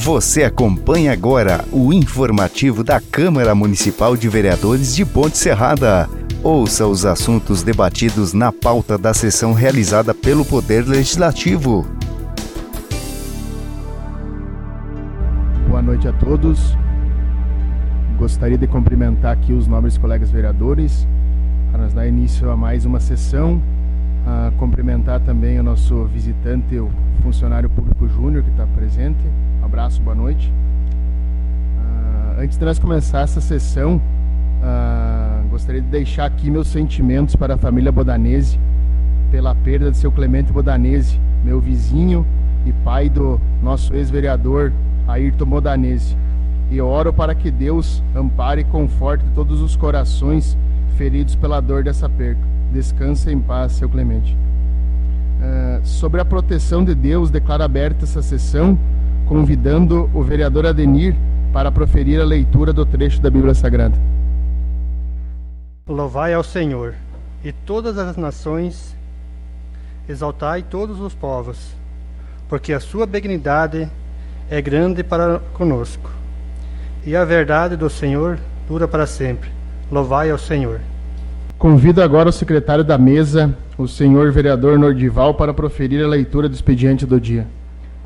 Você 0.00 0.44
acompanha 0.44 1.12
agora 1.12 1.64
o 1.72 1.92
informativo 1.92 2.84
da 2.84 3.00
Câmara 3.00 3.52
Municipal 3.52 4.16
de 4.16 4.28
Vereadores 4.28 4.94
de 4.94 5.04
Ponte 5.04 5.36
Serrada. 5.36 6.08
Ouça 6.40 6.86
os 6.86 7.04
assuntos 7.04 7.64
debatidos 7.64 8.32
na 8.32 8.52
pauta 8.52 8.96
da 8.96 9.12
sessão 9.12 9.52
realizada 9.52 10.14
pelo 10.14 10.44
Poder 10.44 10.86
Legislativo. 10.86 11.84
Boa 15.68 15.82
noite 15.82 16.06
a 16.06 16.12
todos. 16.12 16.76
Gostaria 18.18 18.56
de 18.56 18.68
cumprimentar 18.68 19.32
aqui 19.32 19.52
os 19.52 19.66
nobres 19.66 19.98
colegas 19.98 20.30
vereadores 20.30 21.08
para 21.72 21.82
nos 21.82 21.92
dar 21.92 22.06
início 22.06 22.48
a 22.48 22.56
mais 22.56 22.84
uma 22.84 23.00
sessão. 23.00 23.60
A 24.24 24.52
cumprimentar 24.58 25.18
também 25.20 25.58
o 25.58 25.62
nosso 25.62 26.04
visitante, 26.04 26.78
o 26.78 26.88
funcionário 27.20 27.68
público 27.68 28.08
júnior 28.08 28.44
que 28.44 28.50
está 28.50 28.64
presente. 28.64 29.24
Abraço, 29.68 30.00
boa 30.00 30.16
noite. 30.16 30.50
Uh, 31.76 32.40
antes 32.40 32.56
de 32.56 32.64
nós 32.64 32.78
começar 32.78 33.20
essa 33.20 33.38
sessão, 33.38 33.96
uh, 33.96 35.46
gostaria 35.50 35.82
de 35.82 35.88
deixar 35.88 36.24
aqui 36.24 36.50
meus 36.50 36.68
sentimentos 36.68 37.36
para 37.36 37.52
a 37.54 37.58
família 37.58 37.92
Bodanese 37.92 38.58
pela 39.30 39.54
perda 39.54 39.90
de 39.90 39.98
seu 39.98 40.10
Clemente 40.10 40.50
Bodanese, 40.50 41.20
meu 41.44 41.60
vizinho 41.60 42.24
e 42.64 42.72
pai 42.82 43.10
do 43.10 43.38
nosso 43.62 43.94
ex-vereador 43.94 44.72
Ayrton 45.06 45.44
Bodanese. 45.44 46.16
E 46.70 46.80
oro 46.80 47.12
para 47.12 47.34
que 47.34 47.50
Deus 47.50 48.02
ampare 48.16 48.62
e 48.62 48.64
conforte 48.64 49.22
todos 49.34 49.60
os 49.60 49.76
corações 49.76 50.56
feridos 50.96 51.34
pela 51.34 51.60
dor 51.60 51.84
dessa 51.84 52.08
perca. 52.08 52.40
Descanse 52.72 53.30
em 53.30 53.38
paz, 53.38 53.72
seu 53.72 53.88
Clemente. 53.88 54.34
Uh, 54.34 55.86
sobre 55.86 56.22
a 56.22 56.24
proteção 56.24 56.82
de 56.82 56.94
Deus, 56.94 57.30
declaro 57.30 57.62
aberta 57.62 58.06
essa 58.06 58.22
sessão, 58.22 58.78
convidando 59.28 60.08
o 60.14 60.22
vereador 60.22 60.64
Adenir 60.64 61.14
para 61.52 61.70
proferir 61.70 62.18
a 62.18 62.24
leitura 62.24 62.72
do 62.72 62.86
trecho 62.86 63.20
da 63.20 63.30
Bíblia 63.30 63.54
Sagrada. 63.54 63.94
Louvai 65.86 66.32
ao 66.32 66.42
Senhor, 66.42 66.94
e 67.44 67.52
todas 67.52 67.98
as 67.98 68.16
nações, 68.16 68.96
exaltai 70.08 70.62
todos 70.62 70.98
os 70.98 71.14
povos, 71.14 71.74
porque 72.48 72.72
a 72.72 72.80
sua 72.80 73.06
benignidade 73.06 73.88
é 74.50 74.62
grande 74.62 75.04
para 75.04 75.40
conosco, 75.52 76.10
e 77.04 77.14
a 77.14 77.24
verdade 77.24 77.76
do 77.76 77.90
Senhor 77.90 78.38
dura 78.66 78.88
para 78.88 79.06
sempre. 79.06 79.50
Louvai 79.90 80.30
ao 80.30 80.38
Senhor. 80.38 80.80
Convido 81.58 82.02
agora 82.02 82.30
o 82.30 82.32
secretário 82.32 82.84
da 82.84 82.96
mesa, 82.96 83.54
o 83.76 83.86
senhor 83.88 84.30
vereador 84.30 84.78
Nordival, 84.78 85.34
para 85.34 85.52
proferir 85.52 86.02
a 86.04 86.08
leitura 86.08 86.48
do 86.48 86.54
expediente 86.54 87.04
do 87.04 87.20
dia. 87.20 87.46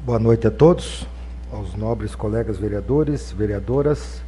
Boa 0.04 0.18
noite 0.18 0.46
a 0.46 0.50
todos, 0.50 1.06
aos 1.52 1.74
nobres 1.74 2.14
colegas 2.14 2.56
vereadores, 2.56 3.30
vereadoras. 3.30 4.22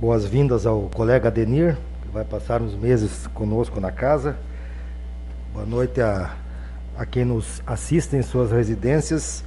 Boas-vindas 0.00 0.66
ao 0.66 0.90
colega 0.90 1.28
Adenir, 1.28 1.76
que 2.02 2.08
vai 2.08 2.24
passar 2.24 2.60
uns 2.60 2.74
meses 2.74 3.28
conosco 3.28 3.78
na 3.78 3.92
casa. 3.92 4.36
Boa 5.52 5.64
noite 5.64 6.00
a, 6.00 6.34
a 6.98 7.06
quem 7.06 7.24
nos 7.24 7.62
assiste 7.64 8.16
em 8.16 8.22
suas 8.22 8.50
residências 8.50 9.44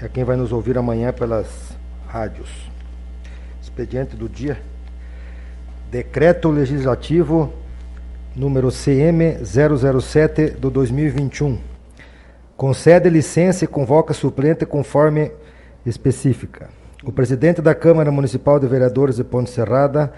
e 0.00 0.04
a 0.04 0.08
quem 0.08 0.22
vai 0.22 0.36
nos 0.36 0.52
ouvir 0.52 0.76
amanhã 0.76 1.14
pelas 1.14 1.46
rádios. 2.06 2.50
Expediente 3.62 4.14
do 4.14 4.28
dia. 4.28 4.60
Decreto 5.90 6.50
Legislativo 6.50 7.50
número 8.36 8.70
CM 8.70 9.38
007 9.42 10.50
do 10.50 10.70
2021. 10.70 11.58
Concede 12.54 13.08
licença 13.08 13.64
e 13.64 13.68
convoca 13.68 14.12
suplente 14.12 14.66
conforme 14.66 15.32
específica. 15.84 16.68
O 17.04 17.10
presidente 17.10 17.60
da 17.60 17.74
Câmara 17.74 18.12
Municipal 18.12 18.60
de 18.60 18.66
Vereadores 18.66 19.16
de 19.16 19.24
Ponte 19.24 19.50
Serrada, 19.50 20.12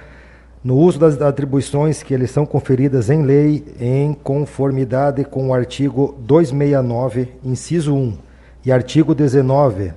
no 0.63 0.77
uso 0.77 0.99
das 0.99 1.21
atribuições 1.21 2.03
que 2.03 2.17
lhes 2.17 2.31
são 2.31 2.45
conferidas 2.45 3.11
em 3.11 3.23
lei, 3.23 3.65
em 3.81 4.13
conformidade 4.15 5.25
com 5.25 5.49
o 5.49 5.55
artigo 5.55 6.15
269, 6.21 7.29
inciso 7.45 7.95
1, 7.95 8.19
e 8.65 8.73
artigo 8.73 9.15
19, 9.15 9.93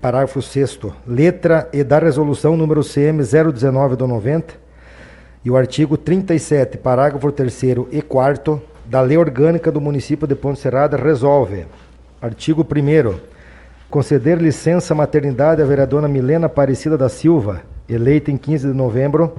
parágrafo 0.00 0.40
6, 0.40 0.78
letra 1.06 1.68
e 1.72 1.84
da 1.84 1.98
resolução 1.98 2.56
número 2.56 2.82
CM 2.82 3.22
019 3.22 3.96
do 3.96 4.06
90, 4.06 4.54
e 5.44 5.50
o 5.50 5.56
artigo 5.56 5.96
37, 5.96 6.76
parágrafo 6.78 7.32
3 7.32 7.62
e 7.90 8.02
4 8.02 8.62
da 8.84 9.00
Lei 9.00 9.16
Orgânica 9.16 9.70
do 9.70 9.80
Município 9.80 10.26
de 10.26 10.34
Ponte 10.34 10.60
Serrada 10.60 10.96
resolve. 10.96 11.64
Artigo 12.20 12.62
1 12.62 13.30
conceder 13.90 14.38
licença 14.38 14.94
maternidade 14.94 15.60
à 15.60 15.64
vereadora 15.64 16.06
Milena 16.06 16.46
Aparecida 16.46 16.96
da 16.96 17.08
Silva, 17.08 17.62
eleita 17.88 18.30
em 18.30 18.36
15 18.36 18.68
de 18.68 18.72
novembro 18.72 19.34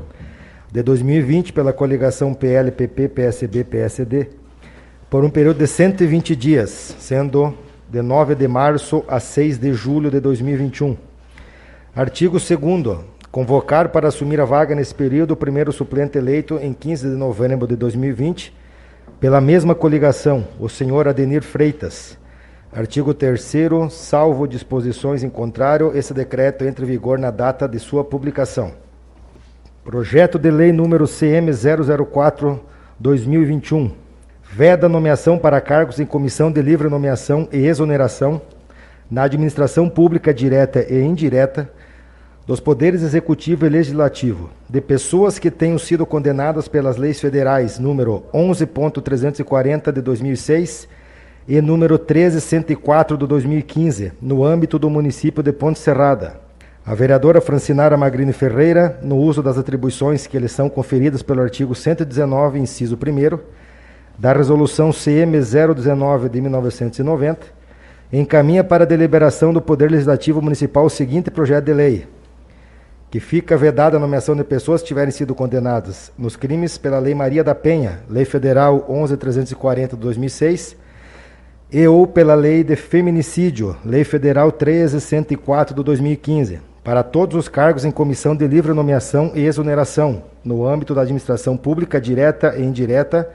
de 0.70 0.84
2020 0.84 1.54
pela 1.54 1.72
coligação 1.72 2.34
PL-PP, 2.34 3.08
PSB, 3.08 3.64
PSD, 3.64 4.28
por 5.10 5.24
um 5.24 5.30
período 5.30 5.60
de 5.60 5.68
120 5.68 6.36
dias, 6.36 6.96
sendo 7.00 7.54
de 7.90 8.02
9 8.02 8.36
de 8.36 8.46
março 8.46 9.06
a 9.08 9.22
6 9.22 9.58
de 9.58 9.74
julho 9.74 10.12
de 10.12 10.20
2021. 10.20 10.98
Artigo 11.96 12.38
2 12.38 13.00
Convocar 13.32 13.88
para 13.88 14.10
assumir 14.10 14.42
a 14.42 14.46
vaga 14.46 14.76
nesse 14.76 14.94
período 14.94 15.32
o 15.32 15.38
primeiro 15.38 15.72
suplente 15.72 16.18
eleito 16.18 16.60
em 16.62 16.74
15 16.74 17.10
de 17.10 17.16
novembro 17.16 17.66
de 17.66 17.78
2020, 17.78 18.54
pela 19.18 19.40
mesma 19.40 19.74
coligação, 19.74 20.46
o 20.60 20.68
senhor 20.68 21.08
Adenir 21.08 21.42
Freitas. 21.42 22.20
Artigo 22.74 23.14
3 23.14 23.54
salvo 23.90 24.48
disposições 24.48 25.24
em 25.24 25.30
contrário, 25.30 25.92
esse 25.94 26.14
decreto 26.14 26.64
entra 26.64 26.86
em 26.86 26.88
vigor 26.88 27.20
na 27.20 27.30
data 27.30 27.68
de 27.68 27.78
sua 27.78 28.02
publicação. 28.02 28.72
Projeto 29.84 30.40
de 30.40 30.50
Lei 30.50 30.72
número 30.72 31.06
CM 31.06 31.52
004/2021 31.52 33.92
veda 34.54 34.88
nomeação 34.88 35.38
para 35.38 35.60
cargos 35.60 36.00
em 36.00 36.06
comissão 36.06 36.50
de 36.50 36.62
livre 36.62 36.88
nomeação 36.88 37.46
e 37.52 37.58
exoneração 37.58 38.42
na 39.10 39.24
administração 39.24 39.90
pública 39.90 40.34
direta 40.34 40.86
e 40.90 41.02
indireta 41.02 41.70
dos 42.48 42.62
poderes 42.62 43.02
executivo 43.02 43.66
e 43.66 43.70
legislativo, 43.70 44.50
de 44.70 44.80
pessoas 44.80 45.38
que 45.38 45.52
tenham 45.52 45.78
sido 45.78 46.06
condenadas 46.06 46.70
pelas 46.70 46.96
leis 46.96 47.20
federais 47.20 47.78
número 47.78 48.24
11.340 48.34 49.92
de 49.92 50.02
2006 50.02 50.88
e 51.48 51.60
número 51.62 51.98
13104 51.98 53.18
de 53.18 53.26
2015, 53.26 54.14
no 54.22 54.44
âmbito 54.44 54.78
do 54.78 54.90
município 54.90 55.42
de 55.42 55.52
Ponte 55.52 55.80
Serrada. 55.80 56.40
A 56.86 56.96
vereadora 56.96 57.42
Francinara 57.42 57.96
Magrini 57.96 58.34
Ferreira, 58.34 59.00
no 59.04 59.18
uso 59.18 59.44
das 59.44 59.58
atribuições 59.58 60.26
que 60.26 60.40
lhe 60.40 60.48
são 60.48 60.70
conferidas 60.70 61.22
pelo 61.22 61.42
artigo 61.42 61.76
119, 61.76 62.60
inciso 62.60 62.96
1 62.96 63.40
da 64.18 64.34
resolução 64.34 64.92
CM 64.92 65.40
019 65.40 66.30
de 66.30 66.42
1990, 66.42 67.48
encaminha 68.12 68.64
para 68.64 68.84
a 68.84 68.88
deliberação 68.88 69.54
do 69.54 69.62
Poder 69.62 69.90
Legislativo 69.90 70.42
Municipal 70.42 70.86
o 70.86 70.90
seguinte 70.90 71.32
projeto 71.32 71.66
de 71.66 71.74
lei: 71.74 72.08
que 73.10 73.20
fica 73.20 73.58
vedada 73.58 73.98
a 73.98 74.00
nomeação 74.00 74.36
de 74.36 74.44
pessoas 74.44 74.82
que 74.82 74.88
tiverem 74.88 75.12
sido 75.12 75.36
condenadas 75.36 76.12
nos 76.18 76.36
crimes 76.36 76.78
pela 76.78 77.00
Lei 77.00 77.14
Maria 77.14 77.44
da 77.44 77.56
Penha, 77.56 78.00
Lei 78.10 78.26
Federal 78.26 78.86
11340 78.88 79.96
de 79.96 80.02
2006, 80.02 80.78
e 81.72 81.88
ou 81.88 82.06
pela 82.06 82.36
Lei 82.36 82.64
de 82.64 82.76
Feminicídio, 82.76 83.78
Lei 83.86 84.04
Federal 84.04 84.52
13104 84.52 85.74
de 85.74 85.82
2015, 85.82 86.60
para 86.84 87.02
todos 87.02 87.38
os 87.38 87.48
cargos 87.48 87.86
em 87.86 87.92
comissão 87.92 88.36
de 88.36 88.46
livre 88.46 88.74
nomeação 88.74 89.32
e 89.34 89.46
exoneração, 89.46 90.24
no 90.44 90.68
âmbito 90.68 90.94
da 90.94 91.02
administração 91.02 91.56
pública 91.56 92.02
direta 92.02 92.56
e 92.58 92.64
indireta 92.64 93.30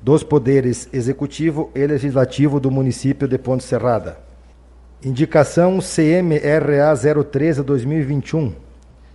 dos 0.00 0.22
poderes 0.22 0.88
executivo 0.92 1.70
e 1.74 1.84
legislativo 1.84 2.60
do 2.60 2.70
município 2.70 3.26
de 3.26 3.38
Ponte 3.38 3.64
Serrada. 3.64 4.18
Indicação 5.02 5.78
CMRA 5.78 6.94
013-2021 6.94 8.52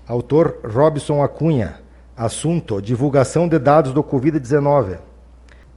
Autor 0.07 0.57
Robson 0.66 1.24
Acunha. 1.24 1.75
Assunto: 2.18 2.81
divulgação 2.81 3.48
de 3.48 3.57
dados 3.60 3.94
do 3.94 4.04
Covid-19. 4.04 4.98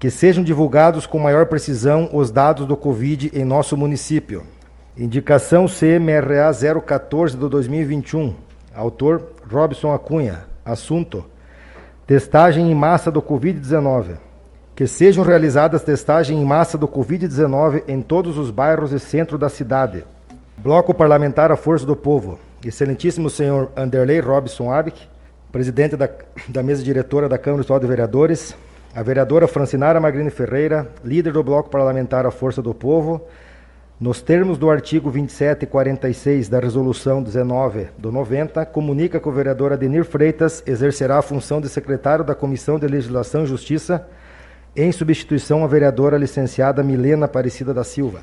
Que 0.02 0.10
sejam 0.10 0.42
divulgados 0.42 1.06
com 1.06 1.16
maior 1.16 1.46
precisão 1.46 2.10
os 2.12 2.28
dados 2.28 2.66
do 2.66 2.76
Covid 2.76 3.30
em 3.32 3.44
nosso 3.44 3.76
município. 3.76 4.42
Indicação 4.98 5.66
CMRA 5.66 6.50
014 6.84 7.36
do 7.36 7.48
2021. 7.48 8.34
Autor 8.74 9.22
Robson 9.48 9.94
Acunha. 9.94 10.40
Assunto: 10.64 11.24
testagem 12.04 12.68
em 12.68 12.74
massa 12.74 13.12
do 13.12 13.22
Covid-19. 13.22 14.16
Que 14.74 14.88
sejam 14.88 15.22
realizadas 15.22 15.84
testagens 15.84 16.36
em 16.36 16.44
massa 16.44 16.76
do 16.76 16.88
Covid-19 16.88 17.84
em 17.86 18.02
todos 18.02 18.36
os 18.36 18.50
bairros 18.50 18.90
e 18.90 18.98
centro 18.98 19.38
da 19.38 19.48
cidade. 19.48 20.04
Bloco 20.58 20.92
Parlamentar 20.92 21.52
A 21.52 21.56
Força 21.56 21.86
do 21.86 21.94
Povo. 21.94 22.40
Excelentíssimo 22.64 23.30
senhor 23.30 23.70
Anderley 23.76 24.18
Robson 24.18 24.68
Abic, 24.72 25.00
presidente 25.52 25.96
da, 25.96 26.10
da 26.48 26.60
mesa 26.60 26.82
diretora 26.82 27.28
da 27.28 27.38
Câmara 27.38 27.60
Estadual 27.60 27.78
de 27.78 27.86
Vereadores, 27.86 28.56
a 28.94 29.02
vereadora 29.02 29.48
Francinara 29.48 29.98
Magrini 29.98 30.30
Ferreira, 30.30 30.86
líder 31.02 31.32
do 31.32 31.42
bloco 31.42 31.70
parlamentar 31.70 32.26
A 32.26 32.30
Força 32.30 32.60
do 32.60 32.74
Povo, 32.74 33.22
nos 33.98 34.20
termos 34.20 34.58
do 34.58 34.68
artigo 34.68 35.10
27 35.10 35.62
e 35.62 35.66
46 35.66 36.48
da 36.48 36.58
Resolução 36.58 37.22
19 37.22 37.88
do 37.96 38.12
90, 38.12 38.66
comunica 38.66 39.18
que 39.18 39.28
o 39.28 39.32
vereador 39.32 39.72
Adenir 39.72 40.04
Freitas 40.04 40.62
exercerá 40.66 41.18
a 41.18 41.22
função 41.22 41.60
de 41.60 41.68
secretário 41.68 42.24
da 42.24 42.34
Comissão 42.34 42.78
de 42.78 42.86
Legislação 42.86 43.44
e 43.44 43.46
Justiça 43.46 44.06
em 44.76 44.92
substituição 44.92 45.64
à 45.64 45.66
vereadora 45.66 46.18
licenciada 46.18 46.82
Milena 46.82 47.26
Aparecida 47.26 47.72
da 47.72 47.84
Silva. 47.84 48.20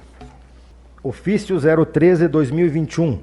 Ofício 1.02 1.56
013-2021. 1.56 3.20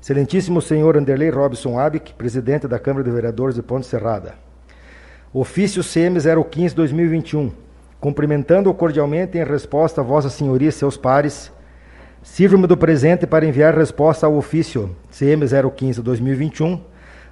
Excelentíssimo 0.00 0.62
senhor 0.62 0.96
Anderlei 0.96 1.30
Robson 1.30 1.78
Abic, 1.78 2.12
presidente 2.14 2.68
da 2.68 2.78
Câmara 2.78 3.02
de 3.02 3.10
Vereadores 3.10 3.56
de 3.56 3.62
Ponte 3.62 3.86
Serrada. 3.86 4.47
Ofício 5.32 5.82
CM 5.82 6.18
015-2021. 6.18 7.50
Cumprimentando-o 8.00 8.74
cordialmente 8.74 9.36
em 9.36 9.44
resposta 9.44 10.00
a 10.00 10.04
Vossa 10.04 10.30
Senhoria 10.30 10.68
e 10.68 10.72
seus 10.72 10.96
pares, 10.96 11.52
Sirvo-me 12.22 12.66
do 12.66 12.76
presente 12.76 13.26
para 13.26 13.46
enviar 13.46 13.76
resposta 13.76 14.26
ao 14.26 14.34
ofício 14.34 14.94
CM 15.10 15.44
015-2021, 15.44 16.80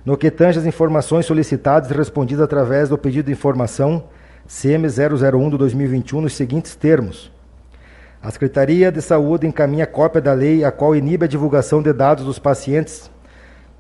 no 0.04 0.16
que 0.16 0.30
tange 0.30 0.58
as 0.58 0.64
informações 0.64 1.26
solicitadas 1.26 1.90
e 1.90 1.94
respondidas 1.94 2.44
através 2.44 2.88
do 2.88 2.96
pedido 2.96 3.26
de 3.26 3.32
informação 3.32 4.04
CM 4.46 4.86
001-2021 4.86 6.20
nos 6.20 6.34
seguintes 6.34 6.76
termos. 6.76 7.32
A 8.22 8.30
Secretaria 8.30 8.92
de 8.92 9.02
Saúde 9.02 9.46
encaminha 9.46 9.86
cópia 9.86 10.20
da 10.20 10.32
lei 10.32 10.64
a 10.64 10.70
qual 10.70 10.94
inibe 10.94 11.24
a 11.24 11.28
divulgação 11.28 11.82
de 11.82 11.92
dados 11.92 12.24
dos 12.24 12.38
pacientes, 12.38 13.10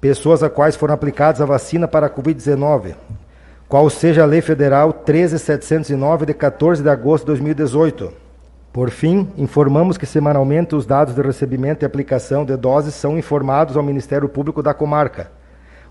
pessoas 0.00 0.42
a 0.42 0.50
quais 0.50 0.74
foram 0.76 0.94
aplicadas 0.94 1.40
a 1.40 1.46
vacina 1.46 1.86
para 1.86 2.06
a 2.06 2.10
Covid-19, 2.10 2.94
qual 3.68 3.88
seja 3.90 4.22
a 4.22 4.26
Lei 4.26 4.40
Federal 4.40 4.92
13709 4.92 6.26
de 6.26 6.34
14 6.34 6.82
de 6.82 6.88
agosto 6.88 7.24
de 7.24 7.26
2018 7.26 8.26
por 8.76 8.90
fim, 8.90 9.26
informamos 9.38 9.96
que 9.96 10.04
semanalmente 10.04 10.74
os 10.74 10.84
dados 10.84 11.14
de 11.14 11.22
recebimento 11.22 11.82
e 11.82 11.86
aplicação 11.86 12.44
de 12.44 12.54
doses 12.58 12.92
são 12.92 13.16
informados 13.16 13.74
ao 13.74 13.82
Ministério 13.82 14.28
Público 14.28 14.62
da 14.62 14.74
comarca, 14.74 15.30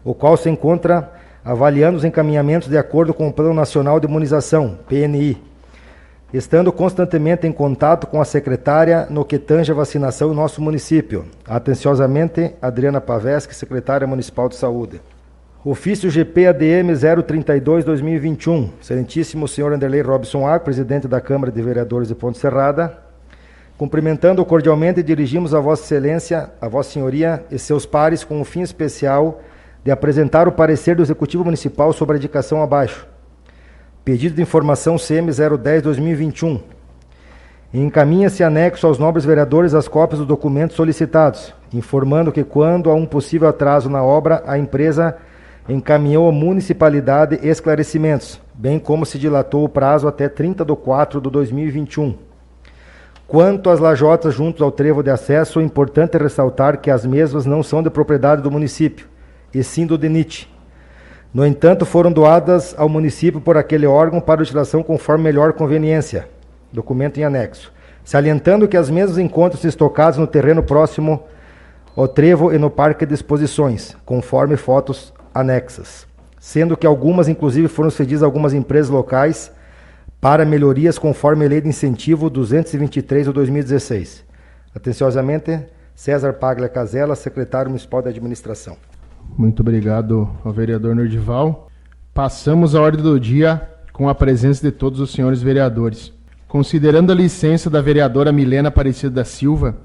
o 0.04 0.14
qual 0.14 0.38
se 0.38 0.52
encontra 0.52 1.12
avaliando 1.44 1.98
os 1.98 2.04
encaminhamentos 2.04 2.70
de 2.70 2.78
acordo 2.78 3.12
com 3.12 3.28
o 3.28 3.34
Plano 3.34 3.56
Nacional 3.56 4.00
de 4.00 4.06
Imunização, 4.06 4.78
PNI, 4.88 5.42
estando 6.32 6.72
constantemente 6.72 7.48
em 7.48 7.52
contato 7.52 8.06
com 8.06 8.22
a 8.22 8.26
secretária 8.26 9.08
no 9.10 9.26
que 9.26 9.40
tange 9.40 9.72
a 9.72 9.76
vacinação 9.76 10.32
em 10.32 10.36
nosso 10.36 10.62
município. 10.62 11.26
Atenciosamente, 11.44 12.54
Adriana 12.62 13.02
Paveschi, 13.02 13.56
secretária 13.56 14.06
municipal 14.06 14.48
de 14.48 14.58
saúde. 14.58 15.02
Ofício 15.68 16.12
GP-ADM 16.12 16.94
032-2021. 16.94 18.70
Excelentíssimo 18.80 19.48
senhor 19.48 19.74
Anderlei 19.74 20.00
Robson 20.00 20.48
A., 20.48 20.60
presidente 20.60 21.08
da 21.08 21.20
Câmara 21.20 21.52
de 21.52 21.60
Vereadores 21.60 22.08
de 22.08 22.14
Ponte 22.14 22.38
Serrada. 22.38 23.00
Cumprimentando 23.76 24.46
cordialmente, 24.46 25.02
dirigimos 25.02 25.56
a 25.56 25.60
Vossa 25.60 25.82
Excelência, 25.84 26.52
a 26.62 26.68
Vossa 26.68 26.92
Senhoria 26.92 27.44
e 27.50 27.58
seus 27.58 27.84
pares 27.84 28.24
com 28.24 28.40
o 28.40 28.46
fim 28.46 28.62
especial 28.62 29.42
de 29.84 29.90
apresentar 29.90 30.48
o 30.48 30.52
parecer 30.52 30.96
do 30.96 31.02
Executivo 31.02 31.44
Municipal 31.44 31.92
sobre 31.92 32.14
a 32.16 32.20
indicação 32.20 32.62
abaixo. 32.62 33.08
Pedido 34.04 34.36
de 34.36 34.44
informação 34.44 34.98
CM 34.98 35.32
010-2021. 35.32 36.62
Encaminha-se 37.74 38.44
anexo 38.44 38.86
aos 38.86 39.00
nobres 39.00 39.26
vereadores 39.26 39.74
as 39.74 39.88
cópias 39.88 40.20
dos 40.20 40.28
documentos 40.28 40.76
solicitados, 40.76 41.56
informando 41.74 42.32
que, 42.32 42.44
quando 42.44 42.92
há 42.92 42.94
um 42.94 43.08
possível 43.08 43.50
atraso 43.50 43.90
na 43.90 44.04
obra, 44.04 44.44
a 44.46 44.60
empresa 44.60 45.18
encaminhou 45.68 46.30
à 46.30 46.32
municipalidade 46.32 47.40
esclarecimentos, 47.42 48.40
bem 48.54 48.78
como 48.78 49.06
se 49.06 49.18
dilatou 49.18 49.64
o 49.64 49.70
prazo 49.70 50.08
até 50.08 50.30
30 50.30 50.64
de 50.64 50.76
4 50.76 51.20
de 51.20 51.30
2021. 51.30 52.16
Quanto 53.28 53.72
às 53.72 53.80
lajotas 53.80 54.36
juntos 54.36 54.62
ao 54.62 54.72
trevo 54.72 55.02
de 55.02 55.10
acesso, 55.10 55.60
é 55.60 55.64
importante 55.64 56.18
ressaltar 56.18 56.80
que 56.80 56.92
as 56.92 57.06
mesmas 57.06 57.46
não 57.46 57.64
são 57.64 57.82
de 57.82 57.90
propriedade 57.90 58.44
do 58.44 58.52
município, 58.52 59.08
e 59.52 59.64
sim 59.64 59.88
do 59.88 59.98
DENIT. 59.98 60.54
No 61.34 61.46
entanto, 61.46 61.86
foram 61.86 62.12
doadas 62.12 62.76
ao 62.78 62.88
município 62.88 63.42
por 63.42 63.58
aquele 63.58 63.88
órgão 63.88 64.22
para 64.22 64.42
utilização 64.42 64.84
conforme 64.84 65.24
melhor 65.24 65.54
conveniência. 65.54 66.30
Documento 66.72 67.20
em 67.20 67.24
anexo. 67.24 67.74
Salientando 68.04 68.68
que 68.68 68.78
as 68.78 68.90
mesmas 68.90 69.18
encontram-se 69.18 69.68
estocadas 69.68 70.18
no 70.18 70.28
terreno 70.28 70.62
próximo 70.62 71.24
ao 71.96 72.08
trevo 72.08 72.54
e 72.54 72.58
no 72.60 72.70
parque 72.70 73.06
de 73.06 73.16
exposições, 73.16 73.98
conforme 74.06 74.56
fotos 74.56 75.12
anexas, 75.36 76.08
sendo 76.40 76.78
que 76.78 76.88
algumas, 76.88 77.28
inclusive, 77.28 77.68
foram 77.68 77.90
cedidas 77.90 78.24
a 78.24 78.26
algumas 78.26 78.54
empresas 78.54 78.90
locais 78.90 79.52
para 80.22 80.46
melhorias 80.46 80.98
conforme 80.98 81.46
a 81.46 81.50
Lei 81.50 81.60
de 81.60 81.68
Incentivo 81.68 82.30
223 82.30 83.28
de 83.28 83.34
2016. 83.34 84.24
Atenciosamente, 84.74 85.60
César 85.94 86.34
Paglia 86.34 86.70
Casella, 86.70 87.16
secretário 87.16 87.70
municipal 87.70 88.02
de 88.02 88.10
administração. 88.10 88.78
Muito 89.38 89.60
obrigado 89.60 90.30
ao 90.44 90.54
vereador 90.54 90.96
Nordival. 90.96 91.70
Passamos 92.14 92.74
a 92.74 92.82
ordem 92.82 93.04
do 93.04 93.20
dia 93.20 93.70
com 93.92 94.08
a 94.08 94.16
presença 94.16 94.62
de 94.62 94.72
todos 94.72 95.00
os 95.00 95.12
senhores 95.12 95.42
vereadores. 95.42 96.14
Considerando 96.48 97.12
a 97.12 97.16
licença 97.16 97.70
da 97.70 97.82
vereadora 97.82 98.32
Milena 98.32 98.70
Aparecida 98.70 99.10
da 99.10 99.26
Silva, 99.26 99.78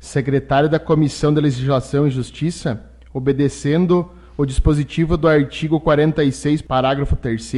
secretária 0.00 0.68
da 0.68 0.78
Comissão 0.78 1.34
de 1.34 1.40
Legislação 1.40 2.06
e 2.06 2.10
Justiça, 2.10 2.82
obedecendo 3.12 4.10
o 4.38 4.46
dispositivo 4.46 5.16
do 5.16 5.26
artigo 5.26 5.80
46, 5.80 6.62
parágrafo 6.62 7.16
3 7.16 7.52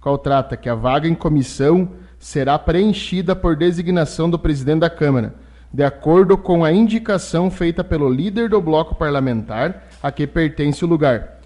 qual 0.00 0.16
trata 0.16 0.56
que 0.56 0.68
a 0.68 0.74
vaga 0.74 1.08
em 1.08 1.14
comissão 1.14 1.90
será 2.20 2.56
preenchida 2.56 3.34
por 3.34 3.56
designação 3.56 4.30
do 4.30 4.38
presidente 4.38 4.80
da 4.80 4.90
Câmara, 4.90 5.34
de 5.72 5.82
acordo 5.82 6.38
com 6.38 6.64
a 6.64 6.70
indicação 6.70 7.50
feita 7.50 7.82
pelo 7.82 8.08
líder 8.08 8.48
do 8.48 8.60
bloco 8.60 8.94
parlamentar 8.94 9.88
a 10.00 10.12
que 10.12 10.24
pertence 10.24 10.84
o 10.84 10.88
lugar. 10.88 11.40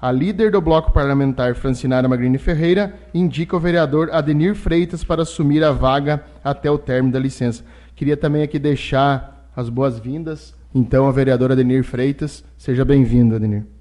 A 0.00 0.10
líder 0.10 0.50
do 0.50 0.60
bloco 0.60 0.90
parlamentar, 0.90 1.54
Francinara 1.54 2.08
Magrini 2.08 2.38
Ferreira, 2.38 2.94
indica 3.12 3.54
o 3.54 3.60
vereador 3.60 4.08
Adenir 4.10 4.54
Freitas 4.54 5.04
para 5.04 5.22
assumir 5.22 5.62
a 5.62 5.70
vaga 5.70 6.24
até 6.42 6.70
o 6.70 6.78
término 6.78 7.12
da 7.12 7.18
licença. 7.18 7.62
Queria 7.94 8.16
também 8.16 8.42
aqui 8.42 8.58
deixar 8.58 9.50
as 9.54 9.68
boas-vindas, 9.68 10.54
então, 10.74 11.06
a 11.06 11.12
vereadora 11.12 11.52
Adenir 11.52 11.84
Freitas. 11.84 12.42
Seja 12.56 12.84
bem-vindo, 12.84 13.36
Adenir 13.36 13.73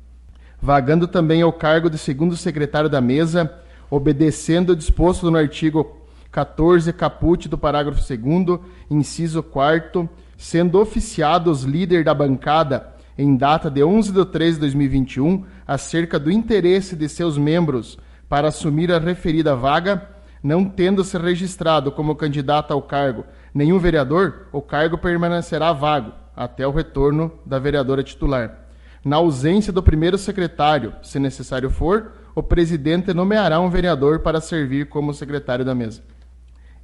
vagando 0.63 1.09
também 1.09 1.41
ao 1.41 1.51
cargo 1.51 1.89
de 1.89 1.97
segundo 1.97 2.37
secretário 2.37 2.89
da 2.89 3.01
mesa, 3.01 3.53
obedecendo 3.91 4.69
o 4.69 4.75
disposto 4.77 5.29
no 5.29 5.37
artigo 5.37 5.97
14 6.31 6.93
caput 6.93 7.49
do 7.49 7.57
parágrafo 7.57 7.99
2 7.99 8.61
inciso 8.89 9.43
4 9.43 10.09
sendo 10.37 10.79
oficiados 10.79 11.63
líder 11.63 12.05
da 12.05 12.13
bancada 12.13 12.93
em 13.17 13.35
data 13.35 13.69
de 13.69 13.83
11 13.83 14.13
de 14.13 14.25
13 14.25 14.53
de 14.53 14.59
2021 14.61 15.43
acerca 15.67 16.17
do 16.17 16.31
interesse 16.31 16.95
de 16.95 17.09
seus 17.09 17.37
membros 17.37 17.99
para 18.29 18.47
assumir 18.47 18.89
a 18.89 18.99
referida 18.99 19.57
vaga, 19.57 20.07
não 20.41 20.63
tendo 20.63 21.03
se 21.03 21.17
registrado 21.17 21.91
como 21.91 22.15
candidato 22.15 22.71
ao 22.71 22.81
cargo 22.81 23.25
nenhum 23.53 23.79
vereador, 23.79 24.47
o 24.53 24.61
cargo 24.61 24.97
permanecerá 24.97 25.73
vago 25.73 26.13
até 26.33 26.65
o 26.65 26.71
retorno 26.71 27.33
da 27.45 27.59
vereadora 27.59 28.01
titular. 28.01 28.62
Na 29.03 29.17
ausência 29.17 29.73
do 29.73 29.83
primeiro 29.83 30.17
secretário, 30.17 30.93
se 31.03 31.19
necessário 31.19 31.69
for, 31.69 32.13
o 32.33 32.41
presidente 32.41 33.13
nomeará 33.13 33.59
um 33.59 33.69
vereador 33.69 34.19
para 34.19 34.39
servir 34.39 34.87
como 34.87 35.13
secretário 35.13 35.65
da 35.65 35.75
mesa. 35.75 36.01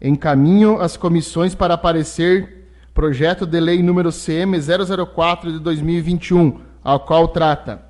Encaminho 0.02 0.80
as 0.82 0.98
comissões 0.98 1.56
para 1.56 1.76
aparecer 1.76 2.68
projeto 2.94 3.46
de 3.46 3.60
lei 3.60 3.82
número 3.82 4.12
CM 4.12 4.58
004 4.60 5.54
de 5.54 5.60
2021, 5.60 6.60
ao 6.84 7.00
qual 7.00 7.28
trata 7.30 7.90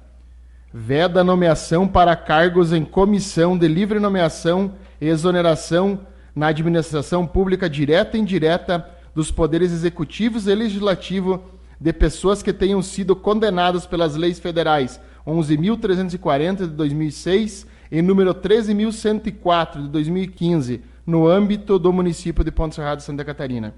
veda 0.71 1.23
nomeação 1.23 1.87
para 1.87 2.15
cargos 2.15 2.71
em 2.71 2.85
comissão 2.85 3.57
de 3.57 3.67
livre 3.67 3.99
nomeação 3.99 4.73
e 5.01 5.07
exoneração 5.07 6.01
na 6.35 6.47
administração 6.47 7.25
pública 7.25 7.67
direta 7.67 8.17
e 8.17 8.21
indireta 8.21 8.87
dos 9.15 9.31
poderes 9.31 9.71
executivos 9.71 10.47
e 10.47 10.53
legislativo 10.53 11.43
de 11.79 11.93
pessoas 11.93 12.43
que 12.43 12.51
tenham 12.51 12.81
sido 12.81 13.15
condenadas 13.15 13.85
pelas 13.85 14.15
leis 14.15 14.39
federais 14.39 14.99
11.340 15.25 16.57
de 16.57 16.67
2006 16.67 17.67
e 17.91 18.01
número 18.01 18.33
13.104 18.33 19.83
de 19.83 19.87
2015, 19.89 20.81
no 21.05 21.27
âmbito 21.27 21.79
do 21.79 21.93
município 21.93 22.43
de 22.43 22.51
Ponte 22.51 22.75
Serrada, 22.75 23.01
Santa 23.01 23.23
Catarina. 23.23 23.73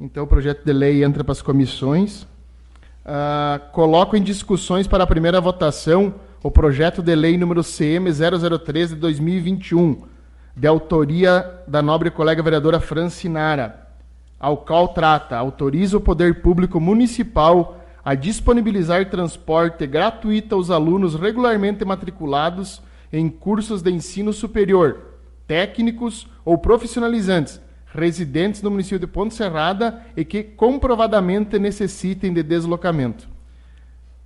Então, 0.00 0.24
o 0.24 0.26
projeto 0.26 0.64
de 0.64 0.72
lei 0.72 1.02
entra 1.02 1.24
para 1.24 1.32
as 1.32 1.42
comissões. 1.42 2.22
Uh, 3.04 3.72
coloco 3.72 4.16
em 4.16 4.22
discussões 4.22 4.86
para 4.86 5.02
a 5.04 5.06
primeira 5.06 5.40
votação 5.40 6.14
o 6.42 6.50
projeto 6.50 7.02
de 7.02 7.14
lei 7.14 7.36
número 7.36 7.62
CM 7.64 8.08
0013 8.12 8.94
de 8.94 9.00
2021, 9.00 10.02
de 10.54 10.68
autoria 10.68 11.62
da 11.66 11.82
nobre 11.82 12.10
colega 12.10 12.42
vereadora 12.42 12.78
Francinara 12.78 13.87
ao 14.38 14.58
qual 14.58 14.88
trata, 14.88 15.36
autoriza 15.36 15.96
o 15.96 16.00
poder 16.00 16.40
público 16.40 16.80
municipal 16.80 17.80
a 18.04 18.14
disponibilizar 18.14 19.10
transporte 19.10 19.86
gratuito 19.86 20.54
aos 20.54 20.70
alunos 20.70 21.14
regularmente 21.14 21.84
matriculados 21.84 22.80
em 23.12 23.28
cursos 23.28 23.82
de 23.82 23.90
ensino 23.90 24.32
superior, 24.32 25.00
técnicos 25.46 26.28
ou 26.44 26.56
profissionalizantes, 26.56 27.60
residentes 27.86 28.60
do 28.60 28.70
município 28.70 28.98
de 28.98 29.06
Ponte 29.06 29.34
Serrada 29.34 30.02
e 30.16 30.24
que 30.24 30.42
comprovadamente 30.42 31.58
necessitem 31.58 32.32
de 32.32 32.42
deslocamento. 32.42 33.28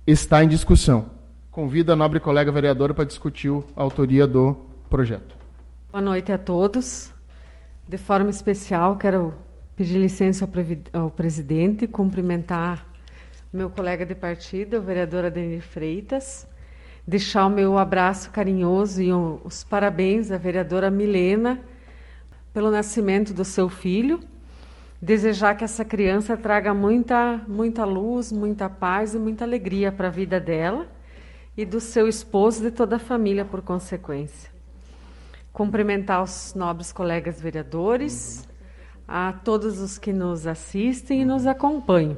Está 0.05 0.43
em 0.43 0.47
discussão. 0.47 1.07
Convido 1.49 1.91
a 1.91 1.95
nobre 1.95 2.19
colega 2.19 2.51
vereadora 2.51 2.93
para 2.93 3.05
discutir 3.05 3.51
a 3.75 3.81
autoria 3.81 4.27
do 4.27 4.55
projeto. 4.89 5.35
Boa 5.91 6.01
noite 6.01 6.31
a 6.31 6.37
todos. 6.37 7.11
De 7.87 7.97
forma 7.97 8.29
especial, 8.29 8.97
quero 8.97 9.33
pedir 9.75 9.97
licença 9.97 10.45
ao, 10.93 11.01
ao 11.01 11.09
presidente, 11.11 11.87
cumprimentar 11.87 12.85
meu 13.51 13.69
colega 13.69 14.05
de 14.05 14.15
partido, 14.15 14.77
o 14.77 14.81
vereador 14.81 15.25
Adenir 15.25 15.61
Freitas, 15.61 16.47
deixar 17.07 17.45
o 17.45 17.49
meu 17.49 17.77
abraço 17.77 18.31
carinhoso 18.31 19.01
e 19.01 19.13
os 19.13 19.63
parabéns 19.63 20.31
à 20.31 20.37
vereadora 20.37 20.89
Milena 20.89 21.61
pelo 22.51 22.71
nascimento 22.71 23.33
do 23.33 23.45
seu 23.45 23.69
filho, 23.69 24.19
desejar 25.01 25.55
que 25.55 25.63
essa 25.63 25.83
criança 25.85 26.35
traga 26.37 26.73
muita, 26.73 27.41
muita 27.47 27.85
luz, 27.85 28.31
muita 28.31 28.69
paz 28.69 29.13
e 29.13 29.19
muita 29.19 29.43
alegria 29.43 29.91
para 29.91 30.07
a 30.07 30.11
vida 30.11 30.39
dela 30.39 30.87
e 31.55 31.65
do 31.65 31.79
seu 31.79 32.07
esposo 32.07 32.61
e 32.61 32.69
de 32.69 32.75
toda 32.75 32.95
a 32.95 32.99
família 32.99 33.45
por 33.45 33.61
consequência. 33.61 34.51
Cumprimentar 35.51 36.23
os 36.23 36.53
nobres 36.55 36.91
colegas 36.91 37.39
vereadores, 37.39 38.47
a 39.15 39.31
todos 39.31 39.79
os 39.79 39.99
que 39.99 40.11
nos 40.11 40.47
assistem 40.47 41.21
e 41.21 41.25
nos 41.25 41.45
acompanham. 41.45 42.17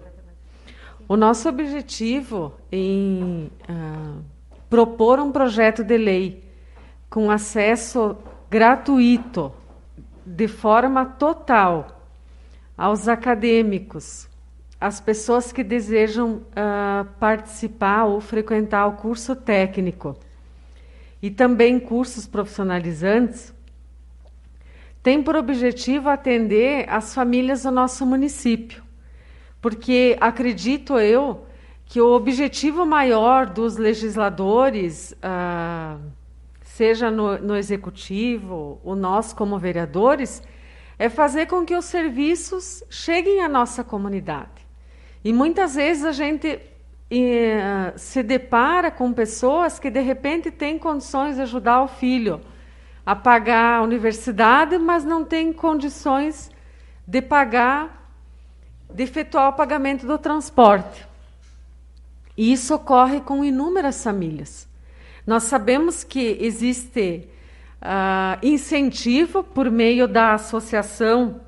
O 1.10 1.18
nosso 1.18 1.50
objetivo 1.50 2.54
em 2.72 3.52
uh, 3.70 4.24
propor 4.70 5.20
um 5.20 5.30
projeto 5.30 5.84
de 5.84 5.98
lei 5.98 6.42
com 7.10 7.30
acesso 7.30 8.16
gratuito, 8.50 9.52
de 10.26 10.48
forma 10.48 11.06
total, 11.06 12.02
aos 12.78 13.10
acadêmicos, 13.10 14.30
às 14.80 15.02
pessoas 15.02 15.52
que 15.52 15.66
desejam 15.66 16.36
uh, 16.36 17.06
participar 17.20 18.06
ou 18.06 18.22
frequentar 18.22 18.88
o 18.88 18.94
curso 18.94 19.36
técnico 19.36 20.16
e 21.22 21.30
também 21.30 21.78
cursos 21.78 22.26
profissionalizantes, 22.26 23.54
tem 25.06 25.22
por 25.22 25.36
objetivo 25.36 26.10
atender 26.10 26.90
as 26.90 27.14
famílias 27.14 27.62
do 27.62 27.70
nosso 27.70 28.04
município. 28.08 28.82
Porque 29.62 30.18
acredito 30.20 30.98
eu 30.98 31.46
que 31.86 32.02
o 32.02 32.08
objetivo 32.08 32.88
maior 32.88 33.46
dos 33.46 33.78
legisladores, 33.78 35.16
ah, 35.22 35.98
seja 36.64 37.12
no, 37.12 37.38
no 37.38 37.56
executivo, 37.56 38.82
o 38.84 38.96
nós 38.96 39.32
como 39.32 39.60
vereadores, 39.60 40.42
é 40.98 41.08
fazer 41.08 41.46
com 41.46 41.64
que 41.64 41.76
os 41.76 41.86
serviços 41.86 42.84
cheguem 42.90 43.42
à 43.42 43.48
nossa 43.48 43.84
comunidade. 43.84 44.66
E 45.24 45.32
muitas 45.32 45.76
vezes 45.76 46.04
a 46.04 46.14
gente 46.14 46.60
eh, 47.12 47.94
se 47.96 48.24
depara 48.24 48.90
com 48.90 49.14
pessoas 49.14 49.78
que 49.78 49.92
de 49.92 50.02
repente 50.02 50.50
têm 50.50 50.80
condições 50.80 51.36
de 51.36 51.44
ajudar 51.44 51.84
o 51.84 51.88
filho 51.88 52.42
a 53.06 53.16
pagar 53.16 53.80
a 53.80 53.82
universidade, 53.84 54.78
mas 54.78 55.06
não 55.06 55.24
tem 55.24 55.54
condições 55.54 56.50
de 57.06 57.22
pagar, 57.22 58.12
de 58.90 59.04
efetuar 59.04 59.50
o 59.50 59.54
pagamento 59.54 60.08
do 60.08 60.18
transporte. 60.18 61.06
E 62.36 62.52
isso 62.52 62.74
ocorre 62.74 63.22
com 63.22 63.44
inúmeras 63.44 64.04
famílias. 64.04 64.68
Nós 65.26 65.44
sabemos 65.44 66.04
que 66.04 66.38
existe 66.42 67.28
uh, 67.82 68.46
incentivo 68.46 69.44
por 69.44 69.70
meio 69.70 70.08
da 70.08 70.34
Associação 70.34 71.42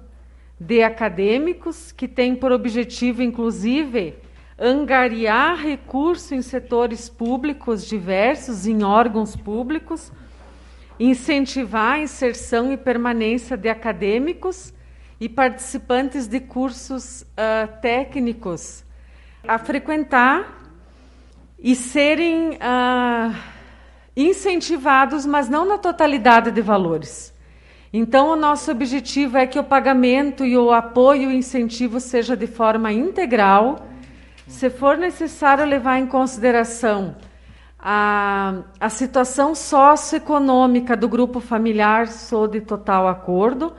de 0.59 0.81
Acadêmicos, 0.81 1.91
que 1.91 2.07
tem 2.07 2.35
por 2.35 2.51
objetivo, 2.51 3.21
inclusive, 3.21 4.15
angariar 4.59 5.57
recursos 5.57 6.31
em 6.31 6.41
setores 6.41 7.09
públicos 7.09 7.85
diversos, 7.85 8.65
em 8.65 8.83
órgãos 8.83 9.35
públicos, 9.35 10.11
incentivar 10.99 11.93
a 11.93 11.99
inserção 11.99 12.71
e 12.71 12.77
permanência 12.77 13.55
de 13.55 13.69
acadêmicos 13.69 14.73
e 15.19 15.27
participantes 15.27 16.27
de 16.27 16.39
cursos 16.39 17.21
uh, 17.21 17.81
técnicos 17.81 18.83
a 19.47 19.57
frequentar 19.57 20.65
e 21.59 21.75
serem 21.75 22.51
uh, 22.51 23.35
incentivados, 24.15 25.25
mas 25.25 25.49
não 25.49 25.65
na 25.65 25.77
totalidade 25.77 26.51
de 26.51 26.61
valores. 26.61 27.33
Então, 27.91 28.29
o 28.29 28.35
nosso 28.35 28.69
objetivo 28.69 29.37
é 29.37 29.47
que 29.47 29.57
o 29.57 29.63
pagamento 29.63 30.45
e 30.45 30.57
o 30.57 30.71
apoio 30.71 31.23
e 31.23 31.27
o 31.27 31.31
incentivo 31.31 31.99
seja 31.99 32.35
de 32.35 32.45
forma 32.45 32.91
integral. 32.91 33.87
Se 34.47 34.69
for 34.69 34.97
necessário 34.97 35.65
levar 35.65 35.97
em 35.97 36.05
consideração 36.05 37.15
a, 37.79 38.63
a 38.79 38.89
situação 38.89 39.53
socioeconômica 39.53 40.95
do 40.97 41.07
grupo 41.07 41.39
familiar, 41.39 42.07
sou 42.07 42.47
de 42.47 42.61
total 42.61 43.07
acordo, 43.07 43.73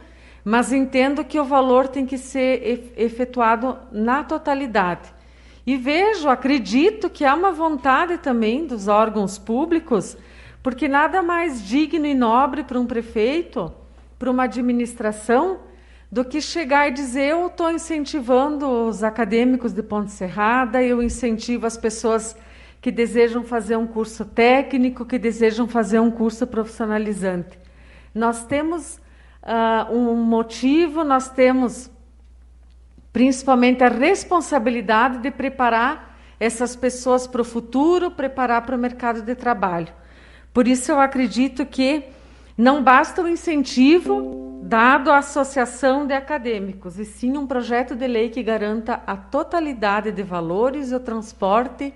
mas 0.45 0.73
entendo 0.73 1.25
que 1.25 1.39
o 1.39 1.45
valor 1.45 1.89
tem 1.89 2.07
que 2.07 2.17
ser 2.17 2.93
efetuado 2.97 3.77
na 3.91 4.23
totalidade. 4.23 5.13
E 5.67 5.77
vejo, 5.77 6.29
acredito 6.29 7.11
que 7.11 7.25
há 7.25 7.35
uma 7.35 7.53
vontade 7.53 8.17
também 8.19 8.67
dos 8.67 8.89
órgãos 8.89 9.37
públicos, 9.37 10.17
porque 10.63 10.89
nada 10.89 11.23
mais 11.23 11.63
digno 11.63 12.07
e 12.07 12.15
nobre 12.15 12.65
para 12.65 12.81
um 12.81 12.87
prefeito, 12.87 13.71
para 14.19 14.31
uma 14.31 14.45
administração, 14.45 15.59
do 16.11 16.25
que 16.25 16.41
chegar 16.41 16.89
e 16.89 16.93
dizer: 16.93 17.33
eu 17.33 17.49
estou 17.49 17.71
incentivando 17.71 18.67
os 18.67 19.03
acadêmicos 19.03 19.75
de 19.75 19.83
Ponte 19.83 20.11
Serrada, 20.11 20.83
eu 20.83 21.03
incentivo 21.03 21.67
as 21.67 21.77
pessoas 21.77 22.35
que 22.81 22.91
desejam 22.91 23.43
fazer 23.43 23.77
um 23.77 23.87
curso 23.87 24.25
técnico, 24.25 25.05
que 25.05 25.19
desejam 25.19 25.67
fazer 25.67 25.99
um 25.99 26.11
curso 26.11 26.47
profissionalizante. 26.47 27.59
Nós 28.15 28.45
temos 28.45 29.01
uh, 29.43 29.93
um 29.93 30.15
motivo, 30.15 31.05
nós 31.05 31.29
temos 31.29 31.91
principalmente 33.13 33.83
a 33.83 33.89
responsabilidade 33.89 35.19
de 35.19 35.31
preparar 35.31 36.17
essas 36.39 36.77
pessoas 36.77 37.27
para 37.27 37.43
o 37.43 37.45
futuro, 37.45 38.11
preparar 38.11 38.65
para 38.65 38.77
o 38.77 38.79
mercado 38.79 39.23
de 39.23 39.35
trabalho. 39.35 39.93
Por 40.53 40.69
isso, 40.69 40.93
eu 40.93 41.01
acredito 41.01 41.67
que 41.67 42.05
não 42.57 42.83
basta 42.83 43.23
o 43.23 43.29
incentivo 43.29 44.61
dado 44.63 45.11
à 45.11 45.19
associação 45.19 46.07
de 46.07 46.13
acadêmicos, 46.13 46.99
e 46.99 47.05
sim 47.05 47.37
um 47.37 47.47
projeto 47.47 47.97
de 47.97 48.07
lei 48.07 48.29
que 48.29 48.43
garanta 48.43 49.03
a 49.07 49.17
totalidade 49.17 50.13
de 50.13 50.23
valores 50.23 50.91
e 50.91 50.95
o 50.95 51.01
transporte 51.01 51.95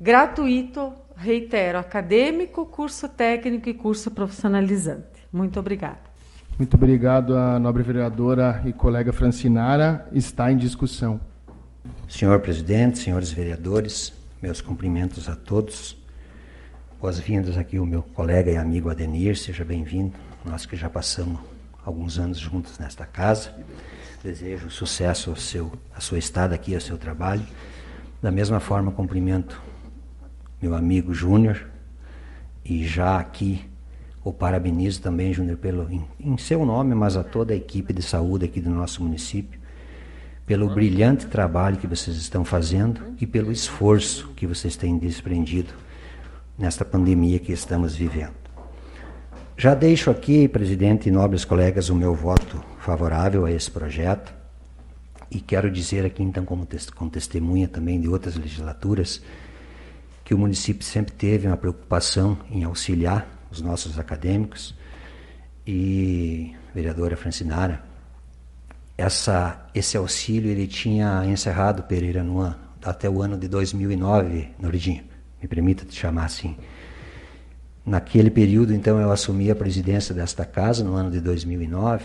gratuito, 0.00 0.92
reitero, 1.16 1.78
acadêmico, 1.78 2.64
curso 2.66 3.08
técnico 3.08 3.68
e 3.68 3.74
curso 3.74 4.10
profissionalizante. 4.10 5.26
Muito 5.32 5.58
obrigada. 5.58 6.08
Muito 6.56 6.74
obrigado 6.74 7.36
à 7.36 7.58
nobre 7.58 7.82
vereadora 7.82 8.62
e 8.64 8.72
colega 8.72 9.12
Francinara. 9.12 10.08
Está 10.12 10.50
em 10.50 10.56
discussão. 10.56 11.20
Senhor 12.08 12.40
presidente, 12.40 12.98
senhores 12.98 13.30
vereadores, 13.30 14.12
meus 14.42 14.60
cumprimentos 14.60 15.28
a 15.28 15.36
todos. 15.36 15.96
Boas-vindas 17.00 17.56
aqui 17.56 17.78
o 17.78 17.86
meu 17.86 18.02
colega 18.02 18.50
e 18.50 18.56
amigo 18.56 18.90
Adenir, 18.90 19.36
seja 19.36 19.64
bem-vindo. 19.64 20.14
Nós 20.44 20.66
que 20.66 20.76
já 20.76 20.90
passamos 20.90 21.40
alguns 21.84 22.18
anos 22.18 22.38
juntos 22.38 22.78
nesta 22.78 23.06
casa. 23.06 23.54
Desejo 24.22 24.68
sucesso 24.68 25.30
ao 25.30 25.36
seu, 25.36 25.72
à 25.94 26.00
sua 26.00 26.18
estada 26.18 26.54
aqui, 26.54 26.74
ao 26.74 26.80
seu 26.80 26.98
trabalho. 26.98 27.46
Da 28.20 28.32
mesma 28.32 28.58
forma, 28.58 28.90
cumprimento 28.90 29.62
meu 30.60 30.74
amigo 30.74 31.14
Júnior, 31.14 31.66
e 32.64 32.86
já 32.86 33.18
aqui 33.18 33.64
o 34.24 34.32
parabenizo 34.32 35.00
também, 35.00 35.32
Júnior, 35.32 35.56
pelo 35.56 35.90
em, 35.90 36.04
em, 36.20 36.36
seu 36.36 36.64
nome, 36.66 36.94
mas 36.94 37.16
a 37.16 37.24
toda 37.24 37.52
a 37.52 37.56
equipe 37.56 37.92
de 37.92 38.02
saúde 38.02 38.44
aqui 38.44 38.60
do 38.60 38.70
nosso 38.70 39.02
município, 39.02 39.58
pelo 40.44 40.68
brilhante 40.68 41.26
trabalho 41.26 41.76
que 41.76 41.86
vocês 41.86 42.16
estão 42.16 42.44
fazendo 42.44 43.00
e 43.20 43.26
pelo 43.26 43.52
esforço 43.52 44.28
que 44.34 44.46
vocês 44.46 44.76
têm 44.76 44.98
desprendido 44.98 45.72
nesta 46.58 46.84
pandemia 46.84 47.38
que 47.38 47.52
estamos 47.52 47.94
vivendo. 47.94 48.34
Já 49.56 49.74
deixo 49.74 50.10
aqui, 50.10 50.48
presidente 50.48 51.08
e 51.08 51.12
nobres 51.12 51.44
colegas, 51.44 51.88
o 51.88 51.94
meu 51.94 52.14
voto 52.14 52.62
favorável 52.78 53.44
a 53.44 53.52
esse 53.52 53.70
projeto 53.70 54.32
e 55.30 55.40
quero 55.40 55.70
dizer 55.70 56.06
aqui, 56.06 56.22
então, 56.22 56.44
como, 56.44 56.66
como 56.94 57.10
testemunha 57.10 57.68
também 57.68 58.00
de 58.00 58.08
outras 58.08 58.36
legislaturas, 58.36 59.22
que 60.28 60.34
o 60.34 60.38
município 60.38 60.84
sempre 60.84 61.14
teve 61.14 61.46
uma 61.46 61.56
preocupação 61.56 62.36
em 62.50 62.62
auxiliar 62.62 63.26
os 63.50 63.62
nossos 63.62 63.98
acadêmicos 63.98 64.74
e 65.66 66.54
vereadora 66.74 67.16
Francinara, 67.16 67.82
essa, 68.98 69.66
esse 69.74 69.96
auxílio 69.96 70.50
ele 70.50 70.66
tinha 70.66 71.24
encerrado 71.24 71.82
Pereira 71.84 72.22
no 72.22 72.40
ano, 72.40 72.56
até 72.84 73.08
o 73.08 73.22
ano 73.22 73.38
de 73.38 73.48
2009, 73.48 74.50
Noridinho, 74.58 75.02
me 75.40 75.48
permita 75.48 75.86
te 75.86 75.98
chamar 75.98 76.26
assim. 76.26 76.58
Naquele 77.82 78.28
período, 78.28 78.74
então, 78.74 79.00
eu 79.00 79.10
assumi 79.10 79.50
a 79.50 79.56
presidência 79.56 80.14
desta 80.14 80.44
casa 80.44 80.84
no 80.84 80.92
ano 80.92 81.10
de 81.10 81.22
2009 81.22 82.04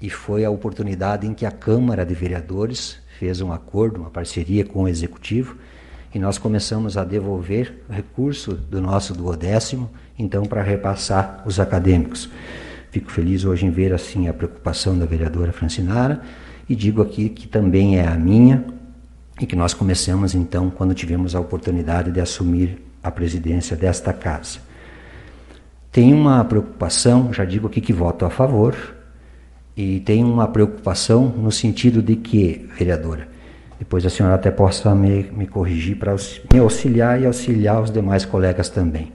e 0.00 0.08
foi 0.08 0.42
a 0.42 0.50
oportunidade 0.50 1.26
em 1.26 1.34
que 1.34 1.44
a 1.44 1.50
Câmara 1.50 2.06
de 2.06 2.14
Vereadores 2.14 2.96
fez 3.18 3.42
um 3.42 3.52
acordo, 3.52 4.00
uma 4.00 4.10
parceria 4.10 4.64
com 4.64 4.84
o 4.84 4.88
Executivo, 4.88 5.58
e 6.14 6.18
nós 6.18 6.38
começamos 6.38 6.96
a 6.96 7.04
devolver 7.04 7.82
recurso 7.88 8.54
do 8.54 8.80
nosso 8.80 9.14
duodécimo, 9.14 9.90
então, 10.18 10.44
para 10.44 10.62
repassar 10.62 11.42
os 11.46 11.60
acadêmicos. 11.60 12.28
Fico 12.90 13.10
feliz 13.10 13.44
hoje 13.44 13.66
em 13.66 13.70
ver 13.70 13.92
assim 13.92 14.28
a 14.28 14.32
preocupação 14.32 14.98
da 14.98 15.04
vereadora 15.04 15.52
Francinara 15.52 16.22
e 16.68 16.74
digo 16.74 17.02
aqui 17.02 17.28
que 17.28 17.46
também 17.46 17.98
é 17.98 18.06
a 18.06 18.14
minha 18.14 18.64
e 19.40 19.46
que 19.46 19.54
nós 19.54 19.74
começamos 19.74 20.34
então 20.34 20.70
quando 20.70 20.94
tivemos 20.94 21.34
a 21.34 21.40
oportunidade 21.40 22.10
de 22.10 22.20
assumir 22.20 22.82
a 23.02 23.10
presidência 23.10 23.76
desta 23.76 24.12
casa. 24.12 24.58
Tem 25.92 26.12
uma 26.12 26.44
preocupação, 26.44 27.32
já 27.32 27.44
digo 27.44 27.66
aqui 27.66 27.80
que 27.80 27.92
voto 27.92 28.24
a 28.24 28.30
favor, 28.30 28.76
e 29.76 30.00
tem 30.00 30.24
uma 30.24 30.48
preocupação 30.48 31.28
no 31.28 31.52
sentido 31.52 32.02
de 32.02 32.16
que, 32.16 32.68
vereadora, 32.76 33.28
depois 33.78 34.04
a 34.04 34.10
senhora 34.10 34.34
até 34.34 34.50
possa 34.50 34.94
me, 34.94 35.24
me 35.24 35.46
corrigir 35.46 35.96
para 35.96 36.14
me 36.52 36.58
auxiliar 36.58 37.20
e 37.20 37.26
auxiliar 37.26 37.82
os 37.82 37.90
demais 37.90 38.24
colegas 38.24 38.68
também. 38.68 39.12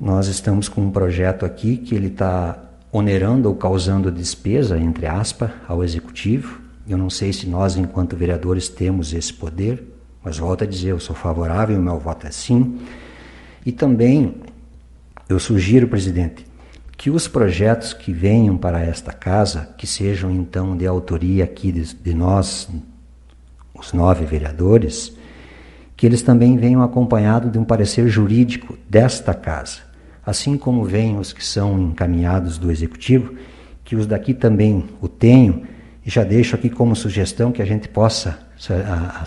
Nós 0.00 0.28
estamos 0.28 0.68
com 0.68 0.82
um 0.82 0.90
projeto 0.90 1.44
aqui 1.44 1.76
que 1.76 1.94
ele 1.94 2.06
está 2.06 2.56
onerando 2.92 3.48
ou 3.48 3.56
causando 3.56 4.12
despesa, 4.12 4.78
entre 4.78 5.06
aspas, 5.06 5.50
ao 5.66 5.82
executivo. 5.82 6.60
Eu 6.88 6.96
não 6.96 7.10
sei 7.10 7.32
se 7.32 7.48
nós, 7.48 7.76
enquanto 7.76 8.16
vereadores, 8.16 8.68
temos 8.68 9.12
esse 9.12 9.32
poder, 9.32 9.82
mas 10.22 10.38
volto 10.38 10.62
a 10.62 10.66
dizer, 10.66 10.90
eu 10.90 11.00
sou 11.00 11.14
favorável, 11.14 11.78
o 11.78 11.82
meu 11.82 11.98
voto 11.98 12.26
é 12.26 12.30
sim. 12.30 12.78
E 13.66 13.72
também 13.72 14.36
eu 15.28 15.38
sugiro, 15.38 15.88
presidente, 15.88 16.46
que 16.96 17.10
os 17.10 17.28
projetos 17.28 17.92
que 17.92 18.12
venham 18.12 18.56
para 18.56 18.80
esta 18.80 19.12
casa, 19.12 19.68
que 19.76 19.86
sejam 19.86 20.30
então 20.30 20.76
de 20.76 20.86
autoria 20.86 21.44
aqui 21.44 21.70
de, 21.70 21.94
de 21.94 22.14
nós, 22.14 22.68
os 23.78 23.92
nove 23.92 24.24
vereadores, 24.24 25.16
que 25.96 26.06
eles 26.06 26.22
também 26.22 26.56
venham 26.56 26.82
acompanhados 26.82 27.50
de 27.50 27.58
um 27.58 27.64
parecer 27.64 28.08
jurídico 28.08 28.78
desta 28.88 29.34
casa. 29.34 29.78
Assim 30.24 30.56
como 30.56 30.84
vêm 30.84 31.18
os 31.18 31.32
que 31.32 31.44
são 31.44 31.80
encaminhados 31.80 32.58
do 32.58 32.70
executivo, 32.70 33.34
que 33.84 33.96
os 33.96 34.06
daqui 34.06 34.34
também 34.34 34.84
o 35.00 35.08
tenham, 35.08 35.62
e 36.04 36.10
já 36.10 36.22
deixo 36.22 36.54
aqui 36.54 36.70
como 36.70 36.94
sugestão 36.94 37.50
que 37.50 37.60
a 37.60 37.64
gente 37.64 37.88
possa 37.88 38.38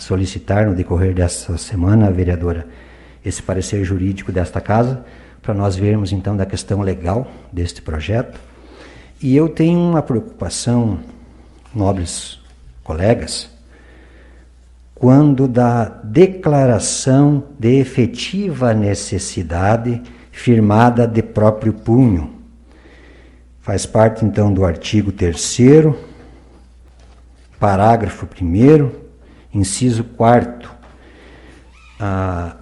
solicitar 0.00 0.66
no 0.66 0.74
decorrer 0.74 1.14
dessa 1.14 1.56
semana, 1.56 2.10
vereadora, 2.10 2.66
esse 3.24 3.42
parecer 3.42 3.84
jurídico 3.84 4.32
desta 4.32 4.60
casa, 4.60 5.04
para 5.40 5.54
nós 5.54 5.76
vermos 5.76 6.12
então 6.12 6.36
da 6.36 6.46
questão 6.46 6.80
legal 6.80 7.30
deste 7.52 7.82
projeto. 7.82 8.38
E 9.20 9.36
eu 9.36 9.48
tenho 9.48 9.78
uma 9.78 10.02
preocupação, 10.02 10.98
nobres 11.74 12.40
colegas, 12.82 13.48
quando 15.02 15.48
da 15.48 15.86
declaração 16.04 17.42
de 17.58 17.80
efetiva 17.80 18.72
necessidade 18.72 20.00
firmada 20.30 21.08
de 21.08 21.20
próprio 21.20 21.72
punho. 21.72 22.34
Faz 23.60 23.84
parte 23.84 24.24
então 24.24 24.54
do 24.54 24.64
artigo 24.64 25.10
3, 25.10 25.58
parágrafo 27.58 28.28
1, 28.40 28.90
inciso 29.52 30.04
4. 30.04 30.70
Ah, 31.98 32.54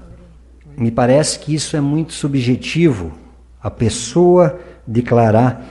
me 0.74 0.90
parece 0.90 1.40
que 1.40 1.54
isso 1.54 1.76
é 1.76 1.80
muito 1.82 2.14
subjetivo, 2.14 3.12
a 3.62 3.70
pessoa 3.70 4.58
declarar 4.86 5.66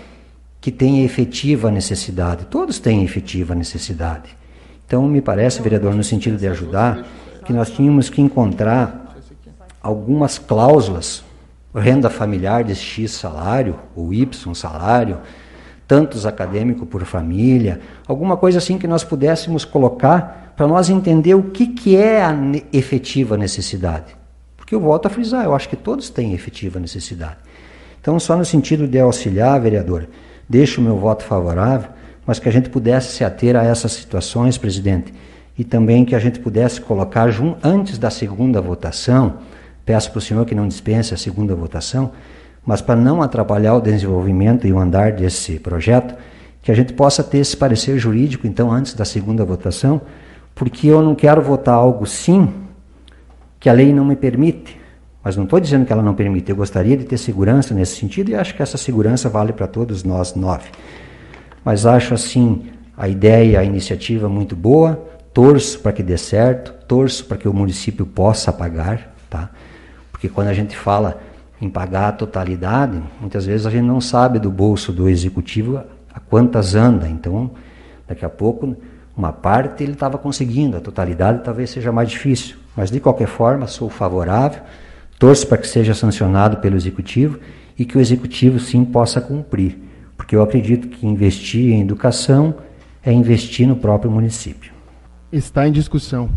que 0.62 0.72
tem 0.72 1.04
efetiva 1.04 1.72
necessidade. 1.72 2.46
Todos 2.46 2.78
têm 2.78 3.04
efetiva 3.04 3.56
necessidade. 3.56 4.38
Então, 4.90 5.08
me 5.08 5.22
parece, 5.22 5.62
vereador, 5.62 5.94
no 5.94 6.04
sentido 6.04 6.36
de 6.36 6.48
ajudar, 6.48 7.06
que 7.46 7.54
nós 7.54 7.70
tínhamos 7.70 8.10
que 8.10 8.24
encontrar 8.24 9.16
algumas 9.84 10.40
cláusulas, 10.40 11.24
renda 11.76 12.10
familiar 12.10 12.64
de 12.64 12.74
X 12.74 13.12
salário, 13.12 13.76
ou 13.96 14.12
Y 14.12 14.56
salário, 14.56 15.20
tantos 15.88 16.26
acadêmicos 16.26 16.88
por 16.88 17.06
família, 17.06 17.80
alguma 18.08 18.36
coisa 18.36 18.58
assim 18.58 18.80
que 18.80 18.88
nós 18.88 19.04
pudéssemos 19.04 19.64
colocar 19.64 20.56
para 20.58 20.66
nós 20.66 20.90
entender 20.90 21.36
o 21.36 21.44
que, 21.44 21.68
que 21.68 21.96
é 21.96 22.24
a 22.24 22.36
efetiva 22.74 23.38
necessidade. 23.38 24.18
Porque 24.58 24.74
eu 24.74 24.80
volto 24.80 25.06
a 25.06 25.10
frisar, 25.12 25.46
eu 25.46 25.54
acho 25.54 25.70
que 25.70 25.76
todos 25.76 26.10
têm 26.10 26.34
efetiva 26.34 26.80
necessidade. 26.80 27.38
Então, 28.02 28.20
só 28.20 28.36
no 28.36 28.44
sentido 28.44 28.88
de 28.88 29.00
auxiliar, 29.00 29.62
vereador, 29.62 30.08
deixo 30.50 30.82
o 30.82 30.84
meu 30.84 30.98
voto 30.98 31.24
favorável, 31.24 31.92
mas 32.30 32.38
que 32.38 32.48
a 32.48 32.52
gente 32.52 32.70
pudesse 32.70 33.14
se 33.14 33.24
ater 33.24 33.56
a 33.56 33.64
essas 33.64 33.92
situações, 33.92 34.56
presidente, 34.56 35.12
e 35.58 35.64
também 35.64 36.06
que 36.06 36.14
a 36.14 36.20
gente 36.20 36.40
pudesse 36.40 36.80
colocar 36.80 37.28
antes 37.64 37.98
da 37.98 38.12
segunda 38.12 38.62
votação, 38.62 39.40
peço 39.84 40.12
para 40.12 40.20
o 40.20 40.22
senhor 40.22 40.46
que 40.46 40.54
não 40.54 40.68
dispense 40.68 41.12
a 41.12 41.18
segunda 41.18 41.56
votação, 41.56 42.12
mas 42.64 42.82
para 42.82 42.96
não 42.96 43.24
atrapalhar 43.24 43.74
o 43.74 43.82
desenvolvimento 43.82 44.68
e 44.68 44.72
o 44.72 44.78
andar 44.78 45.14
desse 45.14 45.58
projeto, 45.58 46.14
que 46.62 46.72
a 46.72 46.76
gente 46.76 46.94
possa 46.94 47.24
ter 47.24 47.40
esse 47.40 47.58
parecer 47.58 47.98
jurídico, 47.98 48.46
então, 48.46 48.72
antes 48.72 48.94
da 48.94 49.06
segunda 49.06 49.44
votação, 49.44 50.00
porque 50.54 50.86
eu 50.86 51.02
não 51.02 51.16
quero 51.16 51.42
votar 51.42 51.74
algo 51.74 52.06
sim 52.06 52.48
que 53.60 53.68
a 53.68 53.74
lei 53.74 53.92
não 53.92 54.06
me 54.06 54.16
permite. 54.16 54.80
Mas 55.24 55.36
não 55.36 55.46
estou 55.46 55.60
dizendo 55.60 55.84
que 55.84 55.92
ela 55.92 56.04
não 56.04 56.14
permite, 56.14 56.52
eu 56.52 56.56
gostaria 56.56 56.96
de 56.96 57.06
ter 57.06 57.18
segurança 57.18 57.74
nesse 57.74 57.96
sentido 57.96 58.30
e 58.30 58.36
acho 58.36 58.56
que 58.56 58.62
essa 58.62 58.78
segurança 58.78 59.30
vale 59.30 59.52
para 59.52 59.66
todos 59.66 60.04
nós 60.04 60.36
nove 60.36 60.70
mas 61.64 61.86
acho 61.86 62.14
assim 62.14 62.70
a 62.98 63.08
ideia, 63.08 63.62
a 63.62 63.64
iniciativa 63.64 64.28
muito 64.28 64.56
boa. 64.56 65.08
Torço 65.34 65.80
para 65.80 65.94
que 65.94 66.04
dê 66.04 66.18
certo, 66.18 66.74
torço 66.86 67.26
para 67.26 67.38
que 67.38 67.48
o 67.48 67.54
município 67.54 68.06
possa 68.06 68.52
pagar, 68.52 69.16
tá? 69.30 69.50
Porque 70.12 70.28
quando 70.28 70.48
a 70.48 70.54
gente 70.54 70.76
fala 70.76 71.22
em 71.62 71.70
pagar 71.70 72.10
a 72.10 72.12
totalidade, 72.12 73.02
muitas 73.22 73.46
vezes 73.46 73.66
a 73.66 73.70
gente 73.70 73.86
não 73.86 74.02
sabe 74.02 74.38
do 74.38 74.52
bolso 74.52 74.92
do 74.92 75.08
executivo 75.08 75.82
a 76.14 76.20
quantas 76.20 76.76
anda. 76.76 77.08
Então, 77.08 77.52
daqui 78.06 78.26
a 78.26 78.30
pouco, 78.30 78.76
uma 79.16 79.32
parte 79.32 79.84
ele 79.84 79.94
estava 79.94 80.18
conseguindo, 80.18 80.76
a 80.76 80.82
totalidade 80.82 81.44
talvez 81.44 81.70
seja 81.70 81.92
mais 81.92 82.10
difícil. 82.10 82.58
Mas 82.76 82.92
de 82.92 83.00
qualquer 83.00 83.28
forma, 83.28 83.68
sou 83.68 83.90
favorável, 83.90 84.62
torço 85.18 85.48
para 85.48 85.58
que 85.58 85.68
seja 85.68 85.94
sancionado 85.94 86.58
pelo 86.58 86.76
executivo 86.76 87.40
e 87.78 87.86
que 87.86 87.98
o 87.98 88.02
executivo 88.02 88.60
sim 88.60 88.84
possa 88.84 89.22
cumprir 89.22 89.89
porque 90.20 90.36
eu 90.36 90.44
acredito 90.44 90.90
que 90.90 91.08
investir 91.08 91.72
em 91.72 91.82
educação 91.82 92.54
é 93.02 93.10
investir 93.10 93.66
no 93.66 93.78
próprio 93.78 94.12
município. 94.12 94.74
Está 95.32 95.66
em 95.66 95.72
discussão. 95.72 96.30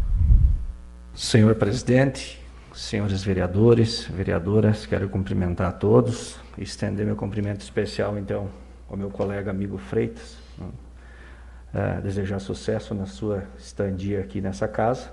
Senhor 1.13 1.57
presidente, 1.57 2.41
senhores 2.73 3.25
vereadores, 3.25 4.05
vereadoras, 4.05 4.87
quero 4.87 5.09
cumprimentar 5.09 5.69
a 5.69 5.73
todos 5.73 6.37
e 6.57 6.63
estender 6.63 7.05
meu 7.05 7.17
cumprimento 7.17 7.63
especial, 7.63 8.17
então, 8.17 8.49
ao 8.89 8.97
meu 8.97 9.11
colega 9.11 9.51
amigo 9.51 9.77
Freitas. 9.77 10.37
Uh, 10.61 12.01
desejar 12.03 12.39
sucesso 12.39 12.95
na 12.95 13.07
sua 13.07 13.43
estadia 13.59 14.21
aqui 14.21 14.41
nessa 14.41 14.69
casa. 14.69 15.13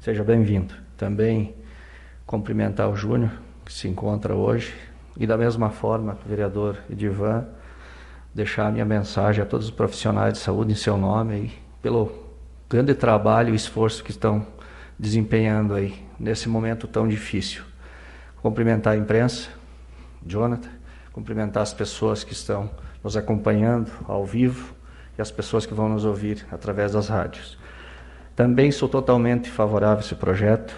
Seja 0.00 0.24
bem-vindo. 0.24 0.74
Também 0.96 1.54
cumprimentar 2.26 2.90
o 2.90 2.96
Júnior, 2.96 3.30
que 3.64 3.72
se 3.72 3.86
encontra 3.86 4.34
hoje, 4.34 4.74
e 5.16 5.24
da 5.24 5.38
mesma 5.38 5.70
forma, 5.70 6.18
o 6.26 6.28
vereador 6.28 6.78
Edivan, 6.90 7.46
deixar 8.34 8.66
a 8.66 8.70
minha 8.70 8.84
mensagem 8.84 9.42
a 9.42 9.46
todos 9.46 9.66
os 9.66 9.72
profissionais 9.72 10.34
de 10.34 10.38
saúde 10.38 10.72
em 10.72 10.76
seu 10.76 10.96
nome 10.96 11.34
aí, 11.34 11.52
pelo 11.80 12.10
grande 12.68 12.94
trabalho 12.94 13.52
e 13.52 13.56
esforço 13.56 14.02
que 14.02 14.10
estão 14.10 14.46
desempenhando 14.98 15.74
aí 15.74 16.06
nesse 16.18 16.48
momento 16.48 16.86
tão 16.86 17.06
difícil. 17.06 17.62
Cumprimentar 18.40 18.94
a 18.94 18.96
imprensa, 18.96 19.50
Jonathan, 20.24 20.70
cumprimentar 21.12 21.62
as 21.62 21.74
pessoas 21.74 22.24
que 22.24 22.32
estão 22.32 22.70
nos 23.02 23.16
acompanhando 23.16 23.90
ao 24.06 24.24
vivo 24.24 24.74
e 25.18 25.22
as 25.22 25.30
pessoas 25.30 25.66
que 25.66 25.74
vão 25.74 25.88
nos 25.88 26.04
ouvir 26.04 26.46
através 26.50 26.92
das 26.92 27.08
rádios. 27.08 27.58
Também 28.34 28.70
sou 28.70 28.88
totalmente 28.88 29.50
favorável 29.50 29.98
a 29.98 30.00
esse 30.00 30.14
projeto. 30.14 30.74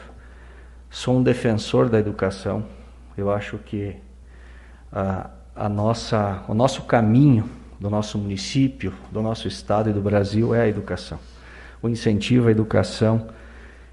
Sou 0.91 1.17
um 1.17 1.23
defensor 1.23 1.89
da 1.89 1.99
educação. 1.99 2.67
Eu 3.17 3.31
acho 3.31 3.59
que 3.59 3.97
a 4.91 5.31
a 5.55 5.69
nossa, 5.69 6.43
o 6.49 6.55
nosso 6.55 6.83
caminho 6.83 7.49
do 7.79 7.89
nosso 7.91 8.19
município, 8.19 8.93
do 9.11 9.23
nosso 9.23 9.47
estado 9.47 9.91
e 9.91 9.93
do 9.93 10.01
Brasil 10.01 10.55
é 10.55 10.63
a 10.63 10.69
educação. 10.69 11.19
O 11.83 11.89
incentivo 11.89 12.49
à 12.49 12.51
educação 12.51 13.29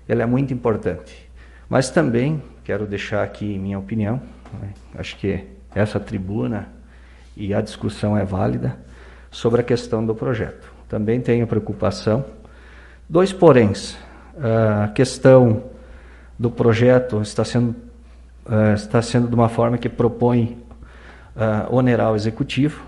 ele 0.08 0.22
é 0.22 0.26
muito 0.26 0.54
importante. 0.54 1.30
Mas 1.70 1.90
também 1.90 2.42
quero 2.64 2.86
deixar 2.86 3.24
aqui 3.24 3.58
minha 3.58 3.80
opinião. 3.80 4.22
Né? 4.62 4.70
Acho 4.96 5.18
que 5.18 5.46
essa 5.74 6.00
tribuna 6.00 6.68
e 7.36 7.54
a 7.54 7.62
discussão 7.62 8.18
é 8.18 8.26
válida 8.26 8.78
sobre 9.30 9.62
a 9.62 9.64
questão 9.64 10.06
do 10.06 10.14
projeto. 10.14 10.72
Também 10.90 11.22
tenho 11.22 11.48
preocupação. 11.48 12.26
Dois 13.08 13.32
poréns. 13.32 13.98
A 14.84 14.90
questão 14.90 15.64
do 16.38 16.50
projeto 16.50 17.22
está 17.22 17.46
sendo, 17.46 17.76
uh, 18.46 18.74
está 18.74 19.02
sendo 19.02 19.28
de 19.28 19.36
uma 19.36 19.48
forma 19.48 19.78
que 19.78 19.88
propõe 19.88 20.58
uh, 21.36 21.74
onerar 21.74 22.12
o 22.12 22.16
executivo, 22.16 22.82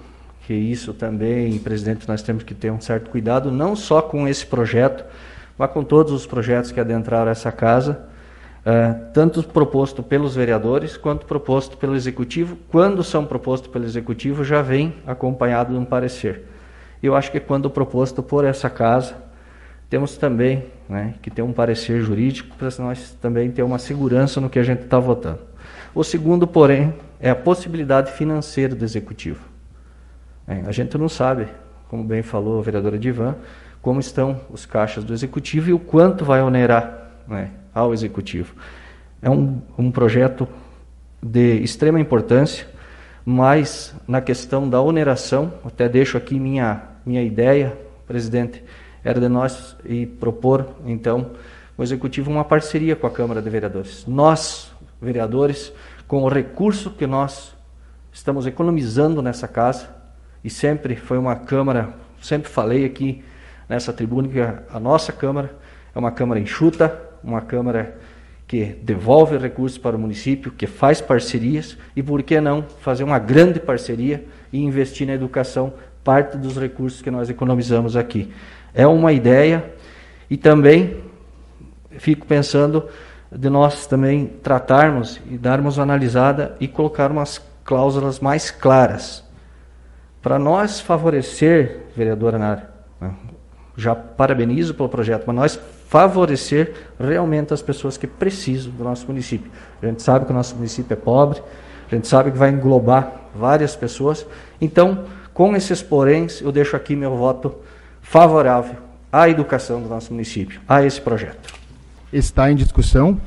que 0.45 0.53
isso 0.53 0.93
também, 0.93 1.57
presidente, 1.59 2.07
nós 2.07 2.21
temos 2.21 2.43
que 2.43 2.53
ter 2.53 2.71
um 2.71 2.81
certo 2.81 3.09
cuidado, 3.09 3.51
não 3.51 3.75
só 3.75 4.01
com 4.01 4.27
esse 4.27 4.45
projeto, 4.45 5.05
mas 5.57 5.71
com 5.71 5.83
todos 5.83 6.11
os 6.11 6.25
projetos 6.25 6.71
que 6.71 6.79
adentraram 6.79 7.31
essa 7.31 7.51
casa, 7.51 8.05
uh, 8.65 9.11
tanto 9.13 9.43
proposto 9.43 10.03
pelos 10.03 10.35
vereadores 10.35 10.97
quanto 10.97 11.25
proposto 11.25 11.77
pelo 11.77 11.95
executivo. 11.95 12.57
Quando 12.69 13.03
são 13.03 13.25
propostos 13.25 13.69
pelo 13.69 13.85
executivo, 13.85 14.43
já 14.43 14.61
vem 14.61 14.95
acompanhado 15.05 15.73
de 15.73 15.79
um 15.79 15.85
parecer. 15.85 16.43
Eu 17.01 17.15
acho 17.15 17.31
que 17.31 17.39
quando 17.39 17.69
proposto 17.69 18.23
por 18.23 18.45
essa 18.45 18.69
casa, 18.69 19.15
temos 19.89 20.17
também 20.17 20.65
né, 20.89 21.13
que 21.21 21.29
ter 21.29 21.41
um 21.41 21.53
parecer 21.53 22.01
jurídico 22.01 22.55
para 22.57 22.69
nós 22.79 23.15
também 23.21 23.51
ter 23.51 23.61
uma 23.61 23.77
segurança 23.77 24.41
no 24.41 24.49
que 24.49 24.57
a 24.57 24.63
gente 24.63 24.83
está 24.83 24.97
votando. 24.97 25.39
O 25.93 26.03
segundo, 26.03 26.47
porém, 26.47 26.93
é 27.23 27.29
a 27.29 27.35
possibilidade 27.35 28.11
financeira 28.11 28.75
do 28.75 28.83
executivo. 28.83 29.39
É, 30.45 30.61
a 30.65 30.73
gente 30.73 30.97
não 30.97 31.07
sabe, 31.07 31.47
como 31.87 32.03
bem 32.03 32.21
falou 32.21 32.59
a 32.59 32.61
vereadora 32.61 32.99
Divan, 32.99 33.37
como 33.81 34.01
estão 34.01 34.41
os 34.49 34.65
caixas 34.65 35.05
do 35.05 35.13
executivo 35.13 35.69
e 35.69 35.73
o 35.73 35.79
quanto 35.79 36.25
vai 36.25 36.41
onerar 36.41 37.11
né, 37.25 37.51
ao 37.73 37.93
executivo. 37.93 38.53
É 39.21 39.29
um, 39.29 39.61
um 39.77 39.89
projeto 39.89 40.45
de 41.21 41.61
extrema 41.61 41.97
importância, 41.97 42.67
mas 43.25 43.95
na 44.05 44.19
questão 44.19 44.69
da 44.69 44.81
oneração, 44.81 45.53
até 45.63 45.87
deixo 45.87 46.17
aqui 46.17 46.37
minha, 46.37 46.83
minha 47.05 47.23
ideia, 47.23 47.77
presidente, 48.05 48.61
era 49.01 49.21
de 49.21 49.29
nós 49.29 49.77
e 49.85 50.05
propor, 50.05 50.67
então, 50.85 51.31
o 51.77 51.83
executivo 51.83 52.29
uma 52.29 52.43
parceria 52.43 52.97
com 52.97 53.07
a 53.07 53.11
Câmara 53.11 53.41
de 53.41 53.49
Vereadores. 53.49 54.03
Nós, 54.05 54.73
vereadores, 55.01 55.71
com 56.13 56.21
o 56.21 56.27
recurso 56.27 56.91
que 56.91 57.07
nós 57.07 57.55
estamos 58.11 58.45
economizando 58.45 59.19
nessa 59.19 59.47
casa, 59.47 59.89
e 60.43 60.49
sempre 60.49 60.95
foi 60.95 61.17
uma 61.17 61.35
Câmara, 61.35 61.91
sempre 62.21 62.47
falei 62.51 62.85
aqui 62.85 63.23
nessa 63.67 63.91
tribuna 63.91 64.27
que 64.27 64.39
a 64.39 64.79
nossa 64.79 65.11
Câmara 65.11 65.55
é 65.95 65.97
uma 65.97 66.11
Câmara 66.11 66.39
enxuta, 66.39 67.01
uma 67.23 67.41
Câmara 67.41 67.97
que 68.47 68.63
devolve 68.63 69.39
recursos 69.39 69.79
para 69.79 69.95
o 69.95 69.99
município, 69.99 70.51
que 70.51 70.67
faz 70.67 71.01
parcerias 71.01 71.79
e 71.95 72.03
por 72.03 72.21
que 72.21 72.39
não 72.39 72.61
fazer 72.81 73.03
uma 73.03 73.17
grande 73.17 73.59
parceria 73.59 74.23
e 74.51 74.61
investir 74.61 75.07
na 75.07 75.13
educação 75.13 75.73
parte 76.03 76.37
dos 76.37 76.57
recursos 76.57 77.01
que 77.01 77.09
nós 77.09 77.27
economizamos 77.27 77.95
aqui. 77.95 78.31
É 78.71 78.85
uma 78.85 79.11
ideia 79.11 79.65
e 80.29 80.37
também 80.37 80.95
fico 81.97 82.27
pensando 82.27 82.87
de 83.35 83.49
nós 83.49 83.87
também 83.87 84.27
tratarmos 84.27 85.19
e 85.29 85.37
darmos 85.37 85.77
uma 85.77 85.83
analisada 85.83 86.55
e 86.59 86.67
colocar 86.67 87.11
umas 87.11 87.41
cláusulas 87.63 88.19
mais 88.19 88.51
claras 88.51 89.23
para 90.21 90.39
nós 90.39 90.79
favorecer, 90.79 91.81
vereadora 91.95 92.37
Nara, 92.37 92.69
né, 92.99 93.13
já 93.75 93.93
parabenizo 93.93 94.73
pelo 94.73 94.87
projeto, 94.87 95.25
mas 95.27 95.35
nós 95.35 95.59
favorecer 95.89 96.73
realmente 96.99 97.53
as 97.53 97.61
pessoas 97.61 97.97
que 97.97 98.07
precisam 98.07 98.71
do 98.71 98.83
nosso 98.83 99.05
município. 99.07 99.51
A 99.81 99.85
gente 99.85 100.01
sabe 100.01 100.25
que 100.25 100.31
o 100.31 100.33
nosso 100.33 100.55
município 100.55 100.93
é 100.93 100.95
pobre, 100.95 101.41
a 101.91 101.95
gente 101.95 102.07
sabe 102.07 102.31
que 102.31 102.37
vai 102.37 102.49
englobar 102.49 103.11
várias 103.35 103.75
pessoas. 103.75 104.25
Então, 104.61 105.03
com 105.33 105.55
esses 105.55 105.81
poréns, 105.81 106.41
eu 106.41 106.51
deixo 106.51 106.75
aqui 106.75 106.95
meu 106.95 107.15
voto 107.17 107.55
favorável 108.01 108.77
à 109.11 109.27
educação 109.27 109.81
do 109.81 109.89
nosso 109.89 110.13
município, 110.13 110.61
a 110.67 110.83
esse 110.83 111.01
projeto. 111.01 111.62
Está 112.13 112.51
em 112.51 112.55
discussão. 112.55 113.19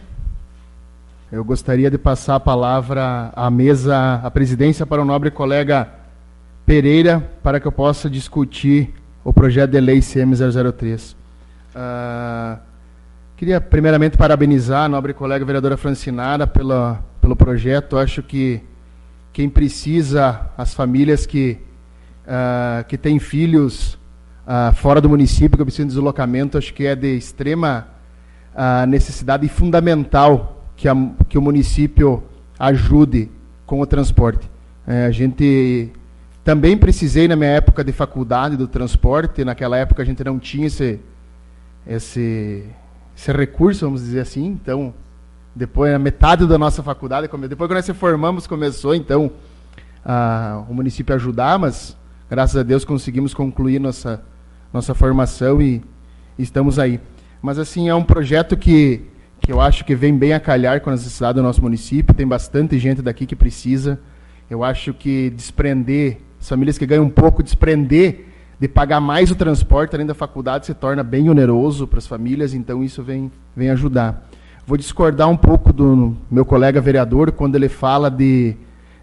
Eu 1.33 1.45
gostaria 1.45 1.91
de 1.91 1.99
passar 1.99 2.37
a 2.37 2.41
palavra 2.41 3.33
à 3.35 3.51
mesa, 3.51 4.21
à 4.23 4.31
presidência 4.31 4.87
para 4.87 5.03
o 5.03 5.05
nobre 5.05 5.29
colega 5.29 5.89
Pereira, 6.65 7.19
para 7.43 7.59
que 7.59 7.67
eu 7.67 7.73
possa 7.73 8.09
discutir 8.09 8.95
o 9.25 9.33
projeto 9.33 9.73
de 9.73 9.81
lei 9.81 9.99
CM003. 9.99 11.15
Uh, 11.15 11.17
ah, 11.75 12.59
queria 13.37 13.61
primeiramente 13.61 14.17
parabenizar 14.17 14.85
a 14.85 14.89
nobre 14.89 15.13
colega 15.13 15.45
vereadora 15.45 15.77
Francinara 15.77 16.47
pela, 16.47 17.05
pelo 17.21 17.35
projeto. 17.35 17.99
Acho 17.99 18.23
que 18.23 18.63
quem 19.33 19.49
precisa, 19.49 20.43
as 20.57 20.75
famílias 20.75 21.27
que, 21.27 21.59
uh, 22.23 22.85
que 22.85 22.97
têm 22.97 23.19
filhos 23.19 23.95
uh, 24.47 24.73
fora 24.75 25.01
do 25.01 25.09
município, 25.09 25.59
que 25.59 25.65
precisam 25.65 25.89
de 25.89 25.95
deslocamento, 25.95 26.57
acho 26.57 26.73
que 26.73 26.87
é 26.87 26.95
de 26.95 27.17
extrema 27.17 27.96
uh, 28.57 28.87
necessidade 28.87 29.47
fundamental 29.49 30.65
que, 30.75 30.89
a, 30.89 30.95
que 31.29 31.37
o 31.37 31.43
município 31.43 32.23
ajude 32.59 33.31
com 33.67 33.81
o 33.81 33.87
transporte. 33.87 34.49
É, 34.87 35.05
a 35.05 35.11
gente 35.11 35.93
também 36.45 36.77
precisei 36.77 37.29
na 37.29 37.37
minha 37.37 37.51
época 37.51 37.85
de 37.85 37.93
faculdade 37.93 38.57
do 38.57 38.67
transporte, 38.67 39.45
naquela 39.45 39.77
época 39.77 40.03
a 40.03 40.07
gente 40.07 40.23
não 40.25 40.39
tinha 40.39 40.69
esse, 40.69 41.01
esse, 41.87 42.65
esse 43.17 43.33
recurso, 43.33 43.85
vamos 43.85 44.03
dizer 44.03 44.21
assim, 44.21 44.47
então 44.47 44.95
depois 45.55 45.93
a 45.93 45.99
metade 45.99 46.47
da 46.47 46.57
nossa 46.57 46.83
faculdade, 46.83 47.29
depois 47.49 47.69
que 47.69 47.75
nós 47.75 47.85
se 47.85 47.95
formamos 47.95 48.47
começou 48.47 48.95
então 48.95 49.31
a, 50.05 50.63
o 50.69 50.75
município 50.75 51.13
a 51.13 51.17
ajudar, 51.17 51.59
mas 51.59 51.97
graças 52.31 52.57
a 52.57 52.63
Deus 52.63 52.85
conseguimos 52.85 53.35
concluir 53.35 53.81
nossa 53.81 54.23
nossa 54.73 54.95
formação 54.95 55.61
e 55.61 55.83
estamos 56.39 56.79
aí. 56.79 57.01
Mas 57.41 57.59
assim, 57.59 57.89
é 57.89 57.95
um 57.95 58.03
projeto 58.03 58.57
que, 58.57 59.03
que 59.41 59.53
eu 59.53 59.61
acho 59.61 59.85
que 59.85 59.95
vem 59.95 60.17
bem 60.17 60.33
a 60.33 60.41
calhar 60.41 60.81
com 60.81 60.91
a 60.91 60.93
necessidade 60.93 61.37
do 61.37 61.43
nosso 61.43 61.63
município. 61.63 62.15
Tem 62.15 62.27
bastante 62.27 62.79
gente 62.79 63.03
daqui 63.03 63.27
que 63.27 63.37
precisa. 63.37 63.99
Eu 64.51 64.65
acho 64.65 64.95
que 64.95 65.31
desprender, 65.31 66.19
as 66.41 66.49
famílias 66.49 66.79
que 66.79 66.87
ganham 66.87 67.05
um 67.05 67.11
pouco, 67.11 67.43
desprender 67.43 68.27
de 68.59 68.69
pagar 68.69 69.01
mais 69.01 69.31
o 69.31 69.35
transporte 69.35 69.95
além 69.95 70.07
da 70.07 70.15
faculdade 70.15 70.67
se 70.67 70.73
torna 70.73 71.03
bem 71.03 71.29
oneroso 71.29 71.87
para 71.87 71.99
as 71.99 72.07
famílias, 72.07 72.55
então 72.55 72.83
isso 72.83 73.03
vem, 73.03 73.31
vem 73.55 73.69
ajudar. 73.69 74.27
Vou 74.67 74.79
discordar 74.79 75.29
um 75.29 75.37
pouco 75.37 75.73
do 75.73 76.17
meu 76.31 76.45
colega 76.45 76.81
vereador 76.81 77.33
quando 77.33 77.55
ele 77.55 77.69
fala 77.69 78.11
de, 78.11 78.57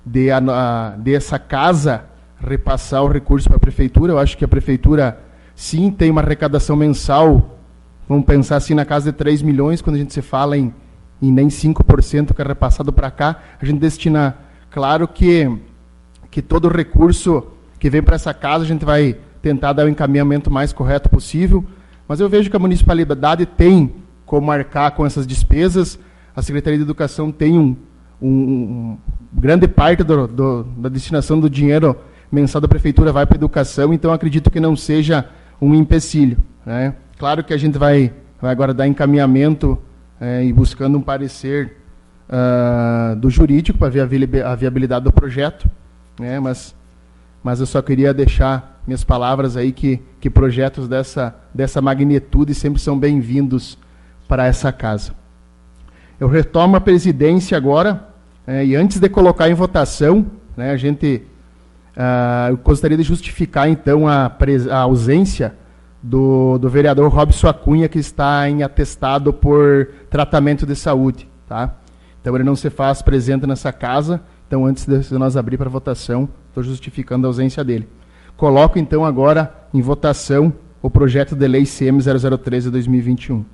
de, 0.03 0.31
a, 0.31 0.95
de 0.97 1.13
essa 1.13 1.37
casa 1.37 2.05
repassar 2.39 3.03
o 3.03 3.07
recurso 3.07 3.47
para 3.47 3.57
a 3.57 3.59
prefeitura. 3.59 4.11
Eu 4.11 4.19
acho 4.19 4.35
que 4.35 4.43
a 4.43 4.47
prefeitura 4.47 5.19
Sim, 5.55 5.91
tem 5.91 6.09
uma 6.09 6.21
arrecadação 6.21 6.75
mensal, 6.75 7.59
vamos 8.07 8.25
pensar 8.25 8.57
assim, 8.57 8.73
na 8.73 8.85
casa 8.85 9.11
de 9.11 9.17
3 9.17 9.41
milhões, 9.41 9.81
quando 9.81 9.95
a 9.95 9.99
gente 9.99 10.13
se 10.13 10.21
fala 10.21 10.57
em, 10.57 10.73
em 11.21 11.31
nem 11.31 11.47
5% 11.47 12.33
que 12.33 12.41
é 12.41 12.45
repassado 12.45 12.91
para 12.91 13.09
cá, 13.11 13.39
a 13.61 13.65
gente 13.65 13.79
destina, 13.79 14.37
claro 14.69 15.07
que, 15.07 15.49
que 16.29 16.41
todo 16.41 16.67
recurso 16.67 17.43
que 17.79 17.89
vem 17.89 18.01
para 18.01 18.15
essa 18.15 18.33
casa, 18.33 18.63
a 18.63 18.67
gente 18.67 18.85
vai 18.85 19.17
tentar 19.41 19.73
dar 19.73 19.85
o 19.85 19.89
encaminhamento 19.89 20.49
mais 20.49 20.71
correto 20.71 21.09
possível, 21.09 21.65
mas 22.07 22.19
eu 22.19 22.29
vejo 22.29 22.49
que 22.49 22.55
a 22.55 22.59
municipalidade 22.59 23.45
tem 23.45 23.93
como 24.25 24.47
marcar 24.47 24.91
com 24.91 25.05
essas 25.05 25.27
despesas, 25.27 25.99
a 26.35 26.41
Secretaria 26.41 26.77
de 26.77 26.83
Educação 26.83 27.31
tem 27.31 27.59
um, 27.59 27.75
um, 28.21 28.27
um 28.29 28.97
grande 29.33 29.67
parte 29.67 30.03
do, 30.03 30.27
do, 30.27 30.63
da 30.63 30.89
destinação 30.89 31.39
do 31.39 31.49
dinheiro 31.49 31.95
mensal 32.33 32.59
da 32.59 32.67
prefeitura 32.67 33.11
vai 33.11 33.25
para 33.25 33.35
a 33.35 33.37
educação, 33.37 33.93
então 33.93 34.11
acredito 34.11 34.49
que 34.49 34.59
não 34.59 34.75
seja 34.75 35.29
um 35.61 35.75
empecilho. 35.75 36.37
Né? 36.65 36.95
Claro 37.23 37.41
que 37.41 37.53
a 37.53 37.57
gente 37.57 37.77
vai, 37.77 38.11
vai 38.41 38.51
agora 38.51 38.73
dar 38.73 38.85
encaminhamento 38.85 39.81
é, 40.19 40.43
e 40.43 40.51
buscando 40.51 40.97
um 40.97 41.01
parecer 41.01 41.77
uh, 42.27 43.15
do 43.15 43.29
jurídico 43.29 43.79
para 43.79 43.87
ver 43.87 44.01
a 44.45 44.55
viabilidade 44.55 45.05
do 45.05 45.11
projeto, 45.13 45.69
né? 46.19 46.37
mas, 46.41 46.75
mas 47.41 47.61
eu 47.61 47.65
só 47.65 47.81
queria 47.81 48.13
deixar 48.13 48.81
minhas 48.85 49.05
palavras 49.05 49.55
aí 49.55 49.71
que, 49.71 50.01
que 50.19 50.29
projetos 50.29 50.85
dessa, 50.89 51.33
dessa 51.53 51.81
magnitude 51.81 52.53
sempre 52.53 52.81
são 52.81 52.99
bem-vindos 52.99 53.77
para 54.27 54.45
essa 54.45 54.73
casa. 54.73 55.13
Eu 56.19 56.27
retomo 56.27 56.75
a 56.75 56.81
presidência 56.81 57.55
agora, 57.55 58.05
é, 58.45 58.65
e 58.65 58.75
antes 58.75 58.99
de 58.99 59.07
colocar 59.07 59.47
em 59.47 59.53
votação, 59.53 60.25
né, 60.57 60.71
a 60.71 60.75
gente 60.75 61.23
Uh, 61.95 62.49
eu 62.49 62.57
gostaria 62.57 62.97
de 62.97 63.03
justificar, 63.03 63.69
então, 63.69 64.07
a, 64.07 64.25
a 64.71 64.77
ausência 64.79 65.53
do, 66.03 66.57
do, 66.57 66.69
vereador 66.69 67.09
Robson 67.09 67.47
Acunha, 67.47 67.87
que 67.87 67.97
está 67.97 68.49
em 68.49 68.61
atestado 68.61 69.31
por 69.31 69.87
tratamento 70.09 70.65
de 70.65 70.75
saúde. 70.75 71.29
Tá? 71.47 71.75
Então, 72.21 72.35
ele 72.35 72.43
não 72.43 72.57
se 72.57 72.69
faz 72.69 73.01
presente 73.01 73.47
nessa 73.47 73.71
casa. 73.71 74.21
Então, 74.45 74.65
antes 74.65 74.85
de 74.85 75.17
nós 75.17 75.37
abrir 75.37 75.57
para 75.57 75.69
votação, 75.69 76.27
estou 76.49 76.61
justificando 76.61 77.25
a 77.25 77.29
ausência 77.29 77.63
dele. 77.63 77.87
Coloco, 78.35 78.77
então, 78.77 79.05
agora 79.05 79.55
em 79.73 79.81
votação 79.81 80.51
o 80.81 80.89
projeto 80.89 81.35
de 81.35 81.47
lei 81.47 81.63
CM 81.63 81.97
0013 82.01 82.69
2021. 82.69 83.45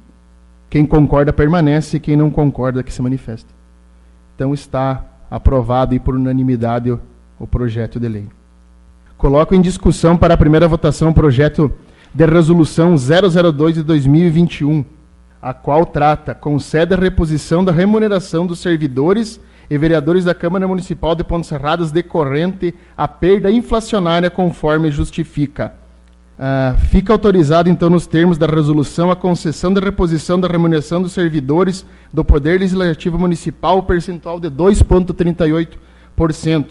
Quem 0.71 0.85
concorda 0.85 1.31
permanece, 1.31 1.99
quem 1.99 2.15
não 2.15 2.31
concorda 2.31 2.81
que 2.81 2.91
se 2.91 3.01
manifeste. 3.01 3.47
Então, 4.35 4.53
está 4.55 5.05
aprovado 5.29 5.93
e 5.93 5.99
por 5.99 6.15
unanimidade 6.15 6.97
o 7.39 7.47
projeto 7.47 7.99
de 7.99 8.07
lei. 8.07 8.27
Coloco 9.17 9.53
em 9.53 9.61
discussão 9.61 10.17
para 10.17 10.33
a 10.33 10.37
primeira 10.37 10.67
votação 10.67 11.09
o 11.09 11.13
projeto 11.13 11.71
de 12.13 12.25
resolução 12.25 12.95
002 12.95 13.75
de 13.75 13.83
2021, 13.83 14.83
a 15.41 15.53
qual 15.53 15.85
trata, 15.85 16.33
concede 16.33 16.93
a 16.93 16.97
reposição 16.97 17.63
da 17.63 17.71
remuneração 17.71 18.45
dos 18.45 18.59
servidores 18.59 19.39
e 19.69 19.77
vereadores 19.77 20.25
da 20.25 20.33
Câmara 20.33 20.67
Municipal 20.67 21.15
de 21.15 21.23
Pontes 21.23 21.49
Serradas 21.49 21.91
decorrente 21.91 22.73
a 22.97 23.07
perda 23.07 23.51
inflacionária 23.51 24.29
conforme 24.29 24.89
justifica. 24.89 25.73
Uh, 26.39 26.77
fica 26.87 27.13
autorizado, 27.13 27.69
então, 27.69 27.89
nos 27.89 28.07
termos 28.07 28.37
da 28.37 28.47
resolução, 28.47 29.11
a 29.11 29.15
concessão 29.15 29.73
de 29.73 29.81
reposição 29.81 30.39
da 30.39 30.47
remuneração 30.47 31.01
dos 31.01 31.11
servidores 31.11 31.85
do 32.13 32.23
Poder 32.23 32.61
Legislativo 32.61 33.19
Municipal, 33.19 33.83
percentual 33.83 34.39
de 34.39 34.49
2,38%, 34.49 36.65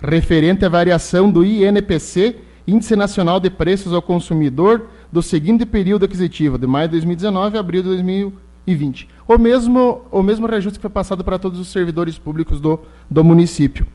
referente 0.00 0.64
à 0.64 0.68
variação 0.68 1.28
do 1.30 1.44
INPC, 1.44 2.36
Índice 2.68 2.94
Nacional 2.94 3.40
de 3.40 3.48
Preços 3.48 3.94
ao 3.94 4.02
Consumidor, 4.02 4.88
do 5.10 5.22
seguinte 5.22 5.64
período 5.64 6.04
aquisitivo, 6.04 6.58
de 6.58 6.66
maio 6.66 6.86
de 6.86 6.92
2019 6.92 7.56
a 7.56 7.60
abril 7.60 7.82
de 7.82 7.88
2020. 7.88 9.08
O 9.26 9.38
mesmo, 9.38 10.02
o 10.10 10.22
mesmo 10.22 10.46
reajuste 10.46 10.78
que 10.78 10.82
foi 10.82 10.90
passado 10.90 11.24
para 11.24 11.38
todos 11.38 11.58
os 11.58 11.68
servidores 11.68 12.18
públicos 12.18 12.60
do, 12.60 12.78
do 13.10 13.24
município. 13.24 13.86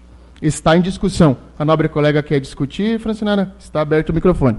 Está 0.41 0.75
em 0.75 0.81
discussão. 0.81 1.37
A 1.57 1.63
nobre 1.63 1.87
colega 1.87 2.23
quer 2.23 2.39
discutir, 2.39 2.99
Francinara, 2.99 3.53
está 3.59 3.79
aberto 3.79 4.09
o 4.09 4.13
microfone. 4.13 4.57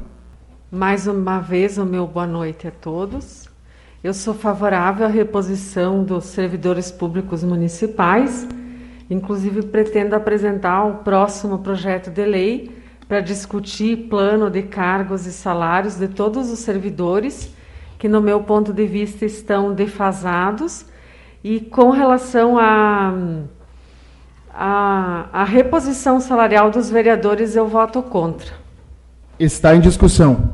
Mais 0.71 1.09
uma 1.09 1.41
vez, 1.41 1.77
o 1.77 1.85
meu 1.85 2.07
boa 2.07 2.27
noite 2.27 2.69
a 2.69 2.71
todos. 2.71 3.49
Eu 4.03 4.15
sou 4.15 4.33
favorável 4.33 5.07
à 5.07 5.09
reposição 5.09 6.05
dos 6.05 6.27
servidores 6.27 6.93
públicos 6.93 7.43
municipais. 7.43 8.47
Inclusive, 9.11 9.63
pretendo 9.63 10.15
apresentar 10.15 10.85
o 10.85 10.99
próximo 10.99 11.59
projeto 11.59 12.13
de 12.13 12.25
lei 12.25 12.84
para 13.09 13.21
discutir 13.21 14.09
plano 14.09 14.51
de 14.51 14.63
cargos 14.63 15.27
e 15.27 15.33
salários 15.33 15.97
de 15.97 16.09
todos 16.09 16.51
os 16.51 16.59
servidores 16.61 17.55
que, 17.99 18.09
no 18.09 18.21
meu 18.21 18.41
ponto 18.43 18.73
de 18.73 18.87
vista, 18.87 19.25
estão 19.25 19.75
defasados. 19.75 20.87
E 21.43 21.61
com 21.61 21.91
relação 21.91 22.59
à 22.59 23.13
a, 24.51 25.29
a, 25.33 25.41
a 25.43 25.45
reposição 25.45 26.21
salarial 26.21 26.71
dos 26.71 26.89
vereadores, 26.89 27.57
eu 27.57 27.67
voto 27.67 28.03
contra. 28.03 28.53
Está 29.39 29.75
em 29.75 29.81
discussão. 29.81 30.53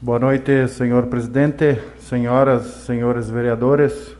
Boa 0.00 0.18
noite, 0.18 0.68
senhor 0.68 1.06
presidente, 1.06 1.78
senhoras, 1.98 2.66
senhores 2.86 3.28
vereadores, 3.28 4.16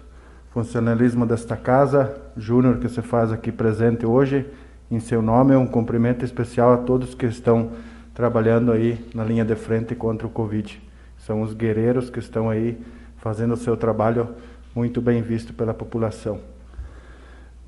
funcionalismo 0.51 1.25
desta 1.25 1.57
casa, 1.57 2.17
Júnior 2.37 2.79
que 2.79 2.89
se 2.89 3.01
faz 3.01 3.33
aqui 3.33 3.53
presente 3.53 4.05
hoje, 4.05 4.45
em 4.91 5.01
seu 5.01 5.21
nome, 5.21 5.55
um 5.55 5.67
cumprimento 5.67 6.25
especial 6.25 6.73
a 6.73 6.79
todos 6.79 7.15
que 7.15 7.27
estão 7.27 7.73
trabalhando 8.15 8.73
aí 8.73 8.99
na 9.15 9.23
linha 9.23 9.45
de 9.45 9.55
frente 9.55 9.95
contra 9.95 10.27
o 10.27 10.31
Covid. 10.31 10.81
São 11.19 11.43
os 11.43 11.53
guerreiros 11.53 12.11
que 12.11 12.19
estão 12.19 12.49
aí 12.49 12.79
fazendo 13.19 13.55
o 13.55 13.57
seu 13.57 13.77
trabalho 13.77 14.29
muito 14.75 15.01
bem 15.01 15.21
visto 15.23 15.53
pela 15.53 15.75
população. 15.75 16.41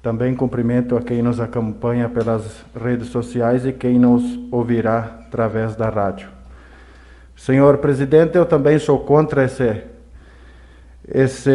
Também 0.02 0.34
cumprimento 0.34 0.96
a 0.96 1.02
quem 1.02 1.22
nos 1.22 1.40
acompanha 1.40 2.08
pelas 2.08 2.64
redes 2.74 3.08
sociais 3.08 3.66
e 3.66 3.72
quem 3.72 3.98
nos 3.98 4.22
ouvirá 4.50 5.18
através 5.26 5.76
da 5.76 5.90
rádio. 5.90 6.28
Senhor 7.36 7.78
presidente, 7.78 8.36
eu 8.36 8.46
também 8.46 8.78
sou 8.78 9.00
contra 9.00 9.44
esse, 9.44 9.82
esse, 11.06 11.50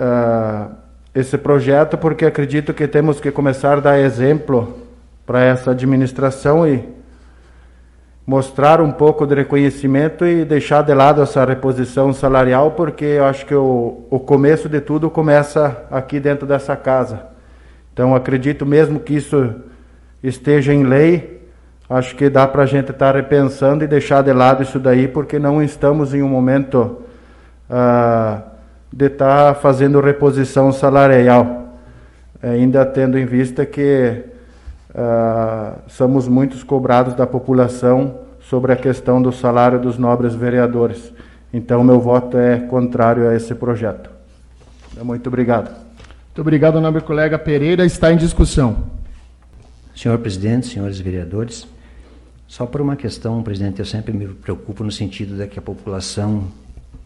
uh, 0.00 0.74
esse 1.14 1.36
projeto, 1.36 1.98
porque 1.98 2.24
acredito 2.24 2.72
que 2.72 2.86
temos 2.86 3.20
que 3.20 3.30
começar 3.30 3.78
a 3.78 3.80
dar 3.80 3.98
exemplo 3.98 4.78
para 5.26 5.42
essa 5.42 5.72
administração 5.72 6.66
e 6.66 6.88
mostrar 8.26 8.80
um 8.80 8.92
pouco 8.92 9.26
de 9.26 9.34
reconhecimento 9.34 10.24
e 10.24 10.44
deixar 10.44 10.82
de 10.82 10.94
lado 10.94 11.20
essa 11.20 11.44
reposição 11.44 12.12
salarial, 12.12 12.72
porque 12.72 13.04
eu 13.04 13.24
acho 13.24 13.44
que 13.44 13.54
o, 13.54 14.06
o 14.08 14.20
começo 14.20 14.68
de 14.68 14.80
tudo 14.80 15.10
começa 15.10 15.84
aqui 15.90 16.20
dentro 16.20 16.46
dessa 16.46 16.76
casa. 16.76 17.26
Então, 17.92 18.14
acredito 18.14 18.64
mesmo 18.64 19.00
que 19.00 19.14
isso 19.16 19.54
esteja 20.22 20.72
em 20.72 20.84
lei 20.84 21.40
acho 21.90 22.14
que 22.14 22.30
dá 22.30 22.46
para 22.46 22.62
a 22.62 22.66
gente 22.66 22.92
estar 22.92 23.12
tá 23.12 23.18
repensando 23.18 23.82
e 23.82 23.88
deixar 23.88 24.22
de 24.22 24.32
lado 24.32 24.62
isso 24.62 24.78
daí, 24.78 25.08
porque 25.08 25.40
não 25.40 25.60
estamos 25.60 26.14
em 26.14 26.22
um 26.22 26.28
momento 26.28 27.02
uh, 27.68 28.49
de 28.92 29.06
estar 29.06 29.54
tá 29.54 29.60
fazendo 29.60 30.00
reposição 30.00 30.72
salarial, 30.72 31.74
ainda 32.42 32.84
tendo 32.84 33.18
em 33.18 33.26
vista 33.26 33.64
que 33.64 34.24
uh, 34.90 35.78
somos 35.86 36.26
muitos 36.26 36.62
cobrados 36.62 37.14
da 37.14 37.26
população 37.26 38.18
sobre 38.40 38.72
a 38.72 38.76
questão 38.76 39.22
do 39.22 39.32
salário 39.32 39.78
dos 39.78 39.96
nobres 39.98 40.34
vereadores. 40.34 41.12
Então, 41.52 41.84
meu 41.84 42.00
voto 42.00 42.36
é 42.36 42.58
contrário 42.58 43.28
a 43.28 43.34
esse 43.34 43.54
projeto. 43.54 44.10
Muito 45.02 45.26
obrigado. 45.28 45.68
Muito 45.70 46.40
obrigado, 46.40 46.80
nobre 46.80 47.02
colega 47.02 47.38
Pereira. 47.38 47.84
Está 47.84 48.12
em 48.12 48.16
discussão. 48.16 48.84
Senhor 49.94 50.18
presidente, 50.18 50.66
senhores 50.68 50.98
vereadores, 50.98 51.66
só 52.50 52.66
por 52.66 52.80
uma 52.80 52.96
questão, 52.96 53.42
presidente, 53.42 53.78
eu 53.78 53.84
sempre 53.84 54.12
me 54.12 54.26
preocupo 54.26 54.82
no 54.82 54.90
sentido 54.90 55.36
de 55.36 55.46
que 55.46 55.58
a 55.58 55.62
população 55.62 56.48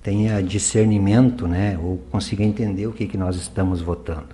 tenha 0.02 0.42
discernimento, 0.42 1.48
né, 1.48 1.78
ou 1.82 1.98
consiga 2.10 2.44
entender 2.44 2.86
o 2.86 2.92
que, 2.92 3.06
que 3.06 3.16
nós 3.16 3.36
estamos 3.36 3.80
votando. 3.80 4.28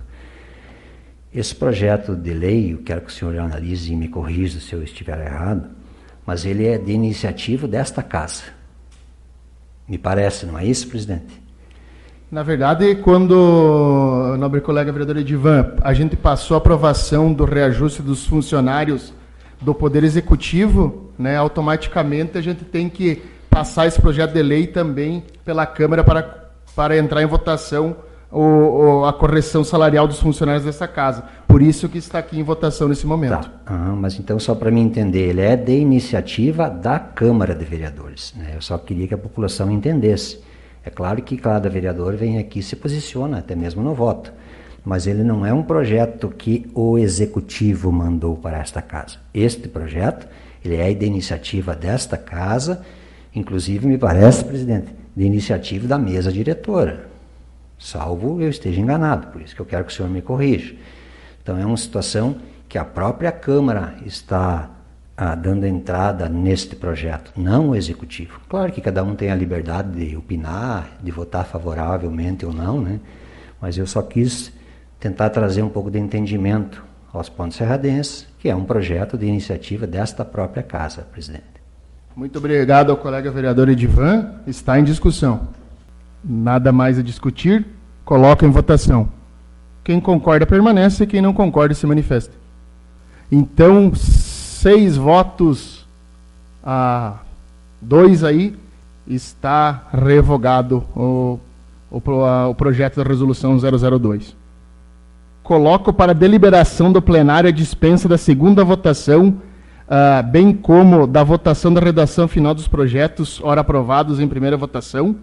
Esse 1.33 1.55
projeto 1.55 2.13
de 2.13 2.33
lei, 2.33 2.73
eu 2.73 2.79
quero 2.79 3.01
que 3.01 3.07
o 3.07 3.13
senhor 3.13 3.37
analise 3.39 3.93
e 3.93 3.95
me 3.95 4.09
corrija 4.09 4.59
se 4.59 4.73
eu 4.73 4.83
estiver 4.83 5.25
errado, 5.25 5.69
mas 6.25 6.45
ele 6.45 6.67
é 6.67 6.77
de 6.77 6.91
iniciativa 6.91 7.67
desta 7.67 8.03
casa. 8.03 8.43
Me 9.87 9.97
parece, 9.97 10.45
não 10.45 10.59
é 10.59 10.65
isso, 10.65 10.87
presidente? 10.89 11.41
Na 12.29 12.43
verdade, 12.43 12.95
quando, 12.95 14.35
nobre 14.39 14.61
colega 14.61 14.91
vereador 14.91 15.17
Edivan, 15.17 15.73
a 15.81 15.93
gente 15.93 16.15
passou 16.15 16.55
a 16.55 16.57
aprovação 16.59 17.33
do 17.33 17.45
reajuste 17.45 18.01
dos 18.01 18.25
funcionários 18.25 19.13
do 19.61 19.73
Poder 19.75 20.03
Executivo, 20.03 21.11
né, 21.17 21.35
automaticamente 21.35 22.37
a 22.37 22.41
gente 22.41 22.63
tem 22.65 22.89
que 22.89 23.21
passar 23.51 23.85
esse 23.85 24.01
projeto 24.01 24.31
de 24.31 24.41
lei 24.41 24.65
também 24.65 25.23
pela 25.43 25.65
Câmara 25.65 26.03
para, 26.03 26.49
para 26.73 26.97
entrar 26.97 27.21
em 27.21 27.25
votação 27.25 27.97
o, 28.31 28.39
o, 28.39 29.05
a 29.05 29.11
correção 29.11 29.61
salarial 29.61 30.07
dos 30.07 30.21
funcionários 30.21 30.63
dessa 30.63 30.87
casa. 30.87 31.23
Por 31.45 31.61
isso 31.61 31.89
que 31.89 31.97
está 31.97 32.17
aqui 32.17 32.39
em 32.39 32.43
votação 32.43 32.87
nesse 32.87 33.05
momento. 33.05 33.41
Tá. 33.41 33.51
Ah, 33.65 33.93
mas 33.95 34.17
então, 34.17 34.39
só 34.39 34.55
para 34.55 34.71
me 34.71 34.79
entender, 34.79 35.29
ele 35.29 35.41
é 35.41 35.57
de 35.57 35.73
iniciativa 35.73 36.69
da 36.69 36.97
Câmara 36.97 37.53
de 37.53 37.65
Vereadores. 37.65 38.33
Né? 38.37 38.53
Eu 38.55 38.61
só 38.61 38.77
queria 38.77 39.05
que 39.05 39.13
a 39.13 39.17
população 39.17 39.69
entendesse. 39.69 40.41
É 40.83 40.89
claro 40.89 41.21
que 41.21 41.35
cada 41.35 41.69
vereador 41.69 42.15
vem 42.15 42.39
aqui 42.39 42.59
e 42.59 42.63
se 42.63 42.77
posiciona, 42.77 43.39
até 43.39 43.53
mesmo 43.53 43.83
no 43.83 43.93
voto 43.93 44.31
mas 44.83 45.05
ele 45.05 45.23
não 45.23 45.45
é 45.45 45.53
um 45.53 45.61
projeto 45.61 46.29
que 46.29 46.69
o 46.73 46.97
executivo 46.97 47.91
mandou 47.91 48.35
para 48.35 48.57
esta 48.57 48.81
casa. 48.81 49.17
Este 49.33 49.67
projeto, 49.67 50.27
ele 50.65 50.75
é 50.75 50.91
de 50.93 51.05
iniciativa 51.05 51.75
desta 51.75 52.17
casa, 52.17 52.83
inclusive 53.33 53.87
me 53.87 53.97
parece, 53.97 54.43
presidente, 54.43 54.93
de 55.15 55.23
iniciativa 55.23 55.87
da 55.87 55.97
mesa 55.97 56.31
diretora. 56.31 57.09
Salvo 57.77 58.41
eu 58.41 58.49
esteja 58.49 58.79
enganado, 58.79 59.27
por 59.27 59.41
isso 59.41 59.55
que 59.55 59.61
eu 59.61 59.65
quero 59.65 59.85
que 59.85 59.91
o 59.91 59.95
senhor 59.95 60.09
me 60.09 60.21
corrija. 60.21 60.75
Então 61.41 61.57
é 61.57 61.65
uma 61.65 61.77
situação 61.77 62.35
que 62.69 62.77
a 62.77 62.85
própria 62.85 63.31
Câmara 63.31 63.95
está 64.05 64.69
ah, 65.17 65.35
dando 65.35 65.65
entrada 65.65 66.29
neste 66.29 66.75
projeto, 66.75 67.31
não 67.35 67.69
o 67.69 67.75
executivo. 67.75 68.39
Claro 68.47 68.71
que 68.71 68.81
cada 68.81 69.03
um 69.03 69.15
tem 69.15 69.31
a 69.31 69.35
liberdade 69.35 70.05
de 70.05 70.15
opinar, 70.15 70.97
de 71.01 71.11
votar 71.11 71.45
favoravelmente 71.45 72.45
ou 72.45 72.53
não, 72.53 72.79
né? 72.79 72.99
Mas 73.59 73.77
eu 73.77 73.85
só 73.85 74.01
quis 74.01 74.51
tentar 74.99 75.29
trazer 75.29 75.61
um 75.61 75.69
pouco 75.69 75.91
de 75.91 75.99
entendimento 75.99 76.83
aos 77.11 77.29
pontos 77.29 77.57
serradenses, 77.57 78.27
que 78.39 78.49
é 78.49 78.55
um 78.55 78.63
projeto 78.63 79.17
de 79.17 79.25
iniciativa 79.25 79.85
desta 79.85 80.23
própria 80.23 80.63
casa, 80.63 81.01
presidente. 81.01 81.60
Muito 82.15 82.37
obrigado 82.37 82.89
ao 82.91 82.97
colega 82.97 83.31
vereador 83.31 83.69
Edivan. 83.69 84.31
Está 84.45 84.79
em 84.79 84.83
discussão. 84.83 85.47
Nada 86.23 86.71
mais 86.71 86.99
a 86.99 87.01
discutir. 87.01 87.65
Coloca 88.03 88.45
em 88.45 88.49
votação. 88.49 89.09
Quem 89.83 89.99
concorda 89.99 90.45
permanece, 90.45 91.07
quem 91.07 91.21
não 91.21 91.33
concorda 91.33 91.73
se 91.73 91.87
manifesta. 91.87 92.33
Então, 93.31 93.93
seis 93.95 94.97
votos 94.97 95.87
a 96.63 97.19
dois 97.81 98.23
aí, 98.23 98.55
está 99.07 99.87
revogado 99.91 100.83
o, 100.95 101.39
o, 101.89 102.23
a, 102.23 102.49
o 102.49 102.55
projeto 102.55 102.97
da 102.97 103.03
resolução 103.03 103.57
002 103.57 104.35
coloco 105.43 105.91
para 105.91 106.13
deliberação 106.13 106.91
do 106.91 107.01
plenário 107.01 107.49
a 107.49 107.51
dispensa 107.51 108.07
da 108.07 108.17
segunda 108.17 108.63
votação, 108.63 109.35
uh, 109.87 110.23
bem 110.29 110.53
como 110.53 111.05
da 111.07 111.23
votação 111.23 111.73
da 111.73 111.81
redação 111.81 112.27
final 112.27 112.53
dos 112.53 112.67
projetos, 112.67 113.39
ora 113.43 113.61
aprovados 113.61 114.19
em 114.19 114.27
primeira 114.27 114.57
votação, 114.57 115.15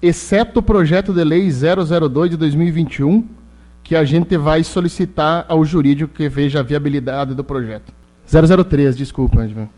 exceto 0.00 0.60
o 0.60 0.62
projeto 0.62 1.12
de 1.12 1.24
lei 1.24 1.48
002 1.50 2.30
de 2.30 2.36
2021, 2.36 3.26
que 3.82 3.94
a 3.94 4.04
gente 4.04 4.36
vai 4.36 4.64
solicitar 4.64 5.44
ao 5.48 5.64
jurídico 5.64 6.14
que 6.14 6.28
veja 6.28 6.60
a 6.60 6.62
viabilidade 6.62 7.34
do 7.34 7.44
projeto. 7.44 7.92
003, 8.26 8.96
desculpa, 8.96 9.44
Edmund. 9.44 9.70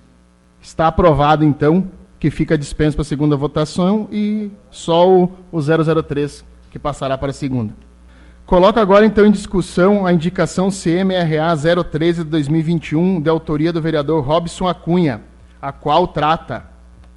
Está 0.61 0.87
aprovado, 0.89 1.45
então, 1.45 1.89
que 2.19 2.31
fica 2.31 2.57
dispensa 2.57 2.97
para 2.97 3.03
a 3.03 3.05
segunda 3.05 3.37
votação 3.37 4.09
e 4.11 4.51
só 4.71 5.09
o, 5.09 5.33
o 5.53 5.61
003 5.61 6.45
que 6.71 6.79
passará 6.79 7.17
para 7.19 7.31
a 7.31 7.35
segunda. 7.35 7.86
Coloco 8.47 8.79
agora 8.79 9.05
então 9.05 9.27
em 9.27 9.33
discussão 9.33 10.07
a 10.07 10.13
indicação 10.13 10.69
CMRA 10.69 11.85
013 11.85 12.23
de 12.23 12.31
2021, 12.31 13.21
de 13.21 13.29
autoria 13.29 13.73
do 13.73 13.83
vereador 13.83 14.25
Robson 14.25 14.69
Acunha, 14.69 15.21
a 15.61 15.73
qual 15.73 16.07
trata 16.07 16.63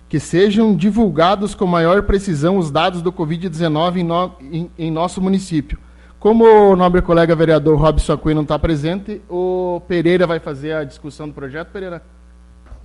que 0.09 0.19
sejam 0.19 0.75
divulgados 0.75 1.53
com 1.53 1.67
maior 1.67 2.01
precisão 2.01 2.57
os 2.57 2.71
dados 2.71 3.03
do 3.03 3.13
Covid-19 3.13 3.97
em, 3.97 4.03
no, 4.03 4.31
em, 4.41 4.71
em, 4.75 4.89
nosso 4.89 5.21
município. 5.21 5.77
Como 6.19 6.45
o 6.45 6.75
nobre 6.75 6.99
colega 7.03 7.35
vereador 7.35 7.77
Robson 7.77 8.13
Acunha 8.13 8.33
não 8.33 8.41
está 8.41 8.57
presente, 8.57 9.21
o 9.29 9.83
Pereira 9.87 10.25
vai 10.25 10.39
fazer 10.39 10.73
a 10.73 10.83
discussão 10.83 11.27
do 11.27 11.33
projeto, 11.35 11.67
Pereira? 11.67 12.01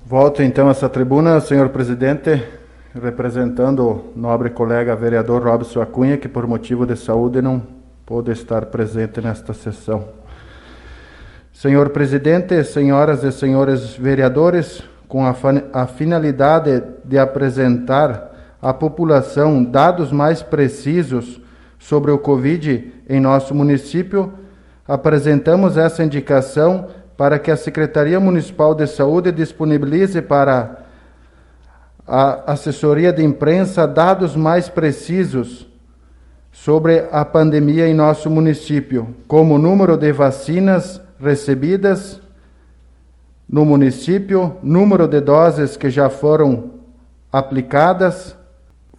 Volto 0.04 0.42
então 0.42 0.68
a 0.68 0.72
essa 0.72 0.90
tribuna, 0.90 1.40
senhor 1.40 1.70
presidente, 1.70 2.42
representando 2.94 3.80
o 3.88 4.12
nobre 4.14 4.50
colega 4.50 4.94
vereador 4.94 5.42
Robson 5.42 5.80
Acunha, 5.80 6.18
que 6.18 6.28
por 6.28 6.46
motivo 6.46 6.84
de 6.84 6.94
saúde 6.94 7.40
não 7.40 7.73
pôde 8.06 8.32
estar 8.32 8.66
presente 8.66 9.20
nesta 9.20 9.54
sessão. 9.54 10.08
Senhor 11.52 11.88
presidente, 11.90 12.62
senhoras 12.64 13.24
e 13.24 13.32
senhores 13.32 13.96
vereadores, 13.96 14.82
com 15.08 15.24
a, 15.24 15.34
a 15.72 15.86
finalidade 15.86 16.82
de 17.04 17.18
apresentar 17.18 18.56
à 18.60 18.74
população 18.74 19.62
dados 19.62 20.12
mais 20.12 20.42
precisos 20.42 21.40
sobre 21.78 22.10
o 22.10 22.18
Covid 22.18 22.92
em 23.08 23.20
nosso 23.20 23.54
município, 23.54 24.32
apresentamos 24.86 25.76
essa 25.76 26.04
indicação 26.04 26.88
para 27.16 27.38
que 27.38 27.50
a 27.50 27.56
Secretaria 27.56 28.20
Municipal 28.20 28.74
de 28.74 28.86
Saúde 28.86 29.32
disponibilize 29.32 30.20
para 30.20 30.84
a 32.06 32.52
assessoria 32.52 33.12
de 33.12 33.22
imprensa 33.22 33.86
dados 33.86 34.36
mais 34.36 34.68
precisos 34.68 35.66
sobre 36.54 37.08
a 37.10 37.24
pandemia 37.24 37.88
em 37.88 37.92
nosso 37.92 38.30
município, 38.30 39.08
como 39.26 39.56
o 39.56 39.58
número 39.58 39.96
de 39.96 40.12
vacinas 40.12 41.00
recebidas 41.20 42.20
no 43.46 43.64
município, 43.64 44.56
número 44.62 45.08
de 45.08 45.20
doses 45.20 45.76
que 45.76 45.90
já 45.90 46.08
foram 46.08 46.70
aplicadas, 47.30 48.36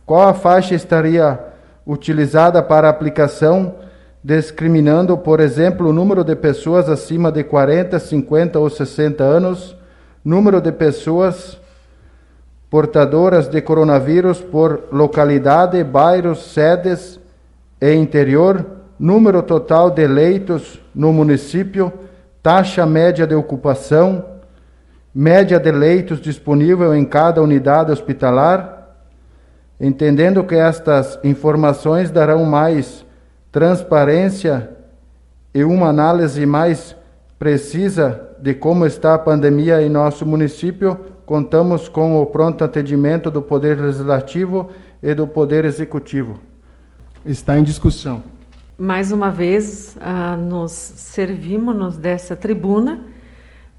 qual 0.05 0.27
a 0.27 0.33
faixa 0.33 0.75
estaria 0.75 1.39
utilizada 1.87 2.61
para 2.61 2.89
aplicação, 2.89 3.75
discriminando, 4.21 5.17
por 5.17 5.39
exemplo, 5.39 5.87
o 5.87 5.93
número 5.93 6.25
de 6.25 6.35
pessoas 6.35 6.89
acima 6.89 7.31
de 7.31 7.45
40, 7.45 7.97
50 7.97 8.59
ou 8.59 8.69
60 8.69 9.23
anos, 9.23 9.77
número 10.23 10.59
de 10.59 10.73
pessoas 10.73 11.57
portadoras 12.69 13.47
de 13.47 13.61
coronavírus 13.61 14.41
por 14.41 14.89
localidade, 14.91 15.81
bairros, 15.85 16.51
sedes 16.51 17.23
e 17.81 17.93
interior, 17.93 18.65
número 18.97 19.43
total 19.43 19.91
de 19.91 20.07
leitos 20.07 20.79
no 20.93 21.11
município, 21.11 21.91
taxa 22.41 22.85
média 22.85 23.27
de 23.27 23.35
ocupação, 23.35 24.23
média 25.13 25.59
de 25.59 25.71
leitos 25.71 26.21
disponível 26.21 26.95
em 26.95 27.05
cada 27.05 27.41
unidade 27.41 27.91
hospitalar, 27.91 28.95
entendendo 29.79 30.43
que 30.43 30.55
estas 30.55 31.19
informações 31.23 32.11
darão 32.11 32.45
mais 32.45 33.05
transparência 33.51 34.69
e 35.53 35.63
uma 35.63 35.87
análise 35.87 36.45
mais 36.45 36.95
precisa 37.39 38.21
de 38.39 38.53
como 38.53 38.85
está 38.85 39.13
a 39.13 39.19
pandemia 39.19 39.81
em 39.81 39.89
nosso 39.89 40.25
município, 40.25 40.99
contamos 41.25 41.87
com 41.89 42.21
o 42.21 42.25
pronto 42.25 42.63
atendimento 42.63 43.31
do 43.31 43.41
Poder 43.41 43.79
Legislativo 43.79 44.69
e 45.01 45.13
do 45.13 45.25
Poder 45.27 45.65
Executivo. 45.65 46.39
Está 47.25 47.57
em 47.57 47.63
discussão. 47.63 48.23
Mais 48.77 49.11
uma 49.11 49.31
vez, 49.31 49.97
uh, 49.97 50.37
nos 50.37 50.71
servimos 50.71 51.97
dessa 51.97 52.35
tribuna 52.35 53.15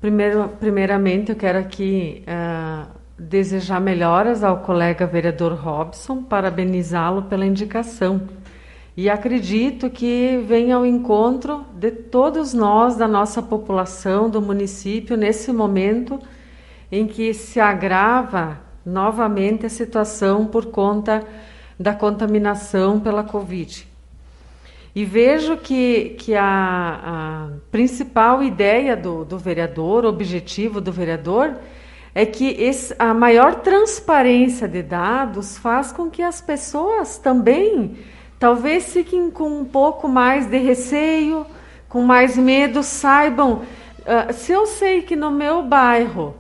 Primeiro, 0.06 0.50
primeiramente, 0.61 1.30
eu 1.30 1.37
quero 1.37 1.59
aqui 1.59 2.22
uh, 2.28 2.87
desejar 3.18 3.80
melhoras 3.80 4.44
ao 4.44 4.59
colega 4.59 5.06
vereador 5.06 5.54
Robson, 5.54 6.22
parabenizá-lo 6.22 7.22
pela 7.22 7.46
indicação. 7.46 8.20
E 8.94 9.09
acredito 9.09 9.88
que 9.88 10.44
vem 10.46 10.70
ao 10.70 10.85
encontro 10.85 11.64
de 11.74 11.90
todos 11.90 12.52
nós, 12.52 12.96
da 12.96 13.09
nossa 13.09 13.42
população, 13.42 14.28
do 14.28 14.40
município, 14.40 15.16
nesse 15.16 15.50
momento 15.50 16.20
em 16.92 17.06
que 17.06 17.32
se 17.32 17.59
agrava 17.59 18.61
novamente 18.85 19.64
a 19.64 19.70
situação 19.70 20.46
por 20.46 20.66
conta 20.66 21.24
da 21.78 21.94
contaminação 21.94 22.98
pela 23.00 23.22
Covid. 23.22 23.86
E 24.94 25.04
vejo 25.04 25.58
que, 25.58 26.16
que 26.18 26.34
a, 26.34 26.40
a 26.42 27.48
principal 27.70 28.42
ideia 28.42 28.96
do, 28.96 29.24
do 29.24 29.38
vereador, 29.38 30.06
objetivo 30.06 30.80
do 30.80 30.90
vereador, 30.90 31.54
é 32.14 32.24
que 32.24 32.48
esse, 32.58 32.94
a 32.98 33.12
maior 33.12 33.56
transparência 33.56 34.66
de 34.66 34.82
dados 34.82 35.58
faz 35.58 35.92
com 35.92 36.08
que 36.08 36.22
as 36.22 36.40
pessoas 36.40 37.18
também 37.18 37.98
talvez 38.38 38.90
fiquem 38.90 39.30
com 39.30 39.60
um 39.60 39.64
pouco 39.66 40.08
mais 40.08 40.46
de 40.46 40.56
receio, 40.56 41.46
com 41.90 42.02
mais 42.02 42.38
medo, 42.38 42.82
saibam. 42.82 43.62
Uh, 44.00 44.32
se 44.32 44.50
eu 44.50 44.64
sei 44.64 45.02
que 45.02 45.14
no 45.14 45.30
meu 45.30 45.62
bairro 45.62 46.34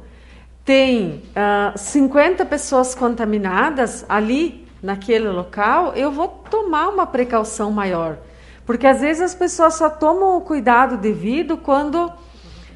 tem 0.64 1.22
uh, 1.36 1.72
ah, 1.74 1.74
50 1.76 2.44
pessoas 2.46 2.94
contaminadas 2.94 4.04
ali, 4.08 4.65
naquele 4.82 5.28
local, 5.28 5.92
eu 5.94 6.10
vou 6.10 6.28
tomar 6.28 6.88
uma 6.88 7.06
precaução 7.06 7.70
maior. 7.70 8.18
Porque 8.64 8.86
às 8.86 9.00
vezes 9.00 9.22
as 9.22 9.34
pessoas 9.34 9.74
só 9.74 9.88
tomam 9.88 10.36
o 10.36 10.40
cuidado 10.40 10.96
devido 10.96 11.56
quando, 11.56 12.12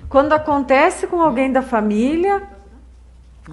quando 0.09 0.33
acontece 0.33 1.07
com 1.07 1.21
alguém 1.21 1.51
da 1.51 1.63
família 1.63 2.43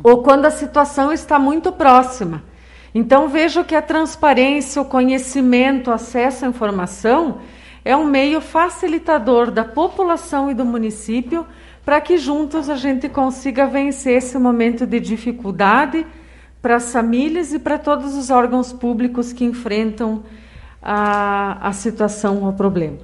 ou 0.03 0.21
quando 0.21 0.45
a 0.45 0.51
situação 0.51 1.11
está 1.11 1.39
muito 1.39 1.71
próxima. 1.71 2.43
Então 2.93 3.27
vejo 3.27 3.63
que 3.63 3.75
a 3.75 3.81
transparência, 3.81 4.81
o 4.81 4.85
conhecimento, 4.85 5.89
o 5.89 5.93
acesso 5.93 6.45
à 6.45 6.47
informação 6.47 7.39
é 7.83 7.95
um 7.95 8.05
meio 8.05 8.41
facilitador 8.41 9.49
da 9.49 9.63
população 9.63 10.51
e 10.51 10.53
do 10.53 10.65
município 10.65 11.45
para 11.85 12.01
que 12.01 12.17
juntos 12.17 12.69
a 12.69 12.75
gente 12.75 13.07
consiga 13.07 13.65
vencer 13.65 14.17
esse 14.17 14.37
momento 14.37 14.85
de 14.85 14.99
dificuldade 14.99 16.05
para 16.61 16.75
as 16.75 16.91
famílias 16.91 17.53
e 17.53 17.59
para 17.59 17.77
todos 17.77 18.15
os 18.15 18.29
órgãos 18.29 18.73
públicos 18.73 19.31
que 19.31 19.45
enfrentam 19.45 20.23
a, 20.81 21.67
a 21.67 21.73
situação, 21.73 22.47
o 22.47 22.53
problema. 22.53 22.97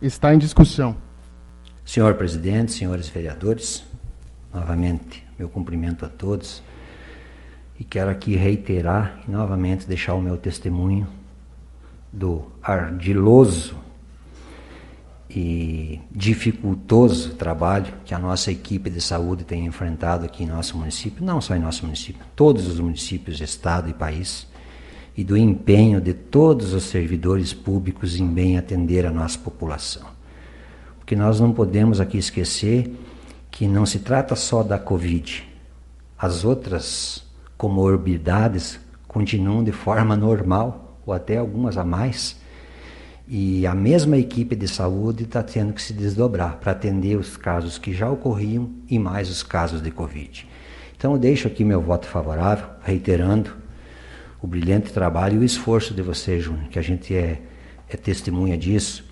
Está 0.00 0.34
em 0.34 0.38
discussão. 0.38 0.96
Senhor 1.84 2.14
presidente, 2.14 2.72
senhores 2.72 3.08
vereadores, 3.08 3.84
novamente 4.52 5.26
meu 5.38 5.48
cumprimento 5.48 6.04
a 6.04 6.08
todos 6.08 6.62
e 7.78 7.84
quero 7.84 8.10
aqui 8.10 8.34
reiterar 8.34 9.20
e 9.26 9.30
novamente 9.30 9.86
deixar 9.86 10.14
o 10.14 10.20
meu 10.20 10.36
testemunho 10.36 11.06
do 12.12 12.44
ardiloso 12.62 13.76
e 15.40 16.00
dificultoso 16.10 17.34
trabalho 17.34 17.94
que 18.04 18.12
a 18.12 18.18
nossa 18.18 18.50
equipe 18.50 18.90
de 18.90 19.00
saúde 19.00 19.44
tem 19.44 19.66
enfrentado 19.66 20.24
aqui 20.24 20.42
em 20.42 20.48
nosso 20.48 20.76
município, 20.76 21.24
não 21.24 21.40
só 21.40 21.54
em 21.54 21.60
nosso 21.60 21.84
município, 21.84 22.26
todos 22.34 22.66
os 22.66 22.80
municípios, 22.80 23.40
estado 23.40 23.88
e 23.88 23.94
país, 23.94 24.48
e 25.16 25.22
do 25.22 25.36
empenho 25.36 26.00
de 26.00 26.12
todos 26.12 26.74
os 26.74 26.82
servidores 26.82 27.54
públicos 27.54 28.16
em 28.16 28.26
bem 28.26 28.58
atender 28.58 29.06
a 29.06 29.12
nossa 29.12 29.38
população. 29.38 30.08
Porque 30.98 31.14
nós 31.14 31.38
não 31.38 31.52
podemos 31.52 32.00
aqui 32.00 32.18
esquecer 32.18 32.92
que 33.48 33.68
não 33.68 33.86
se 33.86 34.00
trata 34.00 34.34
só 34.34 34.64
da 34.64 34.76
Covid. 34.76 35.46
As 36.18 36.44
outras 36.44 37.24
comorbidades 37.56 38.80
continuam 39.06 39.62
de 39.62 39.70
forma 39.70 40.16
normal, 40.16 40.98
ou 41.06 41.14
até 41.14 41.36
algumas 41.36 41.78
a 41.78 41.84
mais. 41.84 42.40
E 43.30 43.66
a 43.66 43.74
mesma 43.74 44.16
equipe 44.16 44.56
de 44.56 44.66
saúde 44.66 45.24
está 45.24 45.42
tendo 45.42 45.74
que 45.74 45.82
se 45.82 45.92
desdobrar 45.92 46.56
para 46.56 46.72
atender 46.72 47.14
os 47.14 47.36
casos 47.36 47.76
que 47.76 47.92
já 47.92 48.10
ocorriam 48.10 48.70
e 48.88 48.98
mais 48.98 49.28
os 49.28 49.42
casos 49.42 49.82
de 49.82 49.90
Covid. 49.90 50.48
Então 50.96 51.12
eu 51.12 51.18
deixo 51.18 51.46
aqui 51.46 51.62
meu 51.62 51.82
voto 51.82 52.06
favorável, 52.06 52.66
reiterando 52.82 53.50
o 54.40 54.46
brilhante 54.46 54.90
trabalho 54.94 55.34
e 55.34 55.38
o 55.40 55.44
esforço 55.44 55.92
de 55.92 56.00
você, 56.00 56.40
Júnior, 56.40 56.68
que 56.70 56.78
a 56.78 56.82
gente 56.82 57.14
é, 57.14 57.42
é 57.90 57.96
testemunha 57.98 58.56
disso. 58.56 59.04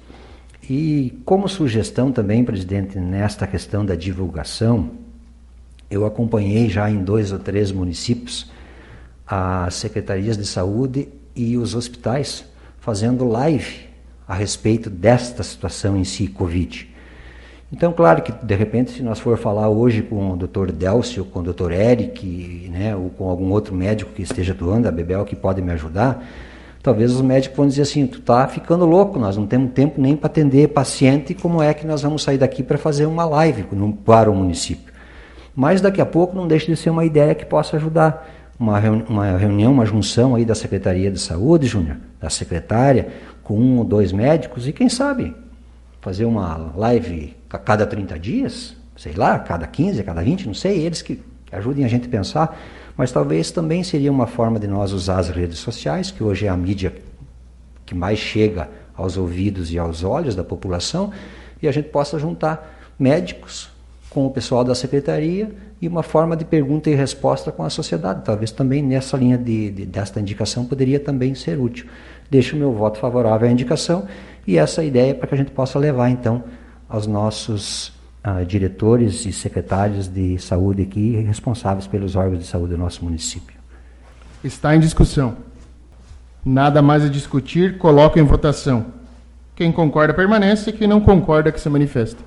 E 0.68 1.20
como 1.26 1.46
sugestão 1.46 2.10
também, 2.10 2.42
presidente, 2.42 2.98
nesta 2.98 3.46
questão 3.46 3.84
da 3.84 3.94
divulgação, 3.94 4.92
eu 5.90 6.06
acompanhei 6.06 6.70
já 6.70 6.90
em 6.90 7.04
dois 7.04 7.32
ou 7.32 7.38
três 7.38 7.70
municípios 7.70 8.50
as 9.26 9.74
secretarias 9.74 10.38
de 10.38 10.46
saúde 10.46 11.06
e 11.34 11.58
os 11.58 11.74
hospitais 11.74 12.46
fazendo 12.80 13.28
live 13.28 13.85
a 14.26 14.34
respeito 14.34 14.90
desta 14.90 15.42
situação 15.42 15.96
em 15.96 16.04
si, 16.04 16.26
Covid. 16.28 16.88
Então, 17.72 17.92
claro 17.92 18.22
que 18.22 18.32
de 18.32 18.54
repente, 18.54 18.92
se 18.92 19.02
nós 19.02 19.18
for 19.18 19.36
falar 19.36 19.68
hoje 19.68 20.00
com 20.02 20.32
o 20.32 20.36
Dr. 20.36 20.70
Delcio, 20.70 21.24
com 21.24 21.40
o 21.40 21.42
Dr. 21.42 21.72
Eric, 21.72 22.70
né, 22.72 22.94
ou 22.94 23.10
com 23.10 23.28
algum 23.28 23.50
outro 23.50 23.74
médico 23.74 24.12
que 24.12 24.22
esteja 24.22 24.52
atuando, 24.52 24.86
a 24.86 24.92
Bebel, 24.92 25.24
que 25.24 25.34
pode 25.34 25.60
me 25.60 25.72
ajudar, 25.72 26.24
talvez 26.80 27.12
os 27.12 27.20
médicos 27.20 27.56
vão 27.56 27.66
dizer 27.66 27.82
assim, 27.82 28.06
tu 28.06 28.20
tá 28.20 28.46
ficando 28.46 28.86
louco, 28.86 29.18
nós 29.18 29.36
não 29.36 29.46
temos 29.46 29.72
tempo 29.72 30.00
nem 30.00 30.16
para 30.16 30.26
atender 30.26 30.68
paciente, 30.68 31.34
como 31.34 31.60
é 31.60 31.74
que 31.74 31.84
nós 31.84 32.02
vamos 32.02 32.22
sair 32.22 32.38
daqui 32.38 32.62
para 32.62 32.78
fazer 32.78 33.06
uma 33.06 33.24
live 33.24 33.66
para 34.04 34.30
o 34.30 34.34
município? 34.34 34.94
Mas 35.54 35.80
daqui 35.80 36.00
a 36.00 36.06
pouco 36.06 36.36
não 36.36 36.46
deixa 36.46 36.66
de 36.66 36.76
ser 36.76 36.90
uma 36.90 37.04
ideia 37.04 37.34
que 37.34 37.44
possa 37.44 37.76
ajudar. 37.76 38.28
Uma, 38.58 38.78
uma 39.08 39.36
reunião, 39.36 39.72
uma 39.72 39.84
junção 39.84 40.34
aí 40.34 40.44
da 40.44 40.54
Secretaria 40.54 41.10
de 41.10 41.18
Saúde, 41.18 41.66
Júnior, 41.66 41.96
da 42.18 42.30
secretária, 42.30 43.08
com 43.46 43.56
um 43.56 43.78
ou 43.78 43.84
dois 43.84 44.10
médicos, 44.10 44.66
e 44.66 44.72
quem 44.72 44.88
sabe 44.88 45.32
fazer 46.00 46.24
uma 46.24 46.72
live 46.74 47.36
a 47.48 47.56
cada 47.56 47.86
30 47.86 48.18
dias, 48.18 48.74
sei 48.96 49.12
lá, 49.12 49.38
cada 49.38 49.68
15, 49.68 50.00
a 50.00 50.02
cada 50.02 50.20
20, 50.20 50.48
não 50.48 50.54
sei, 50.54 50.80
eles 50.80 51.00
que 51.00 51.22
ajudem 51.52 51.84
a 51.84 51.88
gente 51.88 52.08
a 52.08 52.10
pensar, 52.10 52.58
mas 52.96 53.12
talvez 53.12 53.52
também 53.52 53.84
seria 53.84 54.10
uma 54.10 54.26
forma 54.26 54.58
de 54.58 54.66
nós 54.66 54.90
usar 54.90 55.20
as 55.20 55.28
redes 55.28 55.60
sociais, 55.60 56.10
que 56.10 56.24
hoje 56.24 56.46
é 56.46 56.48
a 56.48 56.56
mídia 56.56 56.92
que 57.84 57.94
mais 57.94 58.18
chega 58.18 58.68
aos 58.96 59.16
ouvidos 59.16 59.72
e 59.72 59.78
aos 59.78 60.02
olhos 60.02 60.34
da 60.34 60.42
população, 60.42 61.12
e 61.62 61.68
a 61.68 61.72
gente 61.72 61.88
possa 61.90 62.18
juntar 62.18 62.76
médicos 62.98 63.70
com 64.10 64.26
o 64.26 64.30
pessoal 64.30 64.64
da 64.64 64.74
secretaria 64.74 65.54
e 65.80 65.86
uma 65.86 66.02
forma 66.02 66.36
de 66.36 66.44
pergunta 66.44 66.90
e 66.90 66.94
resposta 66.94 67.52
com 67.52 67.62
a 67.62 67.70
sociedade. 67.70 68.24
Talvez 68.24 68.50
também 68.50 68.82
nessa 68.82 69.16
linha 69.16 69.38
de, 69.38 69.70
de, 69.70 69.86
desta 69.86 70.18
indicação 70.18 70.64
poderia 70.64 70.98
também 70.98 71.34
ser 71.34 71.60
útil. 71.60 71.86
Deixo 72.30 72.56
o 72.56 72.58
meu 72.58 72.72
voto 72.72 72.98
favorável 72.98 73.48
à 73.48 73.50
indicação 73.50 74.06
e 74.46 74.58
essa 74.58 74.84
ideia 74.84 75.14
para 75.14 75.26
que 75.26 75.34
a 75.34 75.38
gente 75.38 75.50
possa 75.50 75.78
levar 75.78 76.08
então 76.10 76.44
aos 76.88 77.06
nossos 77.06 77.88
uh, 78.24 78.44
diretores 78.46 79.26
e 79.26 79.32
secretários 79.32 80.08
de 80.08 80.38
saúde 80.38 80.82
aqui 80.82 81.16
responsáveis 81.22 81.86
pelos 81.86 82.16
órgãos 82.16 82.40
de 82.40 82.46
saúde 82.46 82.74
do 82.74 82.78
nosso 82.78 83.04
município. 83.04 83.56
Está 84.42 84.74
em 84.74 84.80
discussão. 84.80 85.36
Nada 86.44 86.80
mais 86.80 87.04
a 87.04 87.08
discutir, 87.08 87.78
coloco 87.78 88.18
em 88.18 88.22
votação. 88.22 88.86
Quem 89.56 89.72
concorda 89.72 90.14
permanece, 90.14 90.72
quem 90.72 90.86
não 90.86 91.00
concorda 91.00 91.50
que 91.50 91.60
se 91.60 91.68
manifesta. 91.68 92.22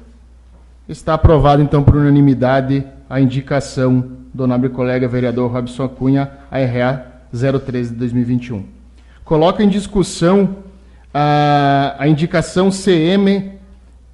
Está 0.90 1.14
aprovado 1.14 1.62
então 1.62 1.84
por 1.84 1.96
unanimidade 1.96 2.86
a 3.10 3.22
indicação 3.22 4.18
do 4.34 4.48
nobre 4.48 4.70
colega 4.70 5.08
vereador 5.08 5.52
Robson 5.52 5.88
Cunha, 5.88 6.32
a 6.52 6.58
RA 6.58 7.06
013 7.32 7.92
de 7.92 7.96
2021. 7.96 8.79
Coloco 9.30 9.62
em 9.62 9.70
discussão 9.70 10.56
a, 11.14 11.98
a 12.00 12.08
indicação 12.08 12.72
CM 12.72 13.60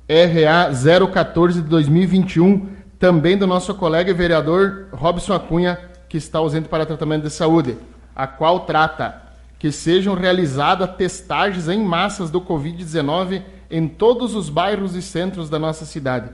RA 0.10 1.08
014 1.08 1.62
de 1.62 1.70
2021, 1.70 2.68
também 3.00 3.38
do 3.38 3.48
nosso 3.48 3.74
colega 3.76 4.14
vereador 4.14 4.88
Robson 4.92 5.32
Acunha, 5.32 5.80
que 6.10 6.18
está 6.18 6.40
ausente 6.40 6.68
para 6.68 6.86
tratamento 6.86 7.24
de 7.24 7.30
saúde, 7.30 7.78
a 8.14 8.28
qual 8.28 8.66
trata 8.66 9.22
que 9.58 9.72
sejam 9.72 10.16
realizadas 10.16 10.98
testagens 10.98 11.70
em 11.70 11.82
massas 11.82 12.30
do 12.30 12.42
Covid-19 12.42 13.42
em 13.72 13.88
todos 13.88 14.36
os 14.36 14.50
bairros 14.50 14.96
e 14.96 15.02
centros 15.02 15.50
da 15.50 15.58
nossa 15.58 15.86
cidade. 15.86 16.30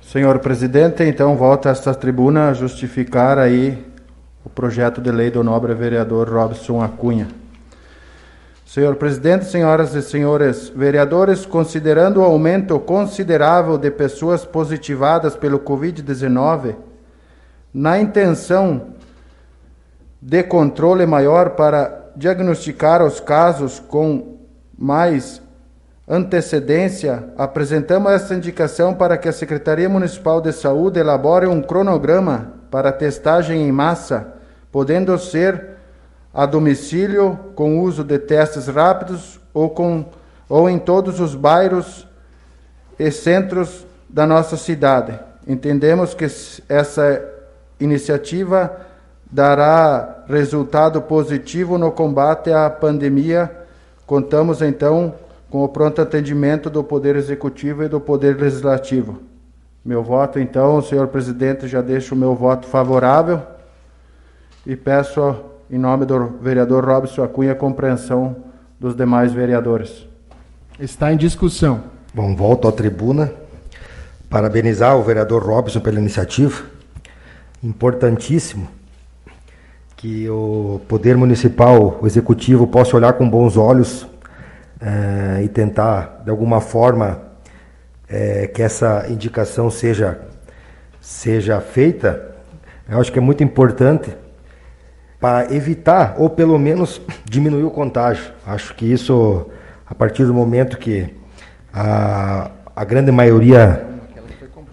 Senhor 0.00 0.38
presidente, 0.38 1.02
então 1.02 1.36
volta 1.36 1.68
a 1.68 1.72
esta 1.72 1.92
tribuna 1.92 2.50
a 2.50 2.54
justificar 2.54 3.38
aí 3.38 3.76
o 4.44 4.48
projeto 4.48 5.00
de 5.00 5.10
lei 5.10 5.32
do 5.32 5.42
nobre 5.42 5.74
vereador 5.74 6.32
Robson 6.32 6.80
Acunha. 6.80 7.39
Senhor 8.70 8.94
presidente, 8.94 9.46
senhoras 9.46 9.96
e 9.96 10.00
senhores 10.00 10.68
vereadores, 10.68 11.44
considerando 11.44 12.20
o 12.20 12.22
aumento 12.22 12.78
considerável 12.78 13.76
de 13.76 13.90
pessoas 13.90 14.44
positivadas 14.44 15.34
pelo 15.34 15.58
Covid-19, 15.58 16.76
na 17.74 17.98
intenção 17.98 18.94
de 20.22 20.44
controle 20.44 21.04
maior 21.04 21.56
para 21.56 22.12
diagnosticar 22.14 23.02
os 23.02 23.18
casos 23.18 23.80
com 23.80 24.38
mais 24.78 25.42
antecedência, 26.06 27.24
apresentamos 27.36 28.12
esta 28.12 28.36
indicação 28.36 28.94
para 28.94 29.18
que 29.18 29.28
a 29.28 29.32
Secretaria 29.32 29.88
Municipal 29.88 30.40
de 30.40 30.52
Saúde 30.52 31.00
elabore 31.00 31.48
um 31.48 31.60
cronograma 31.60 32.52
para 32.70 32.92
testagem 32.92 33.66
em 33.66 33.72
massa, 33.72 34.32
podendo 34.70 35.18
ser 35.18 35.79
a 36.32 36.46
domicílio 36.46 37.38
com 37.54 37.80
uso 37.80 38.04
de 38.04 38.18
testes 38.18 38.68
rápidos 38.68 39.40
ou, 39.52 39.70
com, 39.70 40.04
ou 40.48 40.70
em 40.70 40.78
todos 40.78 41.20
os 41.20 41.34
bairros 41.34 42.06
e 42.98 43.10
centros 43.10 43.84
da 44.08 44.26
nossa 44.26 44.56
cidade. 44.56 45.18
Entendemos 45.46 46.14
que 46.14 46.26
essa 46.68 47.24
iniciativa 47.80 48.76
dará 49.30 50.24
resultado 50.28 51.00
positivo 51.02 51.78
no 51.78 51.90
combate 51.90 52.52
à 52.52 52.68
pandemia. 52.68 53.50
Contamos 54.06 54.60
então 54.60 55.14
com 55.48 55.64
o 55.64 55.68
pronto 55.68 56.00
atendimento 56.00 56.70
do 56.70 56.84
Poder 56.84 57.16
Executivo 57.16 57.82
e 57.82 57.88
do 57.88 58.00
Poder 58.00 58.36
Legislativo. 58.40 59.20
Meu 59.84 60.02
voto, 60.02 60.38
então, 60.38 60.82
senhor 60.82 61.08
presidente, 61.08 61.66
já 61.66 61.80
deixo 61.80 62.14
o 62.14 62.18
meu 62.18 62.34
voto 62.34 62.66
favorável 62.66 63.40
e 64.66 64.76
peço 64.76 65.49
em 65.70 65.78
nome 65.78 66.04
do 66.04 66.38
vereador 66.42 66.84
Robson 66.84 67.22
Acunha, 67.22 67.54
compreensão 67.54 68.36
dos 68.78 68.96
demais 68.96 69.32
vereadores. 69.32 70.04
Está 70.80 71.12
em 71.12 71.16
discussão. 71.16 71.84
Bom, 72.12 72.34
volto 72.34 72.66
à 72.66 72.72
tribuna. 72.72 73.32
Parabenizar 74.28 74.96
o 74.96 75.02
vereador 75.02 75.44
Robson 75.44 75.78
pela 75.78 76.00
iniciativa. 76.00 76.64
Importantíssimo 77.62 78.68
que 79.96 80.28
o 80.28 80.80
poder 80.88 81.16
municipal, 81.16 81.98
o 82.00 82.06
executivo, 82.06 82.66
possa 82.66 82.96
olhar 82.96 83.12
com 83.12 83.28
bons 83.28 83.56
olhos 83.56 84.08
eh, 84.80 85.42
e 85.44 85.48
tentar, 85.48 86.22
de 86.24 86.30
alguma 86.30 86.60
forma, 86.60 87.20
eh, 88.08 88.50
que 88.52 88.62
essa 88.62 89.06
indicação 89.08 89.70
seja, 89.70 90.18
seja 91.00 91.60
feita. 91.60 92.34
Eu 92.88 92.98
acho 92.98 93.12
que 93.12 93.18
é 93.18 93.22
muito 93.22 93.44
importante 93.44 94.10
para 95.20 95.54
evitar 95.54 96.14
ou 96.16 96.30
pelo 96.30 96.58
menos 96.58 97.00
diminuir 97.24 97.64
o 97.64 97.70
contágio. 97.70 98.32
Acho 98.46 98.74
que 98.74 98.90
isso, 98.90 99.46
a 99.86 99.94
partir 99.94 100.24
do 100.24 100.32
momento 100.32 100.78
que 100.78 101.14
a, 101.72 102.50
a 102.74 102.84
grande 102.84 103.12
maioria 103.12 103.86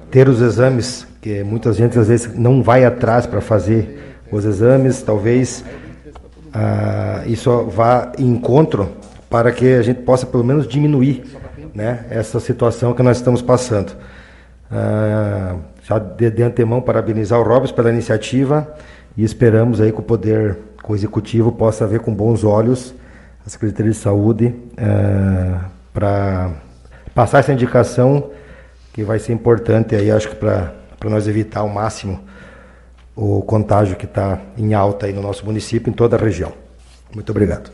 ter 0.10 0.30
os 0.30 0.40
exames, 0.42 1.06
que 1.22 1.44
muita 1.44 1.74
gente 1.74 2.00
às 2.00 2.08
vezes 2.08 2.34
não 2.34 2.64
vai 2.64 2.86
atrás 2.86 3.26
para 3.26 3.42
fazer 3.42 4.16
os 4.32 4.46
exames, 4.46 5.02
talvez 5.02 5.66
ah, 6.54 7.24
isso 7.26 7.66
vá 7.66 8.14
em 8.18 8.30
encontro 8.30 8.90
para 9.30 9.52
que 9.52 9.74
a 9.74 9.82
gente 9.82 10.02
possa 10.02 10.26
pelo 10.26 10.46
menos 10.46 10.66
diminuir 10.66 11.24
né, 11.76 12.06
essa 12.10 12.40
situação 12.40 12.94
que 12.94 13.04
nós 13.04 13.18
estamos 13.18 13.42
passando. 13.42 13.94
Ah, 14.72 15.58
já 15.84 16.00
de, 16.00 16.32
de 16.32 16.44
antemão 16.44 16.82
parabenizar 16.82 17.40
o 17.40 17.44
Robes 17.44 17.72
pela 17.72 17.90
iniciativa 17.90 18.74
e 19.18 19.24
esperamos 19.24 19.82
aí 19.82 19.92
que 19.92 20.00
o 20.00 20.04
poder 20.04 20.60
o 20.88 20.96
executivo 20.96 21.52
possa 21.52 21.86
ver 21.86 22.00
com 22.00 22.14
bons 22.14 22.46
olhos 22.46 22.96
a 23.46 23.50
Secretaria 23.50 23.92
de 23.92 23.98
Saúde 23.98 24.54
uh, 24.74 25.66
para 25.94 26.52
passar 27.14 27.40
essa 27.40 27.52
indicação 27.52 28.30
que 28.94 29.04
vai 29.04 29.20
ser 29.20 29.34
importante 29.34 29.96
aí, 29.96 30.10
acho 30.12 30.30
que 30.30 30.36
para 30.36 30.74
nós 31.06 31.28
evitar 31.28 31.62
ao 31.62 31.70
máximo 31.70 32.20
o 33.16 33.42
contágio 33.42 33.96
que 33.96 34.06
está 34.06 34.40
em 34.58 34.74
alta 34.74 35.08
aí 35.08 35.14
no 35.14 35.22
nosso 35.22 35.46
município, 35.46 35.90
em 35.90 35.94
toda 35.94 36.16
a 36.16 36.20
região. 36.20 36.54
Muito 37.14 37.30
obrigado. 37.30 37.72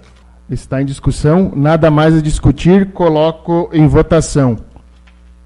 Está 0.50 0.82
em 0.82 0.86
discussão, 0.86 1.52
nada 1.56 1.90
mais 1.90 2.16
a 2.16 2.22
discutir, 2.22 2.92
coloco 2.92 3.70
em 3.74 3.88
votação. 3.88 4.58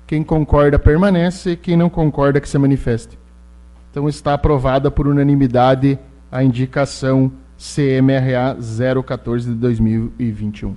Quem 0.06 0.24
concorda 0.24 0.78
permanece, 0.78 1.56
quem 1.56 1.76
não 1.78 1.90
concorda 1.90 2.40
que 2.40 2.50
se 2.50 2.58
manifeste. 2.58 3.18
Então 3.98 4.08
está 4.08 4.36
aprovada 4.36 4.92
por 4.92 5.08
unanimidade 5.08 5.98
a 6.32 6.44
indicação 6.44 7.32
CMRA 7.58 8.56
014 9.04 9.50
de 9.50 9.56
2021. 9.56 10.76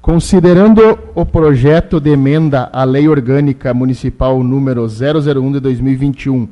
Considerando 0.00 0.98
o 1.14 1.26
projeto 1.26 2.00
de 2.00 2.08
emenda 2.08 2.70
à 2.72 2.84
Lei 2.84 3.06
Orgânica 3.06 3.74
Municipal 3.74 4.42
número 4.42 4.86
001 4.86 5.52
de 5.52 5.60
2021, 5.60 6.48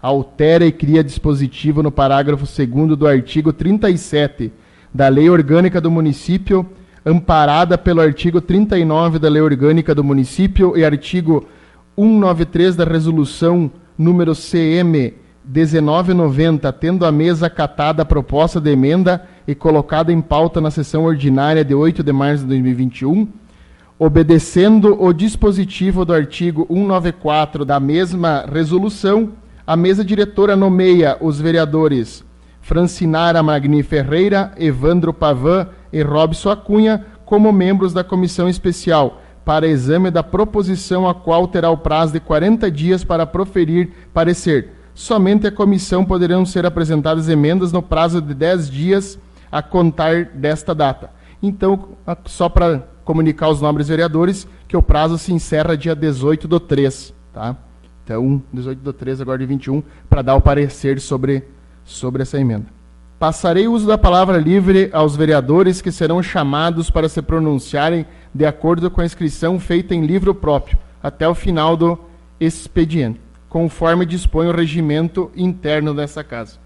altera 0.00 0.64
e 0.64 0.72
cria 0.72 1.04
dispositivo 1.04 1.82
no 1.82 1.92
parágrafo 1.92 2.46
2 2.46 2.96
do 2.96 3.06
artigo 3.06 3.52
37 3.52 4.50
da 4.94 5.08
Lei 5.08 5.28
Orgânica 5.28 5.78
do 5.78 5.90
Município, 5.90 6.64
amparada 7.04 7.76
pelo 7.76 8.00
artigo 8.00 8.40
39 8.40 9.18
da 9.18 9.28
Lei 9.28 9.42
Orgânica 9.42 9.94
do 9.94 10.02
Município 10.02 10.74
e 10.74 10.86
artigo 10.86 11.46
193 11.98 12.74
da 12.74 12.84
Resolução 12.84 13.70
número 13.98 14.34
CM 14.34 15.14
1990, 15.44 16.72
tendo 16.72 17.06
a 17.06 17.12
mesa 17.12 17.46
acatada 17.46 18.02
a 18.02 18.04
proposta 18.04 18.60
de 18.60 18.70
emenda 18.70 19.26
e 19.46 19.54
colocada 19.54 20.12
em 20.12 20.20
pauta 20.20 20.60
na 20.60 20.70
sessão 20.70 21.04
ordinária 21.04 21.64
de 21.64 21.74
8 21.74 22.02
de 22.02 22.12
março 22.12 22.42
de 22.42 22.48
2021, 22.48 23.28
obedecendo 23.98 25.00
o 25.00 25.12
dispositivo 25.12 26.04
do 26.04 26.12
artigo 26.12 26.66
194 26.68 27.64
da 27.64 27.78
mesma 27.78 28.44
resolução, 28.52 29.32
a 29.66 29.76
mesa 29.76 30.04
diretora 30.04 30.54
nomeia 30.54 31.16
os 31.20 31.40
vereadores 31.40 32.24
Francinara 32.60 33.42
Magni 33.44 33.82
Ferreira, 33.84 34.52
Evandro 34.58 35.12
Pavan 35.12 35.68
e 35.92 36.02
Robson 36.02 36.50
Acunha 36.50 37.06
como 37.24 37.52
membros 37.52 37.92
da 37.92 38.02
comissão 38.02 38.48
especial 38.48 39.22
para 39.46 39.68
exame 39.68 40.10
da 40.10 40.24
proposição 40.24 41.08
a 41.08 41.14
qual 41.14 41.46
terá 41.46 41.70
o 41.70 41.76
prazo 41.78 42.12
de 42.14 42.18
40 42.18 42.68
dias 42.68 43.04
para 43.04 43.24
proferir 43.24 43.90
parecer. 44.12 44.72
Somente 44.92 45.46
a 45.46 45.52
comissão 45.52 46.04
poderão 46.04 46.44
ser 46.44 46.66
apresentadas 46.66 47.28
emendas 47.28 47.70
no 47.70 47.80
prazo 47.80 48.20
de 48.20 48.34
10 48.34 48.68
dias 48.68 49.16
a 49.50 49.62
contar 49.62 50.24
desta 50.34 50.74
data. 50.74 51.12
Então, 51.40 51.90
só 52.24 52.48
para 52.48 52.88
comunicar 53.04 53.46
aos 53.46 53.60
nobres 53.60 53.86
vereadores 53.86 54.48
que 54.66 54.76
o 54.76 54.82
prazo 54.82 55.16
se 55.16 55.32
encerra 55.32 55.76
dia 55.76 55.94
18 55.94 56.48
do 56.48 56.58
3, 56.58 57.14
tá? 57.32 57.54
Então, 58.02 58.42
18 58.52 58.80
do 58.80 58.92
3, 58.92 59.20
agora 59.20 59.38
de 59.38 59.46
21, 59.46 59.80
para 60.10 60.22
dar 60.22 60.34
o 60.34 60.40
parecer 60.40 61.00
sobre, 61.00 61.44
sobre 61.84 62.22
essa 62.22 62.36
emenda. 62.36 62.66
Passarei 63.18 63.66
o 63.66 63.72
uso 63.72 63.86
da 63.86 63.96
palavra 63.96 64.36
livre 64.38 64.90
aos 64.92 65.16
vereadores 65.16 65.80
que 65.80 65.90
serão 65.90 66.22
chamados 66.22 66.90
para 66.90 67.08
se 67.08 67.22
pronunciarem 67.22 68.04
de 68.36 68.44
acordo 68.44 68.90
com 68.90 69.00
a 69.00 69.04
inscrição 69.04 69.58
feita 69.58 69.94
em 69.94 70.04
livro 70.04 70.34
próprio, 70.34 70.78
até 71.02 71.26
o 71.26 71.34
final 71.34 71.76
do 71.76 71.98
expediente, 72.38 73.20
conforme 73.48 74.04
dispõe 74.04 74.46
o 74.48 74.54
regimento 74.54 75.30
interno 75.34 75.94
dessa 75.94 76.22
casa. 76.22 76.58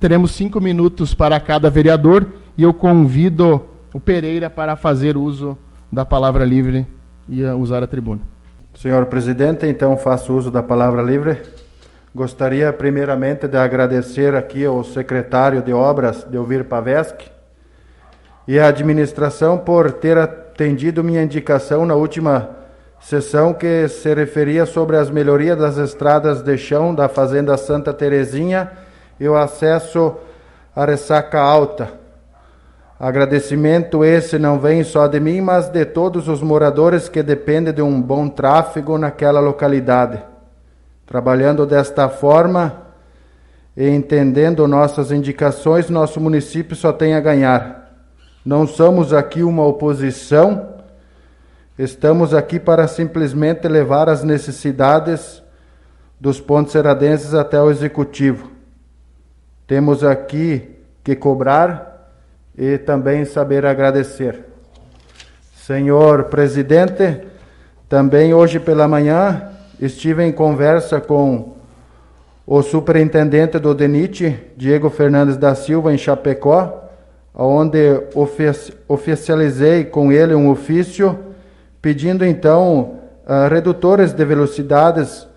Teremos 0.00 0.30
cinco 0.30 0.60
minutos 0.60 1.12
para 1.12 1.38
cada 1.38 1.68
vereador 1.68 2.26
e 2.56 2.62
eu 2.62 2.72
convido 2.72 3.66
o 3.92 4.00
Pereira 4.00 4.48
para 4.48 4.76
fazer 4.76 5.16
uso 5.16 5.58
da 5.92 6.04
palavra 6.04 6.44
livre 6.44 6.86
e 7.28 7.44
usar 7.44 7.82
a 7.82 7.86
tribuna. 7.86 8.22
Senhor 8.74 9.04
presidente, 9.06 9.66
então 9.66 9.96
faço 9.96 10.32
uso 10.32 10.50
da 10.50 10.62
palavra 10.62 11.02
livre. 11.02 11.42
Gostaria 12.14 12.72
primeiramente 12.72 13.46
de 13.46 13.58
agradecer 13.58 14.34
aqui 14.34 14.64
ao 14.64 14.82
secretário 14.84 15.60
de 15.62 15.72
Obras, 15.72 16.24
Delvir 16.24 16.64
Paveschi, 16.64 17.30
e 18.46 18.58
à 18.58 18.68
administração 18.68 19.58
por 19.58 19.92
ter 19.92 20.47
atendido 20.58 21.04
minha 21.04 21.22
indicação 21.22 21.86
na 21.86 21.94
última 21.94 22.50
sessão 22.98 23.54
que 23.54 23.86
se 23.86 24.12
referia 24.12 24.66
sobre 24.66 24.96
as 24.96 25.08
melhorias 25.08 25.56
das 25.56 25.76
estradas 25.76 26.42
de 26.42 26.58
chão 26.58 26.92
da 26.92 27.08
Fazenda 27.08 27.56
Santa 27.56 27.94
Terezinha 27.94 28.72
e 29.20 29.28
o 29.28 29.36
acesso 29.36 30.16
à 30.74 30.84
ressaca 30.84 31.38
alta. 31.38 31.92
Agradecimento 32.98 34.04
esse 34.04 34.36
não 34.36 34.58
vem 34.58 34.82
só 34.82 35.06
de 35.06 35.20
mim, 35.20 35.40
mas 35.40 35.68
de 35.68 35.84
todos 35.84 36.26
os 36.26 36.42
moradores 36.42 37.08
que 37.08 37.22
dependem 37.22 37.72
de 37.72 37.80
um 37.80 38.02
bom 38.02 38.28
tráfego 38.28 38.98
naquela 38.98 39.38
localidade. 39.38 40.20
Trabalhando 41.06 41.64
desta 41.66 42.08
forma 42.08 42.82
e 43.76 43.88
entendendo 43.88 44.66
nossas 44.66 45.12
indicações, 45.12 45.88
nosso 45.88 46.20
município 46.20 46.74
só 46.74 46.92
tem 46.92 47.14
a 47.14 47.20
ganhar. 47.20 47.87
Não 48.48 48.66
somos 48.66 49.12
aqui 49.12 49.42
uma 49.42 49.66
oposição, 49.66 50.76
estamos 51.78 52.32
aqui 52.32 52.58
para 52.58 52.88
simplesmente 52.88 53.68
levar 53.68 54.08
as 54.08 54.24
necessidades 54.24 55.42
dos 56.18 56.40
pontos 56.40 56.72
seradenses 56.72 57.34
até 57.34 57.60
o 57.60 57.70
executivo. 57.70 58.50
Temos 59.66 60.02
aqui 60.02 60.66
que 61.04 61.14
cobrar 61.14 62.10
e 62.56 62.78
também 62.78 63.26
saber 63.26 63.66
agradecer. 63.66 64.46
Senhor 65.54 66.24
presidente, 66.24 67.20
também 67.86 68.32
hoje 68.32 68.58
pela 68.58 68.88
manhã 68.88 69.50
estive 69.78 70.24
em 70.24 70.32
conversa 70.32 71.02
com 71.02 71.54
o 72.46 72.62
superintendente 72.62 73.58
do 73.58 73.74
DENIT, 73.74 74.54
Diego 74.56 74.88
Fernandes 74.88 75.36
da 75.36 75.54
Silva, 75.54 75.92
em 75.92 75.98
Chapecó, 75.98 76.87
onde 77.34 78.02
oficializei 78.88 79.84
com 79.84 80.10
ele 80.10 80.34
um 80.34 80.50
ofício 80.50 81.18
pedindo 81.80 82.24
então 82.24 82.98
uh, 83.26 83.48
redutores 83.48 84.12
de 84.12 84.24
velocidades 84.24 85.28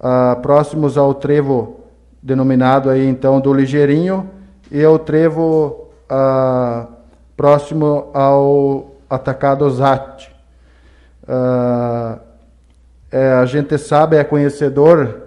uh, 0.00 0.40
próximos 0.42 0.98
ao 0.98 1.14
trevo 1.14 1.80
denominado 2.22 2.90
aí 2.90 3.06
então 3.06 3.40
do 3.40 3.54
Ligeirinho 3.54 4.28
e 4.70 4.84
ao 4.84 4.98
trevo 4.98 5.88
uh, 6.10 6.88
próximo 7.36 8.10
ao 8.12 8.92
atacado 9.08 9.70
Zat. 9.70 10.34
É, 13.10 13.32
a 13.32 13.46
gente 13.46 13.78
sabe, 13.78 14.16
é 14.16 14.24
conhecedor 14.24 15.22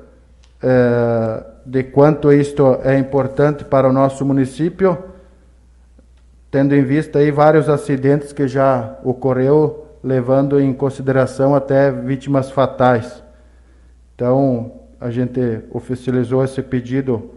é, 0.62 1.44
de 1.66 1.84
quanto 1.84 2.32
isto 2.32 2.78
é 2.84 2.98
importante 2.98 3.64
para 3.64 3.90
o 3.90 3.94
nosso 3.94 4.26
município, 4.26 4.96
tendo 6.52 6.76
em 6.76 6.84
vista 6.84 7.20
aí 7.20 7.32
vários 7.32 7.70
acidentes 7.70 8.34
que 8.34 8.48
já 8.48 8.98
ocorreu, 9.04 9.86
levando 10.04 10.60
em 10.60 10.74
consideração 10.74 11.54
até 11.54 11.92
vítimas 11.92 12.50
fatais. 12.50 13.24
Então, 14.16 14.72
a 15.00 15.10
gente 15.10 15.62
oficializou 15.72 16.44
esse 16.44 16.62
pedido 16.62 17.32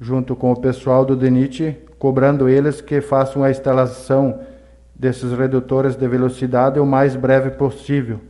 junto 0.00 0.36
com 0.36 0.52
o 0.52 0.60
pessoal 0.60 1.04
do 1.04 1.16
DENIT, 1.16 1.76
cobrando 1.98 2.48
eles 2.48 2.80
que 2.80 3.00
façam 3.00 3.42
a 3.42 3.50
instalação 3.50 4.40
desses 4.94 5.32
redutores 5.32 5.96
de 5.96 6.06
velocidade 6.06 6.78
o 6.78 6.86
mais 6.86 7.16
breve 7.16 7.50
possível. 7.50 8.20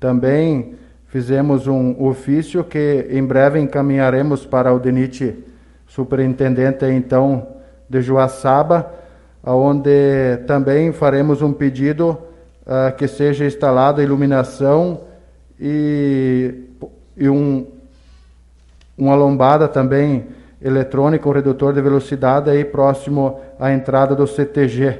Também 0.00 0.74
fizemos 1.06 1.66
um 1.66 2.02
ofício 2.02 2.64
que 2.64 3.06
em 3.10 3.24
breve 3.24 3.60
encaminharemos 3.60 4.46
para 4.46 4.72
o 4.72 4.78
DENIT 4.78 5.44
superintendente 5.86 6.86
então 6.86 7.46
de 7.88 8.00
Joaçaba, 8.00 9.01
onde 9.44 10.38
também 10.46 10.92
faremos 10.92 11.42
um 11.42 11.52
pedido 11.52 12.18
uh, 12.66 12.94
que 12.96 13.08
seja 13.08 13.44
instalada 13.44 14.02
iluminação 14.02 15.00
e, 15.58 16.54
e 17.16 17.28
um, 17.28 17.66
uma 18.96 19.14
lombada 19.14 19.66
também 19.66 20.26
eletrônica, 20.60 21.28
um 21.28 21.32
redutor 21.32 21.72
de 21.72 21.80
velocidade 21.80 22.48
aí 22.48 22.64
próximo 22.64 23.40
à 23.58 23.72
entrada 23.72 24.14
do 24.14 24.26
CTG. 24.26 24.98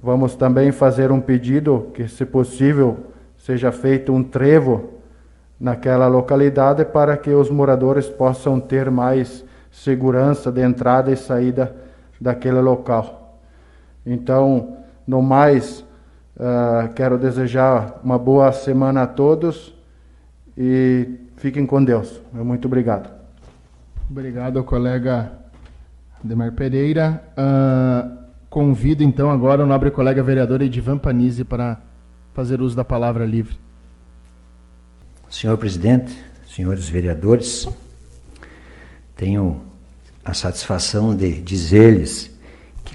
Vamos 0.00 0.36
também 0.36 0.70
fazer 0.70 1.10
um 1.10 1.20
pedido 1.20 1.90
que, 1.94 2.06
se 2.06 2.24
possível, 2.24 2.98
seja 3.38 3.72
feito 3.72 4.12
um 4.12 4.22
trevo 4.22 4.90
naquela 5.58 6.06
localidade 6.06 6.84
para 6.84 7.16
que 7.16 7.30
os 7.30 7.50
moradores 7.50 8.06
possam 8.06 8.60
ter 8.60 8.90
mais 8.90 9.44
segurança 9.72 10.52
de 10.52 10.60
entrada 10.60 11.10
e 11.10 11.16
saída 11.16 11.74
daquele 12.20 12.60
local. 12.60 13.17
Então, 14.08 14.78
no 15.06 15.20
mais, 15.20 15.80
uh, 16.36 16.92
quero 16.94 17.18
desejar 17.18 18.00
uma 18.02 18.18
boa 18.18 18.50
semana 18.52 19.02
a 19.02 19.06
todos 19.06 19.74
e 20.56 21.06
fiquem 21.36 21.66
com 21.66 21.84
Deus. 21.84 22.20
Muito 22.32 22.66
obrigado. 22.66 23.10
Obrigado, 24.10 24.64
colega 24.64 25.30
Demar 26.24 26.52
Pereira. 26.52 27.22
Uh, 27.36 28.18
convido 28.48 29.02
então 29.02 29.30
agora 29.30 29.62
o 29.62 29.66
nobre 29.66 29.90
colega 29.90 30.22
vereador 30.22 30.62
Edivan 30.62 30.96
Panizzi 30.96 31.44
para 31.44 31.78
fazer 32.32 32.62
uso 32.62 32.74
da 32.74 32.84
palavra 32.84 33.26
livre. 33.26 33.58
Senhor 35.28 35.58
presidente, 35.58 36.16
senhores 36.46 36.88
vereadores, 36.88 37.68
tenho 39.14 39.60
a 40.24 40.32
satisfação 40.32 41.14
de 41.14 41.42
dizer-lhes 41.42 42.28
que, 42.28 42.37